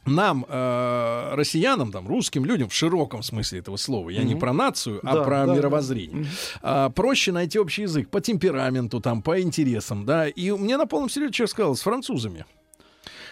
нам, 0.07 0.45
э, 0.49 1.35
россиянам, 1.35 1.93
там, 1.93 2.09
русским 2.09 2.45
людям, 2.45 2.69
в 2.69 2.75
широком 2.75 3.23
смысле 3.23 3.61
этого 3.61 3.77
слова, 3.77 4.11
я 4.11 4.23
не 4.25 4.33
Мгм. 4.35 4.41
про 4.41 4.53
нацию, 4.53 5.01
а 5.03 5.15
Да, 5.15 5.23
про 5.23 5.47
да, 5.47 5.55
мировоззрение, 5.55 6.17
Мгм. 6.19 6.27
а, 6.63 6.91
проще 6.91 7.33
найти 7.33 7.59
общий 7.59 7.83
язык 7.83 8.09
по 8.11 8.21
темпераменту, 8.21 9.01
там, 9.01 9.23
по 9.23 9.41
интересам, 9.41 10.05
да, 10.05 10.29
и 10.29 10.51
мне 10.53 10.77
на 10.77 10.87
полном 10.87 11.09
серьезе 11.09 11.33
человек 11.33 11.51
сказал, 11.51 11.77
с 11.77 11.83
французами. 11.83 12.45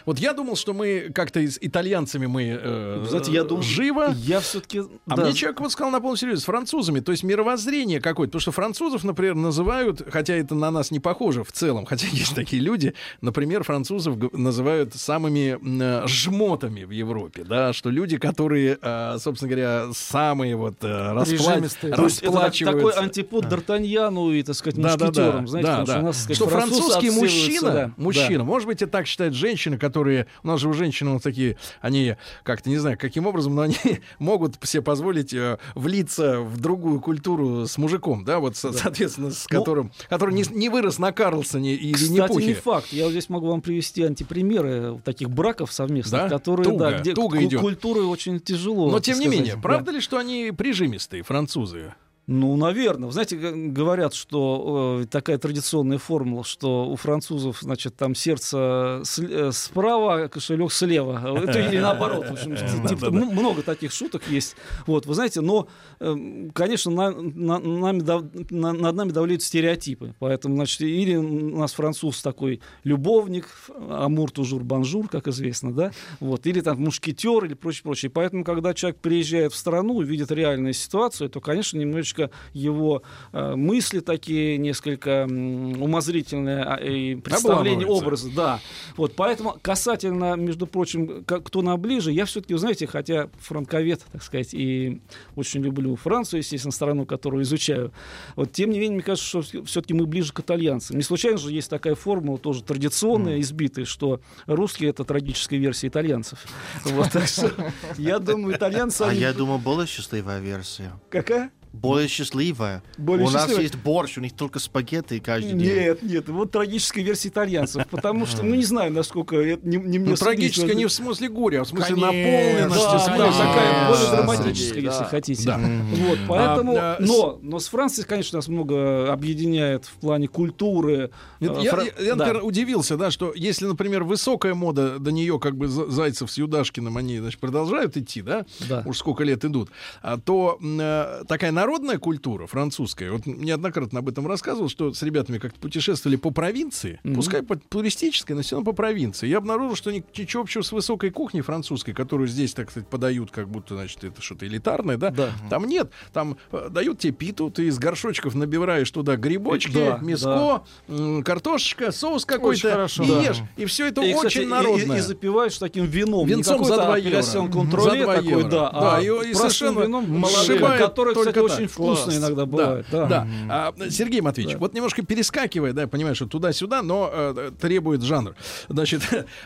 Вот 0.06 0.18
я 0.18 0.32
думал, 0.32 0.56
что 0.56 0.72
мы 0.72 1.10
как-то 1.14 1.40
с 1.40 1.58
итальянцами 1.60 2.26
мы 2.26 2.58
э, 2.60 3.04
Знаете, 3.08 3.32
я 3.32 3.44
думаю, 3.44 3.62
живо. 3.62 4.12
Я 4.16 4.40
все-таки... 4.40 4.82
А 5.06 5.16
мне 5.16 5.32
человек 5.32 5.60
вот 5.60 5.72
сказал 5.72 5.90
на 5.90 6.00
полном 6.00 6.16
серьезе, 6.16 6.40
с 6.40 6.44
французами, 6.44 7.00
то 7.00 7.12
есть 7.12 7.22
мировоззрение 7.24 8.00
какое-то, 8.00 8.30
потому 8.32 8.40
что 8.42 8.52
французов, 8.52 9.04
например, 9.04 9.34
называют, 9.34 10.02
хотя 10.10 10.34
это 10.34 10.54
на 10.54 10.70
нас 10.70 10.90
не 10.90 11.00
похоже 11.00 11.44
в 11.44 11.52
целом, 11.52 11.84
хотя 11.86 12.06
есть 12.12 12.34
такие 12.34 12.62
люди, 12.62 12.94
например, 13.20 13.62
французов 13.64 14.16
называют 14.32 14.94
самыми 14.94 15.58
э, 15.62 16.06
жмотами 16.06 16.84
в 16.84 16.90
Европе, 16.90 17.44
да, 17.44 17.72
что 17.72 17.90
люди, 17.90 18.18
которые, 18.18 18.78
э, 18.80 19.16
собственно 19.18 19.50
говоря, 19.50 19.86
самые 19.92 20.56
вот 20.56 20.76
э, 20.82 20.86
распла- 20.86 21.24
Прижимистые. 21.24 21.94
То 21.94 22.04
есть 22.04 22.22
это 22.22 22.32
так- 22.32 22.52
такой 22.52 22.92
расплачиваются. 22.92 23.00
антипод 23.00 23.44
Д'Артаньяну 23.46 24.32
и, 24.34 24.42
так 24.42 24.54
сказать, 24.54 24.80
Да, 24.80 24.96
да, 24.96 25.06
мушкетерам. 25.06 25.40
да, 25.44 25.46
Знаете, 25.50 25.68
да, 25.68 25.78
потому 25.78 25.86
что 25.86 25.94
да. 25.94 26.00
у 26.00 26.04
нас, 26.04 26.16
так 26.16 26.22
сказать, 26.24 26.36
что 26.36 26.48
французский 26.48 27.10
мужчина, 27.10 27.70
да, 27.72 27.92
мужчина, 27.96 28.38
да. 28.38 28.44
может 28.44 28.66
быть, 28.66 28.82
и 28.82 28.86
так 28.86 29.06
считают 29.06 29.34
женщины, 29.34 29.78
которые, 29.90 30.26
у 30.44 30.46
нас 30.48 30.60
же 30.60 30.68
у 30.68 30.72
женщин 30.72 31.12
вот 31.12 31.22
такие, 31.22 31.56
они 31.80 32.14
как-то 32.44 32.70
не 32.70 32.78
знаю, 32.78 32.96
каким 32.96 33.26
образом, 33.26 33.54
но 33.56 33.62
они 33.62 33.76
могут 34.20 34.54
себе 34.62 34.82
позволить 34.82 35.34
э, 35.34 35.58
влиться 35.74 36.40
в 36.40 36.60
другую 36.60 37.00
культуру 37.00 37.66
с 37.66 37.76
мужиком, 37.76 38.24
да, 38.24 38.38
вот, 38.38 38.56
со- 38.56 38.72
соответственно, 38.72 39.32
с 39.32 39.46
Ну, 39.50 39.58
которым, 39.58 39.92
который 40.08 40.32
не, 40.34 40.44
не 40.50 40.68
вырос 40.68 40.98
на 41.00 41.10
Карлсоне 41.12 41.74
или 41.74 42.06
не 42.08 42.26
Пухе. 42.26 42.46
не 42.46 42.54
факт. 42.54 42.92
Я 42.92 43.04
вот 43.04 43.10
здесь 43.10 43.28
могу 43.28 43.48
вам 43.48 43.60
привести 43.60 44.02
антипримеры 44.04 45.00
таких 45.04 45.28
браков 45.30 45.72
совместных, 45.72 46.22
Да? 46.22 46.28
которые, 46.28 46.64
Туго, 46.64 46.90
да, 46.90 46.98
где 47.00 47.14
туго 47.14 47.36
ку- 47.38 47.44
идет. 47.44 47.60
культурой 47.60 48.04
очень 48.04 48.38
тяжело. 48.38 48.90
Но 48.90 49.00
тем 49.00 49.18
не 49.18 49.24
сказать, 49.26 49.38
менее, 49.40 49.54
да. 49.56 49.60
правда 49.60 49.90
ли, 49.90 50.00
что 50.00 50.18
они 50.18 50.52
прижимистые, 50.56 51.22
французы? 51.24 51.94
Ну, 52.32 52.56
наверное. 52.56 53.06
Вы 53.08 53.12
знаете, 53.12 53.36
говорят, 53.36 54.14
что 54.14 55.00
э, 55.02 55.06
такая 55.06 55.36
традиционная 55.36 55.98
формула, 55.98 56.44
что 56.44 56.86
у 56.86 56.94
французов, 56.94 57.58
значит, 57.60 57.96
там 57.96 58.14
сердце 58.14 59.00
с- 59.04 59.18
э, 59.18 59.50
справа, 59.52 60.22
а 60.22 60.28
кошелек 60.28 60.70
слева. 60.70 61.36
Это 61.42 61.58
или 61.58 61.80
наоборот. 61.80 62.28
В 62.28 62.32
общем, 62.34 62.54
ти- 62.82 62.88
типа, 62.88 63.10
много 63.10 63.62
таких 63.62 63.90
шуток 63.90 64.22
есть. 64.28 64.54
Вот, 64.86 65.06
вы 65.06 65.14
знаете, 65.14 65.40
но, 65.40 65.66
эм, 65.98 66.52
конечно, 66.52 66.92
на- 66.92 67.10
на- 67.10 67.58
нами 67.58 67.98
дав- 67.98 68.24
на- 68.50 68.74
над 68.74 68.94
нами 68.94 69.10
давляют 69.10 69.42
стереотипы. 69.42 70.14
Поэтому, 70.20 70.54
значит, 70.54 70.82
или 70.82 71.16
у 71.16 71.58
нас 71.58 71.72
француз 71.72 72.22
такой 72.22 72.60
любовник, 72.84 73.48
amour 73.90 74.30
toujours 74.30 74.62
bonjour, 74.62 75.08
как 75.08 75.26
известно, 75.26 75.72
да, 75.72 75.90
вот, 76.20 76.46
или 76.46 76.60
там 76.60 76.80
мушкетер, 76.80 77.44
или 77.46 77.54
прочее, 77.54 77.82
прочее. 77.82 78.10
Поэтому, 78.10 78.44
когда 78.44 78.72
человек 78.72 79.00
приезжает 79.00 79.52
в 79.52 79.56
страну 79.56 80.00
и 80.00 80.04
видит 80.04 80.30
реальную 80.30 80.74
ситуацию, 80.74 81.28
то, 81.28 81.40
конечно, 81.40 81.76
немножечко 81.76 82.19
его 82.52 83.02
э, 83.32 83.54
мысли 83.54 84.00
такие 84.00 84.58
несколько 84.58 85.26
м, 85.28 85.80
умозрительные 85.82 87.18
представление 87.22 87.84
Обламываются. 87.86 88.04
образа, 88.04 88.30
да. 88.34 88.60
Вот, 88.96 89.14
поэтому 89.16 89.56
касательно, 89.62 90.34
между 90.34 90.66
прочим, 90.66 91.24
как, 91.24 91.44
кто 91.44 91.62
нам 91.62 91.80
ближе, 91.80 92.12
я 92.12 92.24
все-таки, 92.26 92.54
знаете, 92.56 92.86
хотя 92.86 93.30
франковед, 93.40 94.00
так 94.12 94.22
сказать, 94.22 94.52
и 94.52 95.00
очень 95.36 95.62
люблю 95.62 95.96
Францию, 95.96 96.40
естественно, 96.40 96.72
страну, 96.72 97.06
которую 97.06 97.42
изучаю, 97.44 97.92
вот, 98.36 98.52
тем 98.52 98.70
не 98.70 98.78
менее, 98.78 98.96
мне 98.96 99.02
кажется, 99.04 99.42
что 99.42 99.64
все-таки 99.64 99.94
мы 99.94 100.06
ближе 100.06 100.32
к 100.32 100.40
итальянцам. 100.40 100.96
Не 100.96 101.02
случайно 101.02 101.38
же 101.38 101.52
есть 101.52 101.70
такая 101.70 101.94
формула, 101.94 102.38
тоже 102.38 102.62
традиционная, 102.62 103.40
избитая, 103.40 103.84
что 103.84 104.20
русские— 104.46 104.90
это 104.90 105.04
трагическая 105.04 105.58
версия 105.58 105.88
итальянцев. 105.88 106.44
Вот, 106.84 107.10
так 107.12 107.26
что 107.26 107.52
я 107.96 108.18
думаю, 108.18 108.56
итальянцы... 108.56 109.02
А 109.02 109.12
я 109.12 109.32
думаю, 109.32 109.58
более 109.58 109.86
счастливая 109.86 110.40
версия. 110.40 110.92
Какая? 111.10 111.50
Более 111.72 112.08
счастливая. 112.08 112.82
Более 112.98 113.26
у 113.26 113.30
нас 113.30 113.42
счастливая? 113.42 113.62
есть 113.62 113.76
борщ, 113.76 114.18
у 114.18 114.20
них 114.20 114.32
только 114.34 114.58
спагетти 114.58 115.18
каждый 115.20 115.52
день. 115.52 115.60
Нет, 115.72 116.02
нет, 116.02 116.28
вот 116.28 116.50
трагическая 116.50 117.02
версия 117.04 117.28
итальянцев, 117.28 117.86
потому 117.88 118.26
что, 118.26 118.42
ну 118.42 118.54
не 118.56 118.64
знаю, 118.64 118.92
насколько 118.92 119.36
это 119.36 119.66
не, 119.66 119.76
не 119.76 119.98
мне 119.98 120.10
Ну, 120.10 120.16
трагическая 120.16 120.74
не 120.74 120.86
в 120.86 120.92
смысле 120.92 121.28
горя, 121.28 121.60
а 121.60 121.64
в 121.64 121.68
смысле 121.68 121.94
наполненности. 121.96 122.78
Да, 122.78 122.98
в 122.98 123.06
да, 123.18 123.32
смысле. 123.32 123.44
такая 123.44 123.88
более 123.88 124.10
драматическая, 124.10 124.80
если 124.82 124.98
да. 124.98 125.04
хотите. 125.04 125.44
Да. 125.46 125.60
Вот, 126.08 126.18
поэтому, 126.28 126.72
А, 126.72 126.74
да, 126.74 126.96
но, 127.00 127.38
но 127.42 127.58
с 127.60 127.68
Францией, 127.68 128.06
конечно, 128.06 128.38
нас 128.38 128.48
много 128.48 129.12
объединяет 129.12 129.84
в 129.84 129.92
плане 129.94 130.28
культуры. 130.28 131.10
Нет, 131.40 131.52
Э, 131.60 132.04
я, 132.04 132.14
например, 132.16 132.44
удивился, 132.44 132.96
да, 132.96 133.10
что 133.10 133.32
если, 133.34 133.66
например, 133.66 134.02
высокая 134.04 134.54
мода 134.54 134.98
до 134.98 135.12
нее, 135.12 135.38
как 135.38 135.56
бы 135.56 135.68
За- 135.68 135.88
Зайцев 135.90 136.30
с 136.30 136.36
Юдашкиным, 136.38 136.96
они, 136.96 137.18
значит, 137.20 137.38
продолжают 137.40 137.96
идти, 137.96 138.22
да, 138.22 138.44
Да. 138.68 138.82
уж 138.86 138.98
сколько 138.98 139.24
лет 139.24 139.44
идут, 139.44 139.70
а, 140.02 140.18
то 140.18 140.58
э, 140.60 141.22
такая 141.28 141.52
народная 141.60 141.98
культура 141.98 142.46
французская, 142.46 143.10
вот 143.12 143.26
неоднократно 143.26 143.98
об 143.98 144.08
этом 144.08 144.26
рассказывал, 144.26 144.70
что 144.70 144.94
с 144.94 145.02
ребятами 145.02 145.36
как-то 145.38 145.60
путешествовали 145.60 146.16
по 146.16 146.30
провинции, 146.30 146.98
Мгм. 147.04 147.16
пускай 147.16 147.42
по 147.42 147.56
туристической, 147.56 148.34
но 148.34 148.40
все 148.42 148.56
равно 148.56 148.70
по 148.70 148.74
провинции. 148.74 149.26
Я 149.28 149.38
обнаружил, 149.38 149.74
что 149.76 149.90
ни- 149.92 150.02
ничего 150.16 150.42
общего 150.42 150.62
с 150.62 150.72
высокой 150.72 151.10
кухней 151.10 151.42
французской, 151.42 151.92
которую 151.92 152.28
здесь, 152.28 152.54
так 152.54 152.70
сказать, 152.70 152.88
подают, 152.88 153.30
как 153.30 153.48
будто, 153.48 153.74
значит, 153.74 154.02
это 154.04 154.22
что-то 154.22 154.46
элитарное, 154.46 154.96
да? 154.96 155.10
Да. 155.10 155.30
Там 155.50 155.66
нет, 155.66 155.90
там 156.14 156.38
э, 156.52 156.68
дают 156.70 156.98
тебе 156.98 157.12
питу, 157.12 157.50
ты 157.50 157.66
из 157.66 157.78
горшочков 157.78 158.34
набираешь 158.34 158.90
туда 158.90 159.16
грибочки, 159.16 159.72
Да, 159.74 159.98
мяско, 160.00 160.62
м, 160.88 161.22
картошечка, 161.22 161.92
соус 161.92 162.24
какой-то, 162.24 162.68
и 163.02 163.06
Да. 163.06 163.20
ешь. 163.22 163.38
И 163.58 163.66
все 163.66 163.88
это 163.88 164.00
И, 164.00 164.14
очень 164.14 164.28
кстати, 164.28 164.46
народное. 164.46 164.96
И, 164.96 164.98
и 165.00 165.02
запиваешь 165.02 165.58
таким 165.58 165.84
вином. 165.84 166.26
Винцом 166.26 166.60
не 166.60 166.66
за 166.66 166.76
два 166.76 166.96
евро. 166.96 167.20
За 167.22 167.38
два 167.42 167.90
такой, 168.16 168.28
евро. 168.28 168.42
да, 168.50 168.70
Да, 168.70 168.96
а 168.96 169.00
и- 169.02 169.30
и 169.30 169.34
совершенно 169.34 169.80
вином, 169.80 170.24
сшибает 170.26 170.80
который, 170.80 171.14
кстати, 171.14 171.34
только 171.34 171.49
очень 171.54 171.66
вкусно 171.68 172.04
Класс. 172.04 172.16
иногда 172.18 172.42
Да, 172.42 172.46
бывает. 172.46 172.86
Да. 172.90 173.06
да. 173.06 173.26
А, 173.48 173.74
Сергей 173.90 174.20
Матвеевич, 174.20 174.54
Да. 174.54 174.58
вот 174.60 174.74
немножко 174.74 175.02
перескакивая, 175.02 175.72
да, 175.72 175.86
понимаешь, 175.86 176.18
туда-сюда, 176.18 176.82
но 176.82 177.10
э, 177.12 177.50
требует 177.60 178.02
жанр. 178.02 178.34
Значит, 178.68 179.02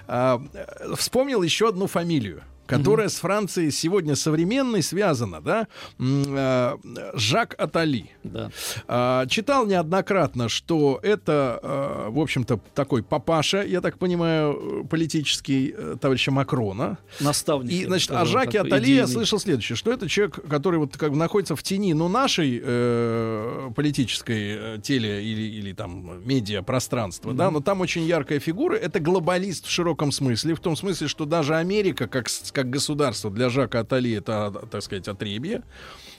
э, 0.08 0.38
вспомнил 0.96 1.42
еще 1.42 1.68
одну 1.68 1.86
фамилию 1.86 2.42
которая 2.66 3.08
с 3.08 3.16
Францией 3.16 3.70
сегодня 3.70 4.16
современной 4.16 4.82
связана, 4.82 5.40
да, 5.40 5.68
э, 5.98 6.76
Жак 7.14 7.54
Атали. 7.58 8.10
Да. 8.22 8.50
А, 8.88 9.26
Читал 9.26 9.66
неоднократно, 9.66 10.48
что 10.48 11.00
это, 11.02 11.60
э, 11.62 12.06
в 12.10 12.18
общем-то, 12.18 12.60
такой 12.74 13.02
папаша, 13.02 13.62
я 13.62 13.80
так 13.80 13.98
понимаю, 13.98 14.86
политический 14.88 15.74
э, 15.76 15.96
товарища 16.00 16.30
Макрона. 16.30 16.98
Наставник. 17.20 17.72
И, 17.72 17.76
я 17.80 17.86
значит, 17.86 18.10
о 18.10 18.24
Жаке 18.24 18.60
Атали 18.60 18.86
я 18.86 18.94
идейный. 18.94 19.08
слышал 19.08 19.38
следующее, 19.38 19.76
что 19.76 19.92
это 19.92 20.08
человек, 20.08 20.40
который 20.48 20.78
вот 20.78 20.96
как 20.96 21.10
бы 21.10 21.16
находится 21.16 21.56
в 21.56 21.62
тени, 21.62 21.92
ну, 21.92 22.08
нашей 22.08 22.60
э, 22.62 23.70
политической 23.74 24.80
теле 24.80 25.24
или, 25.24 25.42
или 25.42 25.72
там 25.72 26.22
медиа 26.26 26.62
пространства, 26.62 27.32
да, 27.32 27.50
но 27.50 27.60
там 27.60 27.80
очень 27.80 28.04
яркая 28.04 28.40
фигура. 28.40 28.74
Это 28.74 29.00
глобалист 29.00 29.66
в 29.66 29.70
широком 29.70 30.12
смысле, 30.12 30.54
в 30.54 30.60
том 30.60 30.76
смысле, 30.76 31.08
что 31.08 31.24
даже 31.24 31.56
Америка 31.56 32.06
как, 32.06 32.28
как 32.54 32.70
государство 32.70 33.30
для 33.30 33.50
Жака 33.50 33.80
Атали 33.80 34.12
это, 34.12 34.46
а, 34.46 34.66
так 34.66 34.82
сказать, 34.82 35.08
отребье. 35.08 35.62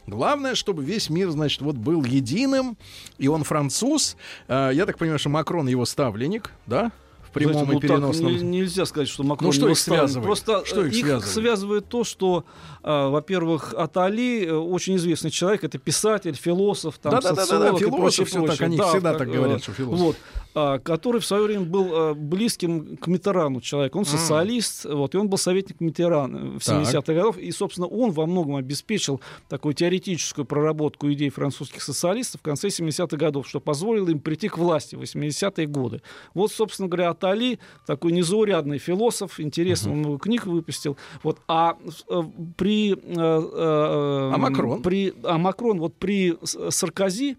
Главное, 0.06 0.54
чтобы 0.54 0.84
весь 0.84 1.10
мир, 1.10 1.32
значит, 1.32 1.62
вот 1.62 1.76
был 1.76 2.04
единым, 2.04 2.78
и 3.17 3.28
он 3.28 3.43
француз. 3.43 4.17
Э, 4.48 4.69
я 4.71 4.86
так 4.86 5.00
понимаю, 5.00 5.17
что 5.17 5.30
Макрон 5.30 5.67
его 5.67 5.86
ставленник, 5.86 6.52
да? 6.67 6.91
Прямом 7.36 7.54
Знаете, 7.54 7.71
и 7.71 7.74
ну, 7.76 7.80
так 7.80 7.89
переносном. 7.89 8.32
не- 8.34 8.41
нельзя 8.41 8.86
сказать, 8.86 9.08
что 9.10 9.24
Макрон 9.24 9.50
Ну, 9.50 9.52
что 9.54 9.69
их 9.69 9.78
связывает? 9.78 10.26
Просто 10.26 10.65
Что 10.65 10.82
э, 10.84 10.88
их 10.88 10.93
связывает? 10.95 11.26
связывает 11.26 11.89
то, 11.89 12.04
что, 12.06 12.45
э, 12.82 13.08
во-первых, 13.10 13.74
Атали 13.78 14.45
э, 14.45 14.54
очень 14.54 14.95
известный 14.95 15.32
человек, 15.32 15.63
это 15.65 15.78
писатель, 15.78 16.34
философ, 16.36 16.98
там, 16.98 17.12
Да-да-да-да, 17.12 17.41
социолог 17.45 17.76
и 17.82 17.86
философ, 17.86 18.00
прочее, 18.00 18.26
всё 18.26 18.39
так, 18.39 18.45
прочее. 18.48 18.65
они 18.67 18.78
Да, 18.78 18.88
всегда 18.89 19.10
как, 19.12 19.19
так 19.19 19.28
э, 19.28 19.32
говорят, 19.32 19.63
что 19.63 19.71
философ. 19.74 20.00
Вот, 20.00 20.15
а, 20.58 20.80
который 20.80 21.19
в 21.19 21.26
свое 21.26 21.43
время 21.43 21.65
был 21.65 21.93
э, 21.93 22.13
близким 22.13 22.95
к 22.95 23.08
Митерану 23.08 23.60
человек. 23.60 23.93
Он 23.98 24.06
социалист, 24.06 24.86
вот, 24.86 25.13
и 25.13 25.17
он 25.17 25.28
был 25.28 25.38
советник 25.38 25.82
Митерана 25.82 26.58
в 26.60 26.63
Так. 26.65 26.84
70-х 26.88 27.13
годах. 27.13 27.38
И, 27.38 27.52
собственно, 27.52 27.88
он 27.88 28.12
во 28.12 28.26
многом 28.26 28.56
обеспечил 28.56 29.19
такую 29.50 29.74
теоретическую 29.74 30.45
проработку 30.45 31.12
идей 31.12 31.30
французских 31.30 31.84
социалистов 31.84 32.39
в 32.39 32.43
конце 32.45 32.69
70-х 32.69 33.17
годов, 33.17 33.48
что 33.50 33.60
позволило 33.60 34.10
им 34.10 34.19
прийти 34.21 34.48
к 34.48 34.58
власти 34.58 34.95
в 34.95 35.02
80-е 35.02 35.67
годы. 35.67 36.02
Вот, 36.34 36.54
собственно 36.54 36.88
говоря, 36.88 37.10
Атали, 37.10 37.24
такой 37.85 38.11
незаурядный 38.11 38.77
философ, 38.77 39.39
интересно, 39.39 39.91
он 39.91 39.99
много 39.99 40.19
книг 40.19 40.45
выпустил. 40.45 40.97
Вот, 41.23 41.39
а 41.47 41.77
э, 42.09 42.21
при... 42.57 42.93
э, 42.93 42.95
э, 42.95 44.31
А 44.33 44.38
Макрон? 44.38 44.81
При, 44.81 45.13
а 45.23 45.38
Макрон 45.38 45.79
вот 45.79 45.95
при 45.95 46.35
Саркози 46.69 47.38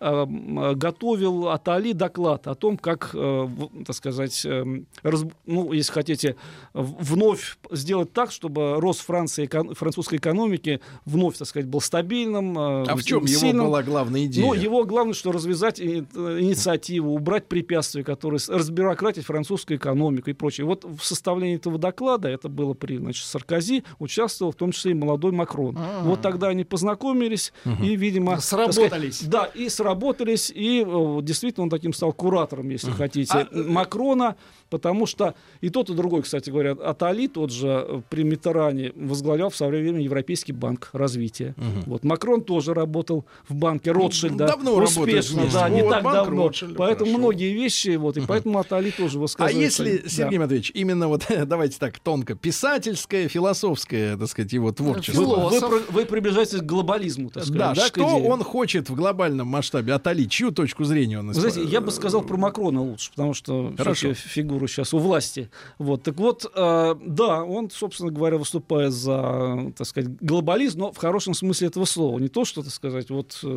э, 0.00 0.26
готовил 0.74 1.48
Атали 1.48 1.92
доклад 1.92 2.46
о 2.46 2.54
том, 2.54 2.76
как, 2.76 3.10
э, 3.14 3.48
так 3.86 3.96
сказать, 3.96 4.44
э, 4.44 4.64
раз- 5.02 5.24
ну, 5.46 5.72
если 5.72 5.92
хотите, 5.92 6.36
вновь 6.74 7.58
сделать 7.70 8.12
так, 8.12 8.30
чтобы 8.30 8.80
рост 8.80 9.00
Франции, 9.00 9.48
французской 9.74 10.16
экономики 10.16 10.80
вновь, 11.04 11.36
так 11.38 11.48
сказать, 11.48 11.68
был 11.68 11.80
стабильным. 11.80 12.58
э, 12.58 12.84
А 12.88 12.96
в 12.96 13.02
чем 13.04 13.24
его 13.24 13.40
сильным. 13.40 13.66
была 13.66 13.82
главная 13.82 14.24
идея? 14.26 14.44
Ну, 14.44 14.52
его 14.54 14.84
главное, 14.84 15.14
что 15.14 15.32
развязать 15.32 15.80
э, 15.80 16.04
инициативу, 16.40 17.12
убрать 17.14 17.46
препятствия, 17.46 18.04
которые 18.04 18.40
разбюрократить 18.48 19.24
французскую 19.26 19.78
экономику 19.78 20.30
и 20.30 20.32
прочее. 20.32 20.64
Вот 20.66 20.84
в 20.84 21.00
составлении 21.04 21.56
этого 21.56 21.78
доклада, 21.78 22.28
это 22.28 22.48
было 22.48 22.74
при 22.74 22.96
значит, 22.96 23.26
Саркози, 23.26 23.84
участвовал 23.98 24.52
в 24.52 24.56
том 24.56 24.72
числе 24.72 24.92
и 24.92 24.94
молодой 24.94 25.32
Макрон. 25.32 25.78
Вот 26.02 26.22
тогда 26.22 26.48
они 26.48 26.64
познакомились 26.64 27.52
и, 27.82 27.96
видимо... 27.96 28.32
так 28.36 28.42
сказать, 28.42 28.74
Сработались. 28.74 29.22
да, 29.24 29.44
и 29.44 29.68
сработались, 29.68 30.50
и 30.54 30.84
э, 30.86 31.18
действительно 31.22 31.64
он 31.64 31.70
таким 31.70 31.92
стал 31.92 32.12
куратором, 32.12 32.68
если 32.70 32.90
хотите, 32.90 33.32
А, 33.34 33.48
э, 33.50 33.62
Макрона, 33.62 34.36
потому 34.70 35.06
что 35.06 35.34
и 35.60 35.68
тот, 35.68 35.90
и 35.90 35.94
другой, 35.94 36.22
кстати 36.22 36.50
говоря, 36.50 36.72
Атали, 36.72 37.26
тот 37.26 37.50
же 37.50 37.84
э, 37.88 38.00
при 38.08 38.22
Митеране, 38.22 38.92
возглавлял 38.94 39.50
в 39.50 39.56
свое 39.56 39.82
время 39.82 40.00
Европейский 40.00 40.52
банк 40.52 40.90
развития. 40.92 41.54
Вот 41.86 42.04
Макрон 42.04 42.42
тоже 42.42 42.74
работал 42.74 43.24
в 43.48 43.54
банке 43.54 43.90
Ротшильда. 43.92 44.46
давно 44.46 44.78
работает 44.80 44.98
успешно, 45.20 45.40
вместе. 45.42 45.58
да, 45.58 45.68
не 45.68 45.82
Вот, 45.82 45.90
так 45.90 46.02
давно. 46.04 46.46
Ротшильда, 46.46 46.74
поэтому 46.76 47.10
хорошо. 47.10 47.18
многие 47.18 47.52
вещи, 47.52 47.96
вот, 47.96 48.16
и 48.16 48.20
поэтому 48.20 48.58
Атали 48.58 48.90
тоже 48.90 49.15
А 49.16 49.20
высказывается. 49.20 49.84
если, 49.84 49.98
Да. 49.98 50.08
Сергей 50.08 50.38
Матвеевич, 50.38 50.70
именно 50.74 51.08
вот, 51.08 51.24
давайте 51.46 51.78
так, 51.78 51.98
тонко, 51.98 52.34
писательское, 52.34 53.28
философское, 53.28 54.16
так 54.16 54.28
сказать, 54.28 54.52
его 54.52 54.72
творчество. 54.72 55.20
вы, 55.22 55.26
вы 55.26 55.50
философ. 55.58 55.86
при- 55.86 55.92
вы 55.94 56.04
приближаетесь 56.06 56.60
к 56.60 56.64
глобализму, 56.64 57.30
так 57.30 57.44
сказать, 57.44 57.58
Да, 57.58 57.74
да, 57.74 57.86
что 57.86 58.04
он 58.04 58.42
хочет 58.42 58.90
в 58.90 58.94
глобальном 58.94 59.46
масштабе? 59.48 59.92
Атали, 59.94 60.24
чью 60.24 60.50
точку 60.52 60.84
зрения 60.84 61.18
он 61.20 61.28
Вы 61.28 61.34
знаете, 61.34 61.62
я 61.64 61.80
бы 61.80 61.90
сказал 61.90 62.22
про 62.22 62.36
Макрона 62.36 62.82
лучше, 62.82 63.10
потому 63.10 63.34
что 63.34 63.72
Хорошо. 63.76 64.14
фигура 64.14 64.66
сейчас 64.66 64.92
у 64.94 64.98
власти. 64.98 65.50
Вот, 65.78 66.02
так 66.02 66.16
вот, 66.16 66.44
э, 66.54 66.94
да, 67.06 67.44
он, 67.44 67.70
собственно 67.70 68.10
говоря, 68.10 68.36
выступает 68.38 68.92
за, 68.92 69.72
так 69.76 69.86
сказать, 69.86 70.10
глобализм, 70.20 70.80
но 70.80 70.92
в 70.92 70.96
хорошем 70.96 71.34
смысле 71.34 71.68
этого 71.68 71.84
слова. 71.84 72.18
Не 72.18 72.28
то, 72.28 72.44
что, 72.44 72.62
так 72.62 72.72
сказать, 72.72 73.10
вот 73.10 73.38
э, 73.42 73.48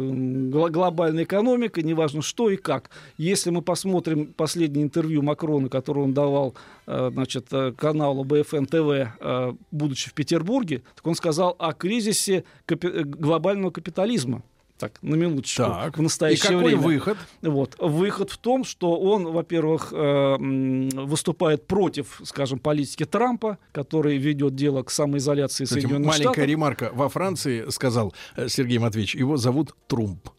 глобальная 0.50 1.24
экономика, 1.24 1.82
неважно 1.82 2.22
что 2.22 2.50
и 2.50 2.56
как. 2.58 2.89
Если 3.17 3.50
мы 3.50 3.62
посмотрим 3.62 4.34
последнее 4.34 4.84
интервью 4.84 5.22
Макрона, 5.22 5.48
которое 5.69 6.01
он 6.01 6.13
давал, 6.13 6.53
э, 6.88 7.09
значит, 7.13 7.47
э, 7.51 7.71
каналу 7.77 8.23
БФН 8.23 8.65
ТВ, 8.65 9.13
э, 9.19 9.53
будучи 9.71 10.09
в 10.09 10.13
Петербурге, 10.13 10.83
так 10.95 11.07
он 11.07 11.15
сказал 11.15 11.55
о 11.59 11.73
кризисе 11.73 12.43
капи- 12.67 13.03
глобального 13.03 13.71
капитализма. 13.71 14.43
Так, 14.77 14.93
на 15.01 15.15
минуточку. 15.15 15.63
Так, 15.63 15.97
В 15.97 15.99
и 15.99 16.03
настоящее 16.03 16.53
какой 16.57 16.63
время. 16.75 16.81
выход? 16.81 17.17
Вот. 17.41 17.75
Выход 17.79 18.29
в 18.29 18.38
том, 18.38 18.63
что 18.63 18.97
он, 18.97 19.25
во-первых, 19.25 19.91
выступает 19.91 21.67
против, 21.67 22.21
скажем, 22.23 22.59
политики 22.59 23.03
Трампа, 23.05 23.57
который 23.73 24.17
ведет 24.17 24.55
дело 24.55 24.83
к 24.83 24.89
самоизоляции 24.91 25.65
Кстати, 25.65 25.81
Соединенных 25.81 26.07
маленькая 26.07 26.31
Штатов. 26.31 26.47
ремарка. 26.49 26.91
Во 26.93 27.09
Франции, 27.09 27.69
сказал 27.69 28.13
Сергей 28.47 28.77
Матвеевич, 28.77 29.15
его 29.15 29.35
зовут 29.38 29.75
Трумп. 29.88 30.29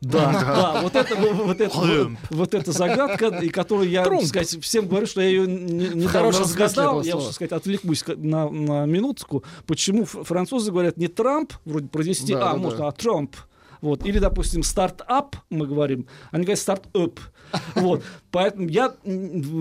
Да, 0.00 0.32
да, 0.32 0.80
вот 0.82 0.94
это, 0.96 1.14
вот, 1.14 1.60
это, 1.60 1.76
вот, 1.76 2.10
вот 2.30 2.54
эта 2.54 2.72
загадка, 2.72 3.26
и 3.42 3.50
которую 3.50 3.90
я, 3.90 4.02
Трумп. 4.04 4.24
сказать, 4.24 4.58
всем 4.62 4.88
говорю, 4.88 5.06
что 5.06 5.20
я 5.20 5.28
ее 5.28 5.46
не- 5.46 5.88
недавно 5.90 6.30
разгадал. 6.38 7.02
Я, 7.02 7.16
так 7.16 7.32
сказать, 7.32 7.52
отвлекусь 7.52 8.04
на, 8.06 8.48
на 8.48 8.86
минутку. 8.86 9.44
Почему 9.66 10.06
французы 10.06 10.70
говорят 10.70 10.96
не 10.96 11.08
Трамп, 11.08 11.52
вроде 11.66 11.88
произнести 11.88 12.32
Да, 12.32 12.50
А, 12.50 12.52
да, 12.52 12.56
можно, 12.58 12.78
да. 12.78 12.88
а 12.88 12.92
Трамп. 12.92 13.36
Вот. 13.82 14.04
Или, 14.06 14.18
допустим, 14.18 14.62
стартап, 14.62 15.36
мы 15.50 15.66
говорим, 15.66 16.06
они 16.30 16.44
говорят 16.44 16.60
стартап. 16.60 17.20
Вот. 17.74 18.02
Поэтому 18.30 18.68
я 18.68 18.94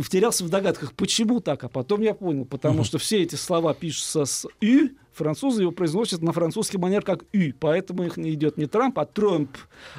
втерялся 0.04 0.44
в 0.46 0.50
догадках, 0.50 0.94
почему 0.94 1.40
так, 1.42 1.64
а 1.64 1.70
потом 1.70 2.02
я 2.02 2.14
понял, 2.14 2.46
потому 2.46 2.84
что 2.84 2.98
все 2.98 3.24
эти 3.24 3.36
слова 3.36 3.74
пишутся 3.74 4.26
с 4.26 4.46
«ю», 4.62 4.92
французы 5.20 5.62
его 5.64 5.72
произносят 5.72 6.22
на 6.22 6.32
французский 6.32 6.78
манер 6.78 7.02
как 7.04 7.24
«ю», 7.34 7.54
поэтому 7.60 8.04
их 8.06 8.18
не 8.18 8.32
идет 8.34 8.58
не 8.58 8.66
Трамп, 8.66 8.98
а 9.00 9.06
Трамп. 9.06 9.50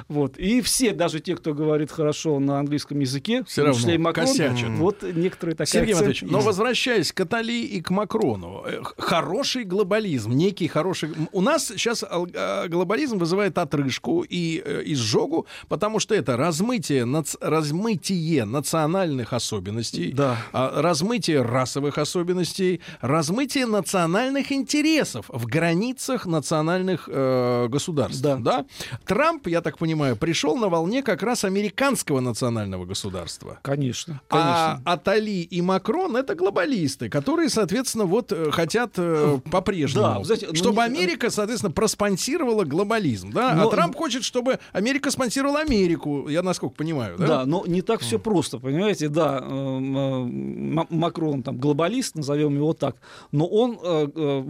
Вот. 0.07 0.37
И 0.37 0.61
все, 0.61 0.91
даже 0.91 1.19
те, 1.19 1.35
кто 1.35 1.53
говорит 1.53 1.91
хорошо 1.91 2.39
на 2.39 2.59
английском 2.59 2.99
языке, 2.99 3.43
Всё 3.45 3.61
в 3.63 3.65
том 3.67 3.73
числе 3.75 3.93
и 3.93 3.97
равно 3.97 4.09
Макрон, 4.09 4.25
косячат. 4.27 4.69
вот 4.71 5.03
некоторые 5.03 5.55
такие 5.55 5.71
Сергей 5.71 5.93
Матвеевич, 5.93 6.23
но 6.23 6.39
возвращаясь 6.39 7.11
к 7.13 7.19
Атали 7.21 7.61
и 7.63 7.81
к 7.81 7.89
Макрону, 7.91 8.63
э, 8.65 8.81
хороший 8.97 9.63
глобализм, 9.63 10.31
некий 10.31 10.67
хороший... 10.67 11.09
У 11.31 11.41
нас 11.41 11.67
сейчас 11.67 12.03
а, 12.03 12.67
глобализм 12.67 13.17
вызывает 13.17 13.57
отрыжку 13.57 14.23
и 14.27 14.61
э, 14.65 14.81
изжогу, 14.85 15.45
потому 15.69 15.99
что 15.99 16.15
это 16.15 16.35
размытие, 16.37 17.03
нац- 17.05 17.37
размытие 17.41 18.45
национальных 18.45 19.33
особенностей, 19.33 20.11
Да. 20.13 20.37
а, 20.53 20.81
размытие 20.81 21.41
расовых 21.43 21.97
особенностей, 21.97 22.81
размытие 23.01 23.65
национальных 23.65 24.51
интересов. 24.51 25.10
Интересов 25.11 25.25
в 25.29 25.45
границах 25.45 26.25
национальных 26.25 27.09
э, 27.11 27.67
государств. 27.69 28.21
Да. 28.21 28.37
Да. 28.37 28.65
Трамп, 29.05 29.47
я 29.47 29.61
так 29.61 29.77
понимаю, 29.77 30.15
пришел 30.15 30.55
на 30.57 30.69
волне 30.69 31.03
как 31.03 31.23
раз 31.23 31.43
американского 31.43 32.19
национального 32.19 32.85
государства. 32.85 33.59
Конечно, 33.61 34.21
А 34.29 34.77
конечно. 34.77 34.91
Атали 34.91 35.41
и 35.41 35.61
Макрон 35.61 36.15
это 36.15 36.35
глобалисты, 36.35 37.09
которые, 37.09 37.49
соответственно, 37.49 38.05
вот 38.05 38.31
э, 38.31 38.51
хотят 38.51 38.93
э, 38.97 39.39
по-прежнему, 39.51 40.23
Да, 40.25 40.35
ну, 40.47 40.55
чтобы 40.55 40.83
Америка, 40.83 41.29
соответственно, 41.29 41.71
проспонсировала 41.71 42.63
глобализм, 42.63 43.31
да. 43.31 43.53
Но- 43.53 43.67
а 43.67 43.71
Трамп 43.71 43.95
хочет, 43.95 44.23
чтобы 44.23 44.59
Америка 44.73 45.11
спонсировала 45.11 45.59
Америку. 45.59 46.27
Я 46.29 46.41
насколько 46.43 46.75
понимаю, 46.75 47.17
да? 47.17 47.27
Да, 47.27 47.45
но 47.45 47.65
не 47.65 47.81
так 47.81 48.01
все 48.01 48.17
просто, 48.19 48.59
понимаете, 48.59 49.09
да, 49.09 49.39
э, 49.41 49.45
М- 49.51 50.87
Макрон 50.89 51.43
там 51.43 51.57
глобалист, 51.57 52.15
назовем 52.15 52.55
его 52.55 52.73
так, 52.73 52.95
но 53.31 53.45
он 53.47 53.77
э, 53.81 54.07
э, 54.15 54.43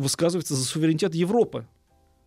высказывается 0.51 0.55
за 0.55 0.65
суверенитет 0.65 1.15
Европы. 1.15 1.65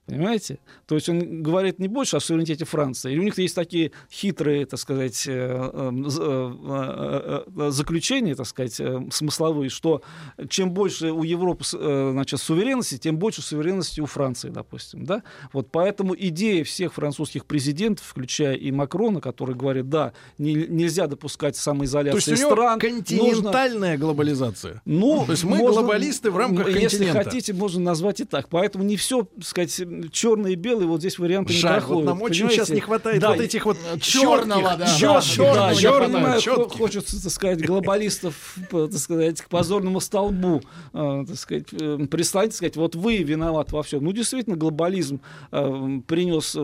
Понимаете? 0.07 0.59
То 0.87 0.97
есть 0.97 1.09
он 1.09 1.43
говорит 1.43 1.79
не 1.79 1.89
больше 1.89 2.17
о 2.17 2.21
суверенитете 2.21 2.67
Франции. 2.67 3.15
И 3.15 3.19
у 3.19 3.23
них 3.23 3.39
есть 3.39 3.55
такие 3.55 3.93
хитрые, 4.13 4.67
так 4.67 4.79
сказать, 4.79 5.25
э, 5.27 5.33
э, 5.73 6.09
з- 6.09 6.21
э, 6.23 7.45
э, 7.57 7.71
заключения, 7.71 8.35
так 8.35 8.47
сказать, 8.47 8.75
смысловые, 9.11 9.71
что 9.71 10.03
чем 10.49 10.73
больше 10.73 11.11
у 11.11 11.23
Европы 11.23 11.65
значит, 11.65 12.41
суверенности, 12.41 12.99
тем 12.99 13.17
больше 13.19 13.41
суверенности 13.43 14.01
у 14.01 14.07
Франции, 14.07 14.51
допустим. 14.51 15.05
Да? 15.05 15.23
Вот 15.53 15.69
поэтому 15.71 16.15
идея 16.17 16.65
всех 16.65 16.95
французских 16.95 17.47
президентов, 17.47 18.05
включая 18.07 18.55
и 18.57 18.71
Макрона, 18.71 19.21
который 19.21 19.55
говорит, 19.55 19.89
да, 19.89 20.13
не- 20.39 20.55
нельзя 20.69 21.07
допускать 21.07 21.55
То 21.57 21.63
самоизоляции 21.63 22.17
есть 22.33 22.43
у 22.43 22.47
него 22.47 22.51
стран. 22.53 22.79
нужно- 22.83 22.97
континентальная 22.97 23.97
глобализация. 23.99 24.83
ну, 24.85 25.25
То 25.25 25.33
есть 25.33 25.45
мы 25.45 25.57
можно, 25.57 25.81
глобалисты 25.83 26.31
в 26.31 26.37
рамках 26.37 26.67
м, 26.69 26.75
Если 26.75 26.99
континента. 27.05 27.25
хотите, 27.31 27.53
можно 27.53 27.81
назвать 27.81 28.21
и 28.21 28.25
так. 28.25 28.49
Поэтому 28.49 28.85
не 28.85 28.97
все, 28.97 29.23
так 29.23 29.45
сказать, 29.45 29.81
черное 30.11 30.53
и 30.53 30.55
белое, 30.55 30.87
вот 30.87 31.01
здесь 31.01 31.19
варианты 31.19 31.53
не 31.53 31.59
Жаль, 31.59 31.75
проходят. 31.79 32.05
вот 32.05 32.05
нам 32.07 32.23
очень 32.23 32.35
понимаете? 32.43 32.57
сейчас 32.57 32.69
не 32.71 32.81
хватает 32.81 33.21
Да, 33.21 33.31
вот 33.33 33.41
этих 33.41 33.65
вот 33.67 33.77
чётких, 34.01 34.49
да. 34.49 34.87
чётких, 34.87 35.37
Да, 35.39 35.55
да, 35.69 35.75
чёрного 35.75 36.01
я 36.03 36.07
не 36.09 36.15
понимаю, 36.15 36.41
чётких. 36.41 36.73
хо- 36.73 36.79
хочется, 36.79 37.23
так 37.23 37.33
сказать, 37.33 37.67
глобалистов, 37.67 38.57
так 38.71 38.93
сказать, 38.95 39.43
к 39.43 39.49
позорному 39.49 40.01
столбу, 40.01 40.63
э, 40.93 41.25
так 41.27 41.37
сказать, 41.37 41.67
э, 41.73 42.07
прислать, 42.11 42.51
так 42.51 42.57
сказать, 42.57 42.77
вот 42.77 42.95
вы 42.95 43.19
виноваты 43.19 43.75
во 43.75 43.83
всем. 43.83 44.05
Ну, 44.05 44.13
действительно, 44.13 44.57
глобализм 44.57 45.21
э, 45.53 46.01
принес 46.07 46.57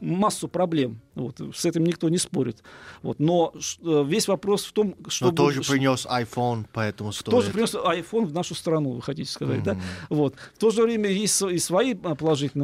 массу 0.00 0.48
проблем. 0.48 1.00
Вот, 1.14 1.40
с 1.54 1.64
этим 1.64 1.84
никто 1.84 2.08
не 2.08 2.18
спорит. 2.18 2.62
Вот, 3.02 3.20
но 3.20 3.52
весь 3.80 4.26
вопрос 4.26 4.64
в 4.64 4.72
том, 4.72 4.96
что... 5.08 5.26
Но 5.26 5.32
тоже 5.32 5.62
принес 5.62 6.06
iPhone, 6.06 6.64
поэтому 6.72 7.12
стоит. 7.12 7.30
тоже 7.30 7.50
принес 7.52 7.74
iPhone 7.74 8.26
в 8.26 8.32
нашу 8.32 8.54
страну, 8.54 8.92
вы 8.92 9.02
хотите 9.02 9.30
сказать, 9.30 9.62
да? 9.62 9.76
Вот. 10.10 10.34
В 10.54 10.58
то 10.58 10.70
же 10.70 10.82
время 10.82 11.08
есть 11.10 11.40
и 11.42 11.58
свои 11.58 11.94
а, 12.02 12.14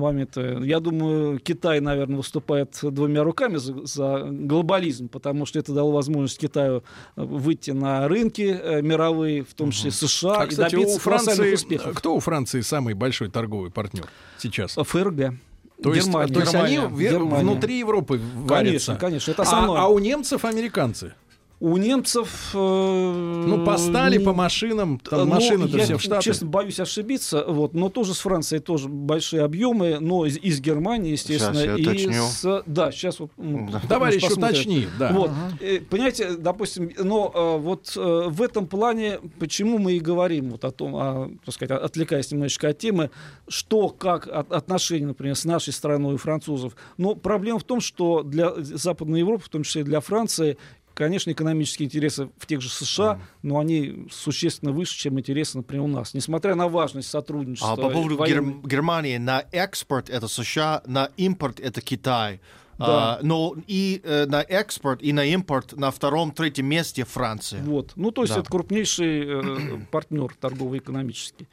положительные 0.01 0.57
моменты. 0.57 0.67
Я 0.67 0.81
думаю, 0.81 1.39
Китай, 1.39 1.81
наверное, 1.81 2.17
выступает 2.17 2.79
двумя 2.83 3.23
руками 3.23 3.57
за, 3.57 3.85
за 3.87 4.27
глобализм, 4.31 5.09
потому 5.09 5.47
что 5.47 5.59
это 5.59 5.73
дало 5.73 5.93
возможность 5.93 6.39
Китаю 6.39 6.83
э, 7.17 7.23
выйти 7.23 7.71
на 7.73 8.09
рынки 8.09 8.59
э, 8.61 8.83
мировые, 8.83 9.45
в 9.45 9.55
том 9.55 9.71
числе 9.71 9.91
США, 9.91 10.41
А, 10.41 10.45
и 10.45 10.49
кстати, 10.49 10.73
добиться 10.73 10.97
у 10.97 10.99
Франции, 11.01 11.55
успехов. 11.55 11.97
кто 11.97 12.15
у 12.17 12.21
Франции 12.21 12.61
самый 12.61 12.95
большой 12.95 13.31
торговый 13.31 13.71
партнер 13.71 14.07
сейчас? 14.39 14.75
ФРГ. 14.75 15.35
То 15.83 15.95
есть, 15.95 16.09
Германия. 16.09 16.35
то 16.35 16.41
есть 16.41 16.55
они 16.55 16.77
Германия. 16.77 17.43
внутри 17.43 17.79
Европы 17.79 18.19
Конечно, 18.19 18.45
варятся. 18.47 18.97
конечно, 18.97 19.31
это 19.31 19.43
А, 19.43 19.47
основное. 19.47 19.81
а 19.81 19.87
у 19.89 19.99
немцев 19.99 20.45
американцы? 20.45 21.15
У 21.63 21.77
немцев... 21.77 22.53
э, 22.55 23.45
Ну, 23.47 23.65
по 23.67 23.77
стали, 23.77 24.17
не- 24.17 24.25
по 24.25 24.33
машинам, 24.33 24.99
там 24.99 25.21
Ну, 25.21 25.27
машины-то 25.27 25.77
я, 25.77 25.85
все 25.85 25.99
в 25.99 26.03
Штаты. 26.03 26.25
честно, 26.25 26.47
боюсь 26.47 26.81
ошибиться, 26.81 27.45
вот, 27.47 27.75
но 27.75 27.91
тоже 27.91 28.15
с 28.15 28.21
Францией 28.21 28.63
тоже 28.63 28.89
большие 28.89 29.43
объемы, 29.43 29.99
но 30.01 30.25
из, 30.25 30.39
из 30.39 30.59
Германии, 30.63 31.13
естественно, 31.13 31.53
Сейчас 31.55 31.67
я 31.67 31.77
и 31.77 31.83
уточню. 31.83 32.23
с, 32.23 32.63
да, 32.67 32.91
сейчас 32.91 33.21
вот, 33.21 33.31
Да. 33.37 33.83
Товарищ, 33.89 34.25
уточни, 34.25 34.87
да. 34.99 35.13
Вот, 35.13 35.31
э, 35.61 35.81
понимаете, 35.81 36.31
допустим, 36.39 36.91
но 36.99 37.31
э, 37.35 37.59
вот 37.59 37.93
э, 37.95 38.23
в 38.29 38.41
этом 38.41 38.67
плане, 38.67 39.19
почему 39.39 39.77
мы 39.77 39.93
и 39.93 40.01
говорим 40.01 40.53
вот 40.53 40.65
о 40.65 40.71
том, 40.71 40.97
о, 40.97 41.31
так 41.45 41.55
сказать, 41.55 41.79
отвлекаясь 41.83 42.31
немножечко 42.33 42.69
от 42.69 42.79
темы, 42.79 43.11
что, 43.49 43.91
как 43.91 44.27
от- 44.29 44.51
отношения, 44.51 45.07
например, 45.09 45.37
с 45.37 45.45
нашей 45.45 45.75
страной 45.75 46.15
и 46.15 46.17
французов. 46.17 46.75
Но 46.97 47.15
проблема 47.17 47.59
в 47.59 47.65
том, 47.65 47.81
что 47.83 48.23
для 48.23 48.55
Западной 48.57 49.21
Европы, 49.21 49.45
в 49.45 49.49
том 49.51 49.63
числе 49.63 49.83
и 49.83 49.85
для 49.85 50.01
Франции, 50.01 50.57
Конечно, 51.01 51.31
экономические 51.31 51.87
интересы 51.87 52.29
в 52.37 52.45
тех 52.45 52.61
же 52.61 52.69
США, 52.69 53.19
но 53.43 53.59
они 53.59 54.07
существенно 54.11 54.71
выше, 54.71 54.99
чем 54.99 55.19
интересы, 55.19 55.57
например, 55.57 55.85
у 55.85 55.89
нас. 55.89 56.13
Несмотря 56.13 56.55
на 56.55 56.69
важность 56.69 57.09
сотрудничества. 57.09 57.73
А 57.73 57.77
по 57.77 57.89
поводу 57.89 58.19
военного- 58.19 58.61
Гер- 58.61 58.69
Германии, 58.69 59.17
на 59.17 59.43
экспорт 59.51 60.11
это 60.11 60.29
США, 60.29 60.83
на 60.85 61.09
импорт 61.17 61.59
это 61.59 61.81
Китай. 61.81 62.43
Да. 62.77 63.15
А, 63.15 63.19
но 63.23 63.55
и 63.67 64.03
э, 64.05 64.27
на 64.27 64.43
экспорт, 64.43 65.03
и 65.03 65.15
на 65.15 65.25
импорт 65.25 65.73
на 65.73 65.91
втором-третьем 65.91 66.67
месте 66.67 67.07
Франция. 67.07 67.63
Вот. 67.63 67.93
Ну, 67.97 68.11
то 68.11 68.21
есть 68.21 68.35
Да. 68.35 68.41
это 68.41 68.51
крупнейший 68.51 69.23
э, 69.27 69.79
партнер 69.91 70.35
торгово-экономический. 70.39 71.49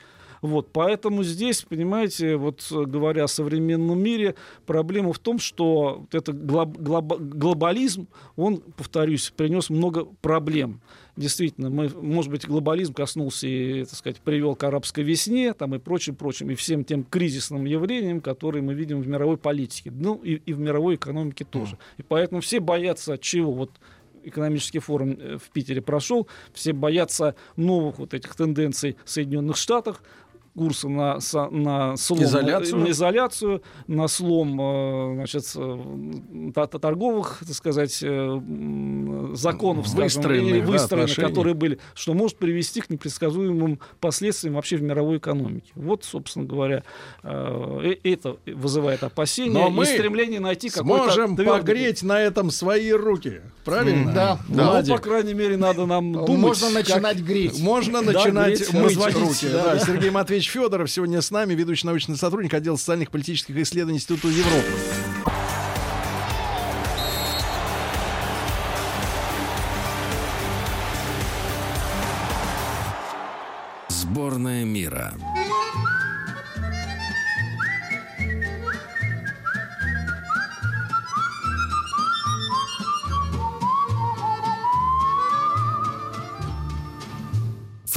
Вот, 0.48 0.70
поэтому 0.72 1.24
здесь, 1.24 1.64
понимаете, 1.64 2.38
вот 2.38 2.66
э, 2.72 2.84
говоря 2.86 3.26
о 3.26 3.28
современном 3.28 4.00
мире, 4.00 4.36
проблема 4.66 5.12
в 5.12 5.20
том, 5.20 5.40
что 5.40 5.98
вот 6.00 6.16
этот 6.16 6.38
глоб- 6.38 6.78
глоб- 6.78 7.20
глобализм, 7.20 8.08
он, 8.38 8.58
повторюсь, 8.78 9.34
принес 9.36 9.70
много 9.70 10.06
проблем. 10.22 10.80
Действительно, 11.18 11.70
мы, 11.70 11.90
может 11.90 12.32
быть, 12.32 12.48
глобализм 12.48 12.94
коснулся 12.94 13.48
и, 13.48 13.84
так 13.84 13.96
сказать, 13.96 14.22
привел 14.22 14.56
к 14.56 14.64
арабской 14.64 15.04
весне 15.04 15.54
там, 15.54 15.76
и 15.76 15.80
прочим, 15.80 16.16
прочим, 16.16 16.50
и 16.50 16.56
всем 16.56 16.86
тем 16.86 17.04
кризисным 17.04 17.66
явлениям, 17.66 18.22
которые 18.22 18.62
мы 18.62 18.74
видим 18.74 19.02
в 19.02 19.08
мировой 19.08 19.36
политике, 19.36 19.92
ну 19.94 20.16
и, 20.16 20.36
и 20.36 20.54
в 20.54 20.60
мировой 20.60 20.96
экономике 20.96 21.44
тоже. 21.44 21.78
И 21.98 22.04
поэтому 22.04 22.40
все 22.40 22.62
боятся 22.62 23.18
чего? 23.18 23.52
Вот 23.52 23.72
экономический 24.28 24.80
форум 24.80 25.18
э, 25.20 25.38
в 25.38 25.50
Питере 25.50 25.82
прошел, 25.82 26.28
все 26.54 26.74
боятся 26.74 27.36
новых 27.56 28.00
вот 28.00 28.14
этих 28.14 28.36
тенденций 28.36 28.98
в 29.04 29.10
Соединенных 29.10 29.58
Штатах, 29.58 30.04
курса 30.58 30.90
на, 30.90 31.20
на 31.52 31.96
слом, 31.98 32.24
Изоляцию. 32.24 32.80
на 32.80 32.90
изоляцию, 32.90 33.62
на 33.86 34.08
слом 34.08 34.60
э, 34.60 35.14
значит, 35.16 35.46
э, 35.56 36.80
торговых, 36.80 37.40
так 37.46 37.56
сказать, 37.56 38.00
э, 38.02 38.40
законов, 39.34 39.88
скажем, 39.88 40.04
Выстроенных, 40.04 40.50
или 40.52 40.60
да, 40.62 40.66
выстроенных, 40.66 41.12
отношений. 41.12 41.30
которые 41.30 41.54
были, 41.54 41.80
что 41.94 42.14
может 42.14 42.38
привести 42.38 42.82
к 42.82 42.90
непредсказуемым 42.90 43.80
последствиям 44.00 44.56
вообще 44.56 44.78
в 44.78 44.82
мировой 44.82 45.18
экономике. 45.18 45.72
Вот, 45.76 46.04
собственно 46.04 46.46
говоря, 46.46 46.84
это 47.24 48.38
вызывает 48.46 49.04
опасения 49.04 49.54
Но 49.54 49.68
и 49.68 49.72
мы 49.72 49.86
стремление 49.86 50.40
найти 50.40 50.70
какой-то 50.70 51.06
Сможем 51.06 51.36
твердый 51.36 51.60
погреть 51.60 52.04
на 52.04 52.20
этом 52.20 52.52
свои 52.52 52.92
руки. 52.92 53.42
Правильно? 53.64 54.12
Да. 54.14 54.40
ну, 54.48 54.64
Владик? 54.64 54.96
по 54.96 55.02
крайней 55.02 55.34
мере, 55.34 55.58
надо 55.58 55.86
нам 55.86 56.14
думать. 56.14 56.30
Можно 56.40 56.68
как- 56.68 56.88
начинать 56.88 57.20
греть. 57.20 57.60
Можно 57.62 58.02
Да, 58.02 58.14
начинать 58.14 58.74
мыть 58.74 58.96
руки. 59.16 59.48
да. 59.52 59.74
Да, 59.74 59.80
Сергей 59.80 60.10
Матвеевич 60.10 60.47
Федоров 60.48 60.90
сегодня 60.90 61.22
с 61.22 61.32
нами, 61.32 61.54
ведущий 61.54 61.86
научный 61.86 62.16
сотрудник 62.16 62.54
отдела 62.54 62.76
социальных 62.76 63.12
политических 63.12 63.58
исследований 63.58 63.98
Института 63.98 64.28
Европы. 64.28 64.72
Сборная 73.90 74.66
мира. 74.66 75.14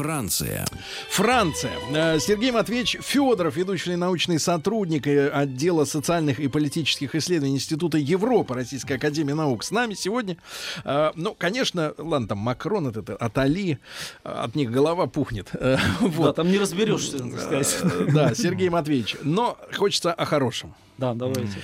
Франция. 0.01 0.65
Франция. 1.11 1.73
Э, 1.93 2.19
Сергей 2.19 2.51
Матвеевич 2.53 2.97
Федоров, 3.03 3.55
ведущий 3.57 3.97
научный 3.97 4.39
сотрудник 4.41 5.07
отдела 5.07 5.85
социальных 5.85 6.41
и 6.41 6.49
политических 6.49 7.15
исследований 7.15 7.57
Института 7.57 7.99
Европы 7.99 8.55
Российской 8.55 8.95
Академии 8.95 9.35
Наук 9.35 9.63
с 9.63 9.71
нами 9.71 9.93
сегодня. 9.93 10.39
Э, 10.85 11.11
Ну, 11.17 11.35
конечно, 11.39 11.93
ладно, 11.99 12.29
там 12.29 12.39
Макрон, 12.39 12.87
это, 12.89 13.01
это 13.01 13.17
Атали, 13.17 13.79
э, 14.25 14.29
от 14.31 14.55
них 14.55 14.71
голова 14.71 15.07
пухнет. 15.07 15.51
Э, 15.61 15.77
Да, 15.77 15.83
Вот. 16.01 16.37
там 16.37 16.51
не 16.51 16.57
разберешься, 16.59 17.19
так 17.19 17.39
сказать. 17.39 17.77
Да, 18.15 18.35
Сергей 18.35 18.71
Матвеевич. 18.71 19.17
Но 19.23 19.59
хочется 19.77 20.15
о 20.15 20.25
хорошем. 20.25 20.75
Да, 20.97 21.13
давайте. 21.13 21.59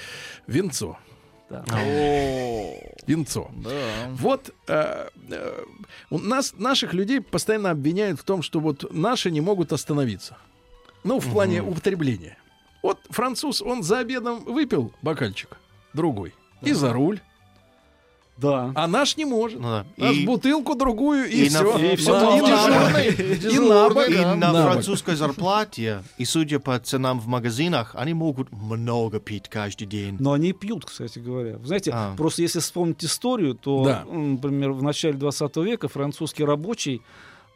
Венцо. 0.46 0.99
Да. 1.49 1.64
Венцо. 3.07 3.51
Вот 4.12 4.55
э, 4.69 5.09
э, 5.31 5.64
у 6.11 6.19
нас 6.19 6.55
наших 6.57 6.95
людей 6.95 7.21
постоянно 7.21 7.71
обвиняют 7.71 8.21
в 8.21 8.25
том, 8.25 8.42
что 8.42 8.61
вот 8.61 8.92
наши 8.92 9.31
не 9.31 9.40
могут 9.40 9.73
остановиться. 9.73 10.37
Ну, 11.05 11.21
в 11.21 11.31
плане 11.31 11.62
употребления. 11.62 12.37
Вот 12.83 12.99
француз, 13.11 13.62
он 13.62 13.83
за 13.83 14.01
обедом 14.01 14.45
выпил 14.45 14.92
бокальчик, 15.03 15.57
другой, 15.95 16.35
и 16.62 16.73
за 16.73 16.92
руль. 16.92 17.21
Да. 18.37 18.70
А 18.75 18.87
наш 18.87 19.16
не 19.16 19.25
может. 19.25 19.61
Ну 19.61 19.68
да. 19.68 19.87
Наш 19.96 20.14
И- 20.16 20.27
бутылку 20.27 20.75
другую, 20.75 21.27
и, 21.29 21.46
и 21.46 21.51
на- 21.51 21.61
все. 21.64 21.92
и 21.92 21.96
всё, 21.96 22.37
и, 22.37 22.40
да, 22.40 23.07
дежурный, 23.07 23.55
и 23.55 23.59
на 23.59 23.88
бок. 23.88 24.09
И 24.11 24.14
на 24.14 24.35
на 24.35 24.53
бок. 24.53 24.62
французской 24.72 25.14
зарплате, 25.16 26.03
и 26.18 26.25
судя 26.25 26.59
по 26.59 26.79
ценам 26.79 27.18
в 27.18 27.27
магазинах, 27.29 27.92
они 27.94 28.12
могут 28.14 28.53
много 28.53 29.20
пить 29.20 29.49
каждый 29.49 29.87
день. 29.87 30.16
Но 30.20 30.33
они 30.33 30.53
пьют, 30.53 30.85
кстати 30.85 31.18
говоря. 31.18 31.57
Вы 31.57 31.66
Знаете, 31.66 31.92
А. 31.94 32.14
просто 32.16 32.42
если 32.42 32.61
вспомнить 32.61 33.03
историю, 33.05 33.55
то, 33.55 33.85
Да. 33.85 34.05
например, 34.05 34.72
в 34.72 34.83
начале 34.83 35.14
20 35.14 35.62
века 35.64 35.88
французский 35.88 36.44
рабочий 36.44 37.01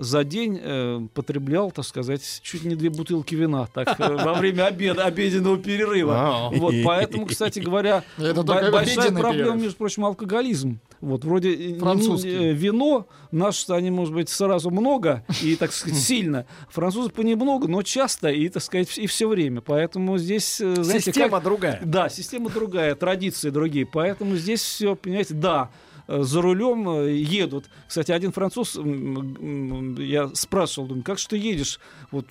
за 0.01 0.25
день 0.25 0.59
э, 0.63 1.07
потреблял, 1.13 1.71
так 1.71 1.85
сказать, 1.85 2.41
чуть 2.43 2.65
не 2.65 2.75
две 2.75 2.89
бутылки 2.89 3.35
вина 3.35 3.67
так, 3.67 4.01
э, 4.01 4.17
во 4.17 4.33
время 4.33 4.65
обеда, 4.65 5.05
обеденного 5.05 5.59
перерыва. 5.59 6.51
Вот, 6.55 6.75
поэтому, 6.83 7.27
кстати 7.27 7.59
говоря, 7.59 8.03
только 8.17 8.71
большая 8.73 9.13
проблема, 9.13 9.57
между 9.57 9.77
прочим, 9.77 10.07
алкоголизм. 10.07 10.81
Вот, 11.03 11.25
вроде 11.25 11.55
э, 11.55 11.79
э, 11.79 12.53
вино, 12.53 13.07
наше 13.31 13.73
они, 13.73 13.91
может 13.91 14.15
быть, 14.15 14.31
сразу 14.31 14.71
много 14.71 15.23
и, 15.43 15.55
так 15.57 15.71
сказать, 15.73 15.99
сильно. 16.03 16.47
Французы 16.71 17.11
понемногу, 17.11 17.69
но 17.69 17.83
часто 17.83 18.29
и, 18.29 18.49
так 18.49 18.63
сказать, 18.63 18.97
и 18.97 19.07
все 19.07 19.29
время. 19.29 19.61
Поэтому 19.61 20.17
здесь, 20.17 20.57
знаете, 20.57 21.13
Система 21.13 21.37
как- 21.37 21.45
другая. 21.45 21.81
да, 21.85 22.09
система 22.09 22.49
другая, 22.49 22.95
традиции 22.95 23.51
другие. 23.51 23.85
Поэтому 23.87 24.37
здесь 24.37 24.63
все, 24.63 24.97
понимаете, 24.97 25.35
да, 25.35 25.71
за 26.18 26.42
рулем 26.42 26.88
э, 26.88 27.12
едут. 27.12 27.66
Кстати, 27.87 28.12
один 28.12 28.33
француз, 28.33 28.77
я 28.77 30.29
спрашивал, 30.35 30.88
думаю, 30.88 31.05
как 31.05 31.18
же 31.18 31.29
ты 31.29 31.37
едешь? 31.37 31.79
Вот 32.11 32.27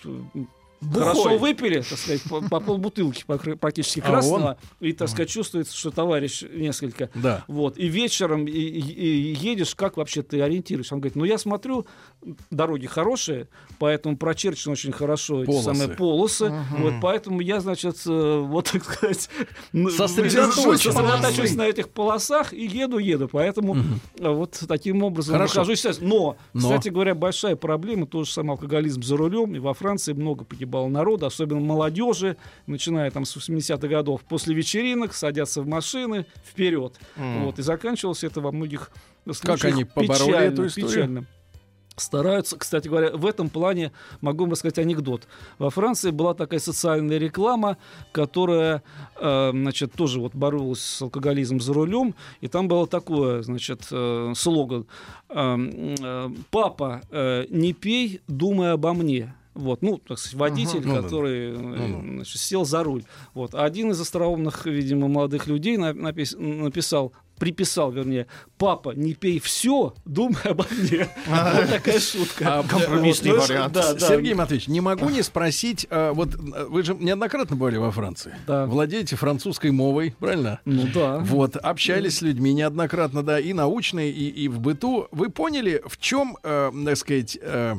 м, 0.82 0.94
Хорошо 0.94 1.38
выпили, 1.38 1.82
так 1.82 1.98
сказать, 1.98 2.21
по, 2.23 2.42
по 2.42 2.60
полбутылки 2.60 3.23
практически 3.25 4.00
А 4.00 4.04
красного, 4.04 4.58
и, 4.80 4.94
так 4.94 5.10
сказать, 5.10 5.30
чувствуется, 5.30 5.75
что 5.75 5.92
товарищ 5.92 6.44
несколько. 6.54 7.10
Да. 7.15 7.44
Вот, 7.48 7.77
и 7.77 7.88
вечером 7.88 8.48
и, 8.48 8.52
и- 8.52 9.32
и 9.32 9.34
едешь, 9.36 9.75
как 9.75 9.98
вообще 9.98 10.21
ты 10.21 10.42
ориентируешься? 10.42 10.94
Он 10.96 11.02
говорит, 11.02 11.15
ну 11.15 11.25
я 11.25 11.38
смотрю, 11.38 11.86
дороги 12.50 12.86
хорошие, 12.88 13.48
поэтому 13.77 14.17
прочерчены 14.17 14.73
очень 14.73 14.92
хорошо 14.92 15.44
эти 15.44 15.48
Полосы. 15.48 15.65
самые 15.65 15.90
полосы, 15.96 16.54
вот, 16.77 16.94
поэтому 17.02 17.42
я, 17.42 17.60
значит, 17.60 17.98
э, 18.06 18.40
вот 18.40 18.69
так 18.71 18.84
сказать, 18.84 19.30
сосредоточусь 19.98 21.56
на 21.56 21.63
этих 21.67 21.90
полосах 21.90 22.54
и 22.54 22.65
еду, 22.65 22.98
еду, 22.98 23.27
поэтому 23.32 23.75
э, 24.19 24.30
вот 24.30 24.62
таким 24.67 25.04
образом 25.04 25.34
Хорошо. 25.34 25.60
нахожусь 25.60 25.80
сейчас. 25.80 26.00
Но, 26.00 26.38
Но. 26.54 26.60
кстати 26.62 26.90
говоря, 26.90 27.15
большая 27.15 27.56
проблема, 27.56 28.06
тоже 28.08 28.32
самый 28.32 28.52
алкоголизм 28.52 29.02
за 29.02 29.17
рулем, 29.17 29.56
и 29.56 29.60
во 29.60 29.73
Франции 29.73 30.13
много 30.13 30.46
погибало 30.69 30.87
народа, 30.87 31.27
особенно 31.27 31.59
молодежи, 31.59 32.37
начиная 32.67 33.09
там 33.11 33.25
с 33.25 33.35
80-х 33.35 33.87
годов, 33.87 34.21
после 34.21 34.53
вечеринок 34.53 35.13
садятся 35.13 35.61
в 35.61 35.67
машины 35.67 36.25
вперед, 36.45 36.93
вот, 37.15 37.59
и 37.59 37.61
заканчивалось 37.61 38.23
это 38.23 38.41
во 38.41 38.51
многих 38.51 38.91
случаях 39.25 39.73
они 39.73 39.83
побороли 39.83 40.31
печально, 40.31 40.53
эту 40.53 40.67
историю? 40.67 40.89
печально. 40.89 41.25
Стараются, 41.97 42.57
кстати 42.57 42.87
говоря, 42.87 43.11
в 43.11 43.25
этом 43.25 43.49
плане 43.49 43.91
могу 44.21 44.45
вам 44.45 44.51
рассказать 44.51 44.79
анекдот. 44.79 45.27
Во 45.57 45.69
Франции 45.69 46.11
была 46.11 46.33
такая 46.33 46.61
социальная 46.61 47.17
реклама, 47.17 47.75
которая, 48.13 48.83
э, 49.19 49.49
значит, 49.51 49.91
тоже 49.93 50.21
вот 50.21 50.33
боролась 50.33 50.79
с 50.79 51.01
алкоголизмом 51.01 51.59
за 51.59 51.73
рулем, 51.73 52.15
и 52.39 52.47
там 52.47 52.69
было 52.69 52.87
такое, 52.87 53.41
значит, 53.41 53.87
э, 53.91 54.31
слоган: 54.33 54.85
э, 55.27 55.57
э, 55.99 56.29
«Папа, 56.51 57.01
э, 57.11 57.45
не 57.49 57.73
пей, 57.73 58.21
думай 58.27 58.71
обо 58.71 58.93
мне». 58.93 59.33
Вот, 59.56 59.81
ну, 59.81 59.97
так 59.97 60.19
сказать, 60.19 60.37
водитель, 60.39 60.83
да. 60.83 61.02
который 61.02 61.54
э, 61.56 62.02
значит, 62.02 62.39
сел 62.39 62.65
за 62.65 62.83
руль. 62.83 63.04
Вот. 63.33 63.56
А 63.56 63.63
один 63.65 63.91
из 63.91 64.00
остроумных, 64.00 64.65
видимо, 64.65 65.08
молодых 65.08 65.47
людей 65.47 65.77
на- 65.77 65.91
напис- 65.93 66.37
написал, 66.37 67.13
приписал, 67.40 67.92
вернее, 67.92 68.27
папа, 68.58 68.92
не 68.92 69.13
пей 69.13 69.40
все, 69.40 69.94
думай 70.06 70.42
обо 70.44 70.65
мне. 70.71 71.10
Вот 71.27 71.69
такая 71.69 72.00
шутка. 72.00 72.60
А, 72.60 72.63
Компромиссный 72.63 73.31
вариант. 73.31 73.75
Сергей 74.00 74.33
Матвеевич, 74.33 74.67
не 74.67 74.81
могу 74.81 75.10
не 75.10 75.23
спросить, 75.23 75.87
а, 75.90 76.13
вот 76.13 76.29
а, 76.35 76.65
вы 76.65 76.83
же 76.83 76.94
неоднократно 76.94 77.56
бывали 77.56 77.77
во 77.77 77.92
Франции. 77.92 78.35
Да. 78.46 78.65
Владеете 78.65 79.15
французской 79.15 79.71
мовой, 79.71 80.15
правильно? 80.19 80.60
Ну 80.65 80.87
да. 80.94 81.17
Вот, 81.19 81.56
общались 81.56 82.17
с 82.17 82.21
людьми 82.21 82.54
неоднократно, 82.54 83.23
да, 83.23 83.40
и 83.40 83.54
научной, 83.54 84.12
и, 84.12 84.29
и 84.29 84.48
в 84.48 84.60
быту. 84.60 85.08
Вы 85.12 85.29
поняли, 85.29 85.81
в 85.85 85.98
чем, 85.98 86.37
э, 86.44 86.71
так 86.85 86.98
сказать, 86.98 87.37
э, 87.42 87.75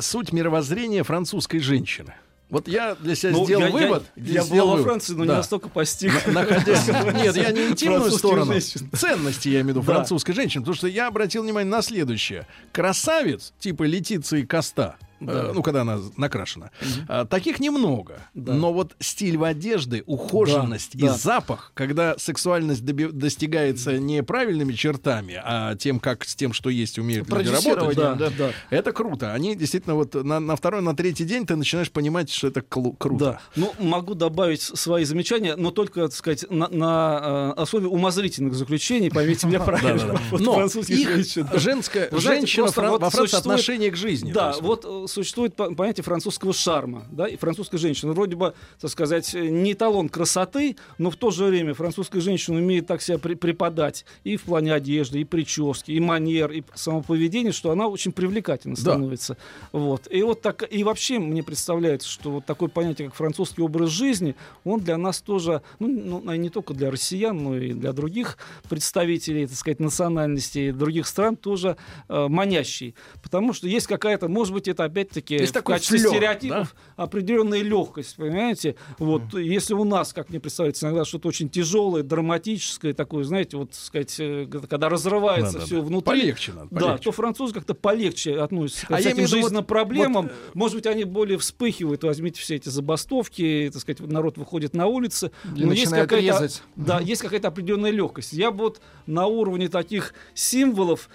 суть 0.00 0.32
мировоззрения 0.32 1.02
французской 1.02 1.60
женщины? 1.60 2.14
Вот 2.48 2.68
я 2.68 2.94
для 2.94 3.16
себя 3.16 3.32
Ну, 3.32 3.44
сделал 3.44 3.62
я- 3.62 3.66
я- 3.66 3.72
вывод. 3.72 4.04
Я, 4.14 4.42
сделал 4.42 4.48
был 4.48 4.66
во 4.68 4.72
вывод. 4.76 4.86
Франции, 4.88 5.12
но 5.14 5.22
не 5.24 5.28
Да. 5.28 5.36
настолько 5.38 5.68
постиг. 5.68 6.12
Находясь... 6.28 6.86
Нет, 7.14 7.36
я 7.36 7.50
не 7.50 7.66
интимную 7.68 8.10
сторону. 8.12 8.52
женщин. 8.52 8.88
Ценности, 8.96 9.48
я 9.48 9.62
имею 9.62 9.66
в 9.66 9.68
виду, 9.78 9.80
Да. 9.82 9.94
французской 9.94 10.32
женщины. 10.32 10.62
Потому 10.62 10.76
что 10.76 10.86
я 10.86 11.08
обратил 11.08 11.42
внимание 11.42 11.68
на 11.70 11.82
следующее. 11.82 12.46
Красавец, 12.70 13.52
типа 13.58 13.82
Летиции 13.82 14.42
Коста, 14.44 14.94
Да. 15.20 15.32
э, 15.32 15.52
ну, 15.54 15.62
когда 15.62 15.82
она 15.82 15.98
накрашена, 16.16 16.70
а, 17.08 17.24
таких 17.24 17.60
немного. 17.60 18.20
Да. 18.34 18.52
Но 18.52 18.72
вот 18.72 18.94
стиль 19.00 19.36
в 19.38 19.44
одежды, 19.44 20.02
ухоженность 20.06 20.96
Да, 20.98 21.06
и 21.06 21.08
да. 21.08 21.14
запах, 21.16 21.72
когда 21.74 22.16
сексуальность 22.18 22.82
доби- 22.82 23.10
достигается 23.12 23.98
не 23.98 24.22
правильными 24.22 24.72
чертами, 24.72 25.40
а 25.42 25.74
тем, 25.76 26.00
как 26.00 26.24
с 26.24 26.34
тем, 26.34 26.52
что 26.52 26.70
есть, 26.70 26.98
умеют 26.98 27.28
люди 27.30 27.48
работать. 27.48 27.96
Да, 27.96 28.14
да, 28.14 28.30
да. 28.36 28.50
Это 28.70 28.92
круто. 28.92 29.32
Они 29.32 29.54
действительно 29.56 29.94
вот 29.94 30.14
на, 30.14 30.40
на 30.40 30.56
второй, 30.56 30.82
на 30.82 30.94
третий 30.94 31.24
день 31.24 31.46
ты 31.46 31.56
начинаешь 31.56 31.90
понимать, 31.90 32.30
что 32.30 32.48
это 32.48 32.60
клу- 32.60 32.96
круто. 32.98 33.24
Да. 33.24 33.40
Ну, 33.56 33.72
могу 33.78 34.14
добавить 34.14 34.60
свои 34.62 35.04
замечания, 35.04 35.56
но 35.56 35.70
только, 35.70 36.02
так 36.02 36.12
сказать, 36.14 36.44
на, 36.50 36.68
на 36.68 37.54
э, 37.56 37.60
основе 37.62 37.86
умозрительных 37.86 38.54
заключений, 38.54 39.10
поймите 39.10 39.46
меня 39.46 39.60
правильно. 39.64 40.20
Но 40.30 40.68
знаете, 40.68 42.08
женщина 42.12 42.66
во 42.66 43.10
Франции 43.10 43.36
отношение 43.36 43.90
к 43.90 43.96
жизни. 43.96 44.32
Да, 44.32 44.54
вот 44.60 44.84
э, 44.84 45.05
существует 45.06 45.54
по- 45.56 45.74
понятие 45.74 46.04
французского 46.04 46.52
шарма, 46.52 47.04
да, 47.10 47.26
и 47.26 47.36
французская 47.36 47.78
женщина. 47.78 48.12
Вроде 48.12 48.36
бы, 48.36 48.54
так 48.80 48.90
сказать, 48.90 49.32
не 49.34 49.72
эталон 49.72 50.08
красоты, 50.08 50.76
но 50.98 51.10
в 51.10 51.16
то 51.16 51.30
же 51.30 51.44
время 51.46 51.74
французская 51.74 52.20
женщина 52.20 52.58
умеет 52.58 52.86
так 52.86 53.02
себя 53.02 53.18
при- 53.18 53.34
преподать 53.34 54.04
и 54.24 54.36
в 54.36 54.42
плане 54.42 54.72
одежды, 54.72 55.20
и 55.20 55.24
прически, 55.24 55.92
и 55.92 56.00
манер, 56.00 56.50
и 56.52 56.62
самоповедения, 56.74 57.52
что 57.52 57.70
она 57.70 57.88
очень 57.88 58.12
привлекательна 58.12 58.74
Да. 58.76 58.80
становится. 58.80 59.36
Вот. 59.72 60.06
И 60.10 60.22
вот 60.22 60.42
так, 60.42 60.62
и 60.70 60.84
вообще 60.84 61.18
мне 61.18 61.42
представляется, 61.42 62.08
что 62.08 62.30
вот 62.30 62.46
такое 62.46 62.68
понятие, 62.68 63.08
как 63.08 63.16
французский 63.16 63.62
образ 63.62 63.90
жизни, 63.90 64.34
он 64.64 64.80
для 64.80 64.96
нас 64.96 65.20
тоже, 65.20 65.62
ну, 65.78 66.20
ну, 66.24 66.34
не 66.34 66.50
только 66.50 66.74
для 66.74 66.90
россиян, 66.90 67.36
но 67.36 67.56
и 67.56 67.72
для 67.72 67.92
других 67.92 68.38
представителей, 68.68 69.46
так 69.46 69.56
сказать, 69.56 69.80
национальностей 69.80 70.70
других 70.72 71.06
стран 71.06 71.36
тоже 71.36 71.76
э, 72.08 72.26
манящий. 72.28 72.94
Потому 73.22 73.52
что 73.52 73.66
есть 73.68 73.86
какая-то, 73.86 74.28
может 74.28 74.52
быть, 74.52 74.68
это 74.68 74.84
опять-таки 75.00 75.38
в 75.44 75.62
качестве 75.62 75.98
флёр, 75.98 76.12
стереотипов 76.14 76.74
определенная 76.96 77.62
легкость, 77.62 78.16
понимаете? 78.16 78.76
Вот, 78.98 79.34
если 79.34 79.74
у 79.74 79.84
нас, 79.84 80.12
как 80.12 80.30
мне 80.30 80.40
представляется, 80.40 80.86
иногда 80.86 81.04
что-то 81.04 81.28
очень 81.28 81.48
тяжелое, 81.48 82.02
драматическое, 82.02 82.94
такое, 82.94 83.24
знаете, 83.24 83.56
вот, 83.56 83.74
сказать, 83.74 84.14
э, 84.18 84.46
когда 84.68 84.88
разрывается 84.88 85.52
Да-да-да. 85.54 85.66
все 85.66 85.80
внутри, 85.80 86.20
Полегче 86.20 86.52
надо, 86.52 86.68
да, 86.70 86.80
полегче. 86.80 87.04
то 87.04 87.12
французы 87.12 87.54
как-то 87.54 87.74
полегче 87.74 88.38
относятся 88.40 88.86
к 88.86 88.90
А 88.92 89.00
я 89.00 89.10
этим 89.10 89.26
жизненным 89.26 89.56
вот- 89.56 89.66
проблемам. 89.66 90.26
вот, 90.26 90.32
э, 90.32 90.50
Может 90.54 90.76
быть, 90.76 90.86
они 90.86 91.04
более 91.04 91.38
вспыхивают. 91.38 92.02
Возьмите 92.04 92.40
все 92.40 92.56
эти 92.56 92.68
забастовки, 92.68 93.70
так 93.72 93.82
сказать, 93.82 94.00
народ 94.00 94.38
выходит 94.38 94.74
на 94.74 94.86
улицы. 94.86 95.30
И 95.54 95.64
но 95.64 95.72
есть 95.72 95.92
какая-то, 95.92 96.48
да, 96.76 97.00
есть 97.00 97.22
какая-то 97.22 97.48
определенная 97.48 97.90
легкость. 97.90 98.32
Я 98.32 98.50
бы 98.50 98.64
вот 98.64 98.80
на 99.06 99.26
уровне 99.26 99.68
таких 99.68 100.14
символов 100.34 101.08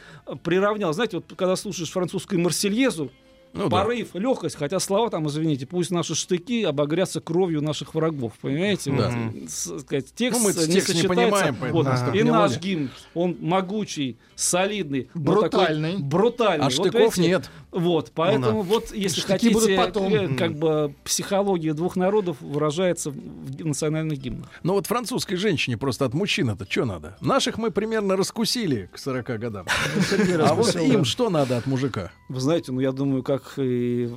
приравнял. 0.43 0.93
Знаете, 0.93 1.17
вот 1.17 1.25
когда 1.35 1.55
слушаешь 1.55 1.89
французскую 1.91 2.39
марсельезу, 2.39 3.11
Ну 3.53 3.63
да. 3.65 3.69
порыв, 3.69 4.15
легкость, 4.15 4.55
хотя 4.55 4.79
слова 4.79 5.09
там, 5.09 5.27
извините, 5.27 5.65
пусть 5.65 5.91
наши 5.91 6.15
штыки 6.15 6.63
обогрятся 6.63 7.19
кровью 7.19 7.61
наших 7.61 7.93
врагов, 7.95 8.33
понимаете? 8.41 8.91
Да. 8.91 9.09
Вот, 9.09 9.49
с- 9.49 9.79
сказать, 9.81 10.13
текст 10.15 10.39
Ну, 10.39 10.47
мы 10.47 10.53
текст 10.53 10.67
не 10.69 10.75
не 10.75 10.81
сочетается. 10.81 11.07
понимаем, 11.09 11.57
Вот, 11.73 11.85
так 11.85 12.15
И 12.15 12.23
не 12.23 12.31
наш 12.31 12.57
гимн, 12.59 12.89
он 13.13 13.35
могучий, 13.41 14.17
солидный, 14.35 15.09
Брутальный. 15.13 15.91
такой 15.93 16.03
брутальный. 16.05 16.61
А 16.65 16.69
Вот, 16.69 16.73
штыков 16.73 16.91
понимаете, 17.15 17.21
нет. 17.21 17.49
Вот, 17.71 18.11
поэтому 18.13 18.63
вот, 18.63 18.93
если 18.93 19.21
Штыки 19.21 19.31
хотите, 19.31 19.53
будут 19.53 19.75
потом. 19.77 20.13
э, 20.13 20.35
как 20.35 20.55
бы 20.55 20.93
психология 21.05 21.73
двух 21.73 21.95
народов 21.95 22.35
выражается 22.41 23.11
в 23.11 23.65
национальных 23.65 24.19
гимнах. 24.19 24.49
Но 24.63 24.73
вот 24.73 24.87
французской 24.87 25.37
женщине 25.37 25.77
просто 25.77 26.03
от 26.05 26.13
мужчин-то 26.13 26.65
что 26.69 26.83
надо? 26.83 27.15
Наших 27.21 27.57
мы 27.57 27.71
примерно 27.71 28.17
раскусили 28.17 28.89
к 28.91 28.97
40 28.97 29.39
годам. 29.39 29.65
А 30.41 30.53
вот 30.53 30.75
им 30.75 31.05
что 31.05 31.29
надо 31.29 31.57
от 31.57 31.65
мужика? 31.65 32.11
Вы 32.27 32.41
знаете, 32.41 32.71
ну 32.73 32.81
я 32.81 32.91
думаю, 32.91 33.23
как 33.23 33.53
и 33.57 34.09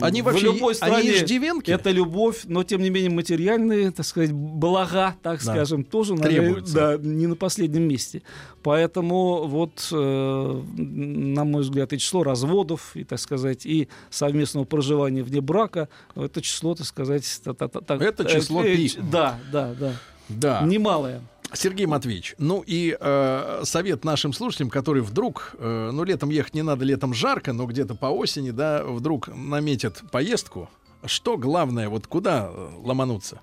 Они 0.00 0.22
в 0.22 0.34
любой 0.42 0.72
они 0.72 0.74
стране 0.74 1.14
иждивенки? 1.14 1.70
это 1.70 1.90
любовь, 1.90 2.42
но 2.44 2.62
тем 2.64 2.80
не 2.82 2.88
менее 2.90 3.10
материальные, 3.10 3.90
так 3.90 4.06
сказать, 4.06 4.32
блага, 4.32 5.16
так 5.22 5.42
Да. 5.44 5.52
скажем, 5.52 5.84
тоже 5.84 6.16
Требуются. 6.16 6.74
да, 6.74 6.96
не 6.96 7.26
на 7.26 7.36
последнем 7.36 7.82
месте. 7.82 8.22
Поэтому 8.62 9.46
вот, 9.46 9.88
э, 9.92 10.62
на 10.76 11.44
мой 11.44 11.62
взгляд, 11.62 11.92
и 11.92 11.98
число 11.98 12.22
разводов, 12.22 12.96
и, 13.02 13.04
так 13.04 13.18
сказать, 13.18 13.66
и 13.66 13.88
совместного 14.10 14.64
проживания 14.64 15.22
вне 15.22 15.40
брака, 15.40 15.88
это 16.16 16.40
число, 16.40 16.74
так 16.74 16.86
сказать, 16.86 17.40
та- 17.44 17.52
та- 17.54 17.68
та- 17.68 17.96
Это 17.96 18.24
число 18.24 18.64
э, 18.64 18.76
пи. 18.76 18.88
ч- 18.88 19.00
Да, 19.00 19.38
да, 19.52 19.74
да. 19.78 19.92
Да. 20.28 20.62
Немалое. 20.62 21.20
Сергей 21.54 21.84
Матвеевич, 21.86 22.34
ну 22.38 22.64
и 22.66 22.96
э, 22.98 23.60
совет 23.64 24.04
нашим 24.04 24.32
слушателям, 24.32 24.70
которые 24.70 25.02
вдруг, 25.02 25.54
э, 25.58 25.90
ну 25.92 26.02
летом 26.04 26.30
ехать 26.30 26.54
не 26.54 26.62
надо, 26.62 26.84
летом 26.86 27.12
жарко, 27.12 27.52
но 27.52 27.66
где-то 27.66 27.94
по 27.94 28.06
осени, 28.06 28.50
да, 28.52 28.82
вдруг 28.84 29.28
наметят 29.28 30.02
поездку. 30.10 30.70
Что 31.04 31.36
главное, 31.36 31.88
вот 31.90 32.06
куда 32.06 32.48
э, 32.50 32.68
ломануться? 32.82 33.40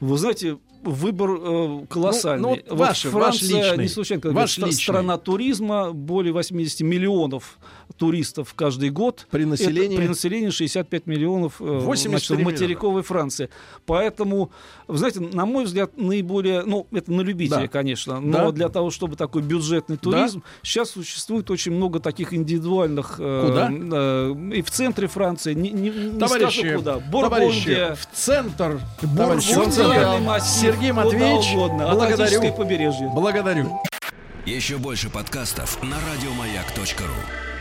Вы 0.00 0.18
знаете, 0.18 0.58
выбор 0.86 1.30
э, 1.40 1.86
колоссальный. 1.88 2.42
Ну, 2.42 2.56
ну, 2.56 2.62
вот 2.70 2.78
ваш, 2.78 3.02
Франция, 3.02 3.20
ваш 3.20 3.42
личный, 3.70 3.82
не 3.84 3.88
случайно, 3.88 4.20
ваш 4.32 4.32
говорят, 4.56 4.56
личный. 4.74 4.82
страна 4.84 5.18
туризма, 5.18 5.92
более 5.92 6.32
80 6.32 6.80
миллионов 6.82 7.58
туристов 7.96 8.54
каждый 8.54 8.90
год. 8.90 9.26
При 9.30 9.44
населении? 9.44 9.94
Это, 9.96 10.02
при 10.02 10.08
населении 10.08 10.50
65 10.50 11.06
миллионов 11.06 11.60
э, 11.60 11.64
84 11.64 12.08
значит, 12.10 12.28
в 12.28 12.32
миллиона. 12.34 12.50
материковой 12.52 13.02
Франции. 13.02 13.48
Поэтому, 13.86 14.50
вы 14.86 14.98
знаете, 14.98 15.20
на 15.20 15.46
мой 15.46 15.64
взгляд, 15.64 15.96
наиболее, 15.96 16.62
ну, 16.62 16.86
это 16.92 17.12
на 17.12 17.20
любителя, 17.22 17.60
Да. 17.62 17.68
конечно, 17.68 18.20
но 18.20 18.46
Да. 18.46 18.52
для 18.52 18.68
того, 18.68 18.90
чтобы 18.90 19.16
такой 19.16 19.42
бюджетный 19.42 19.96
туризм, 19.96 20.42
сейчас 20.62 20.90
существует 20.90 21.50
очень 21.50 21.72
много 21.72 22.00
таких 22.00 22.34
индивидуальных... 22.34 23.16
э, 23.18 23.46
Куда? 23.46 23.70
э, 23.72 24.34
и 24.56 24.62
в 24.62 24.70
центре 24.70 25.06
Франции, 25.06 25.54
не, 25.54 25.70
не, 25.70 25.90
не 25.90 26.18
Товарищи, 26.18 26.60
скажу 26.60 26.76
куда. 26.78 26.98
Бургундия, 26.98 27.28
товарищи, 27.30 27.94
в 28.02 28.08
центр. 28.12 28.80
массив, 30.20 30.75
Сергей 30.76 30.92
Матвеевич, 30.92 31.54
угодно, 31.54 31.88
благодарю. 31.94 32.52
Побережье. 32.52 33.08
Благодарю. 33.08 33.80
Еще 34.44 34.76
больше 34.76 35.08
подкастов 35.08 35.82
на 35.82 35.96
радиомаяк.ру. 35.96 37.55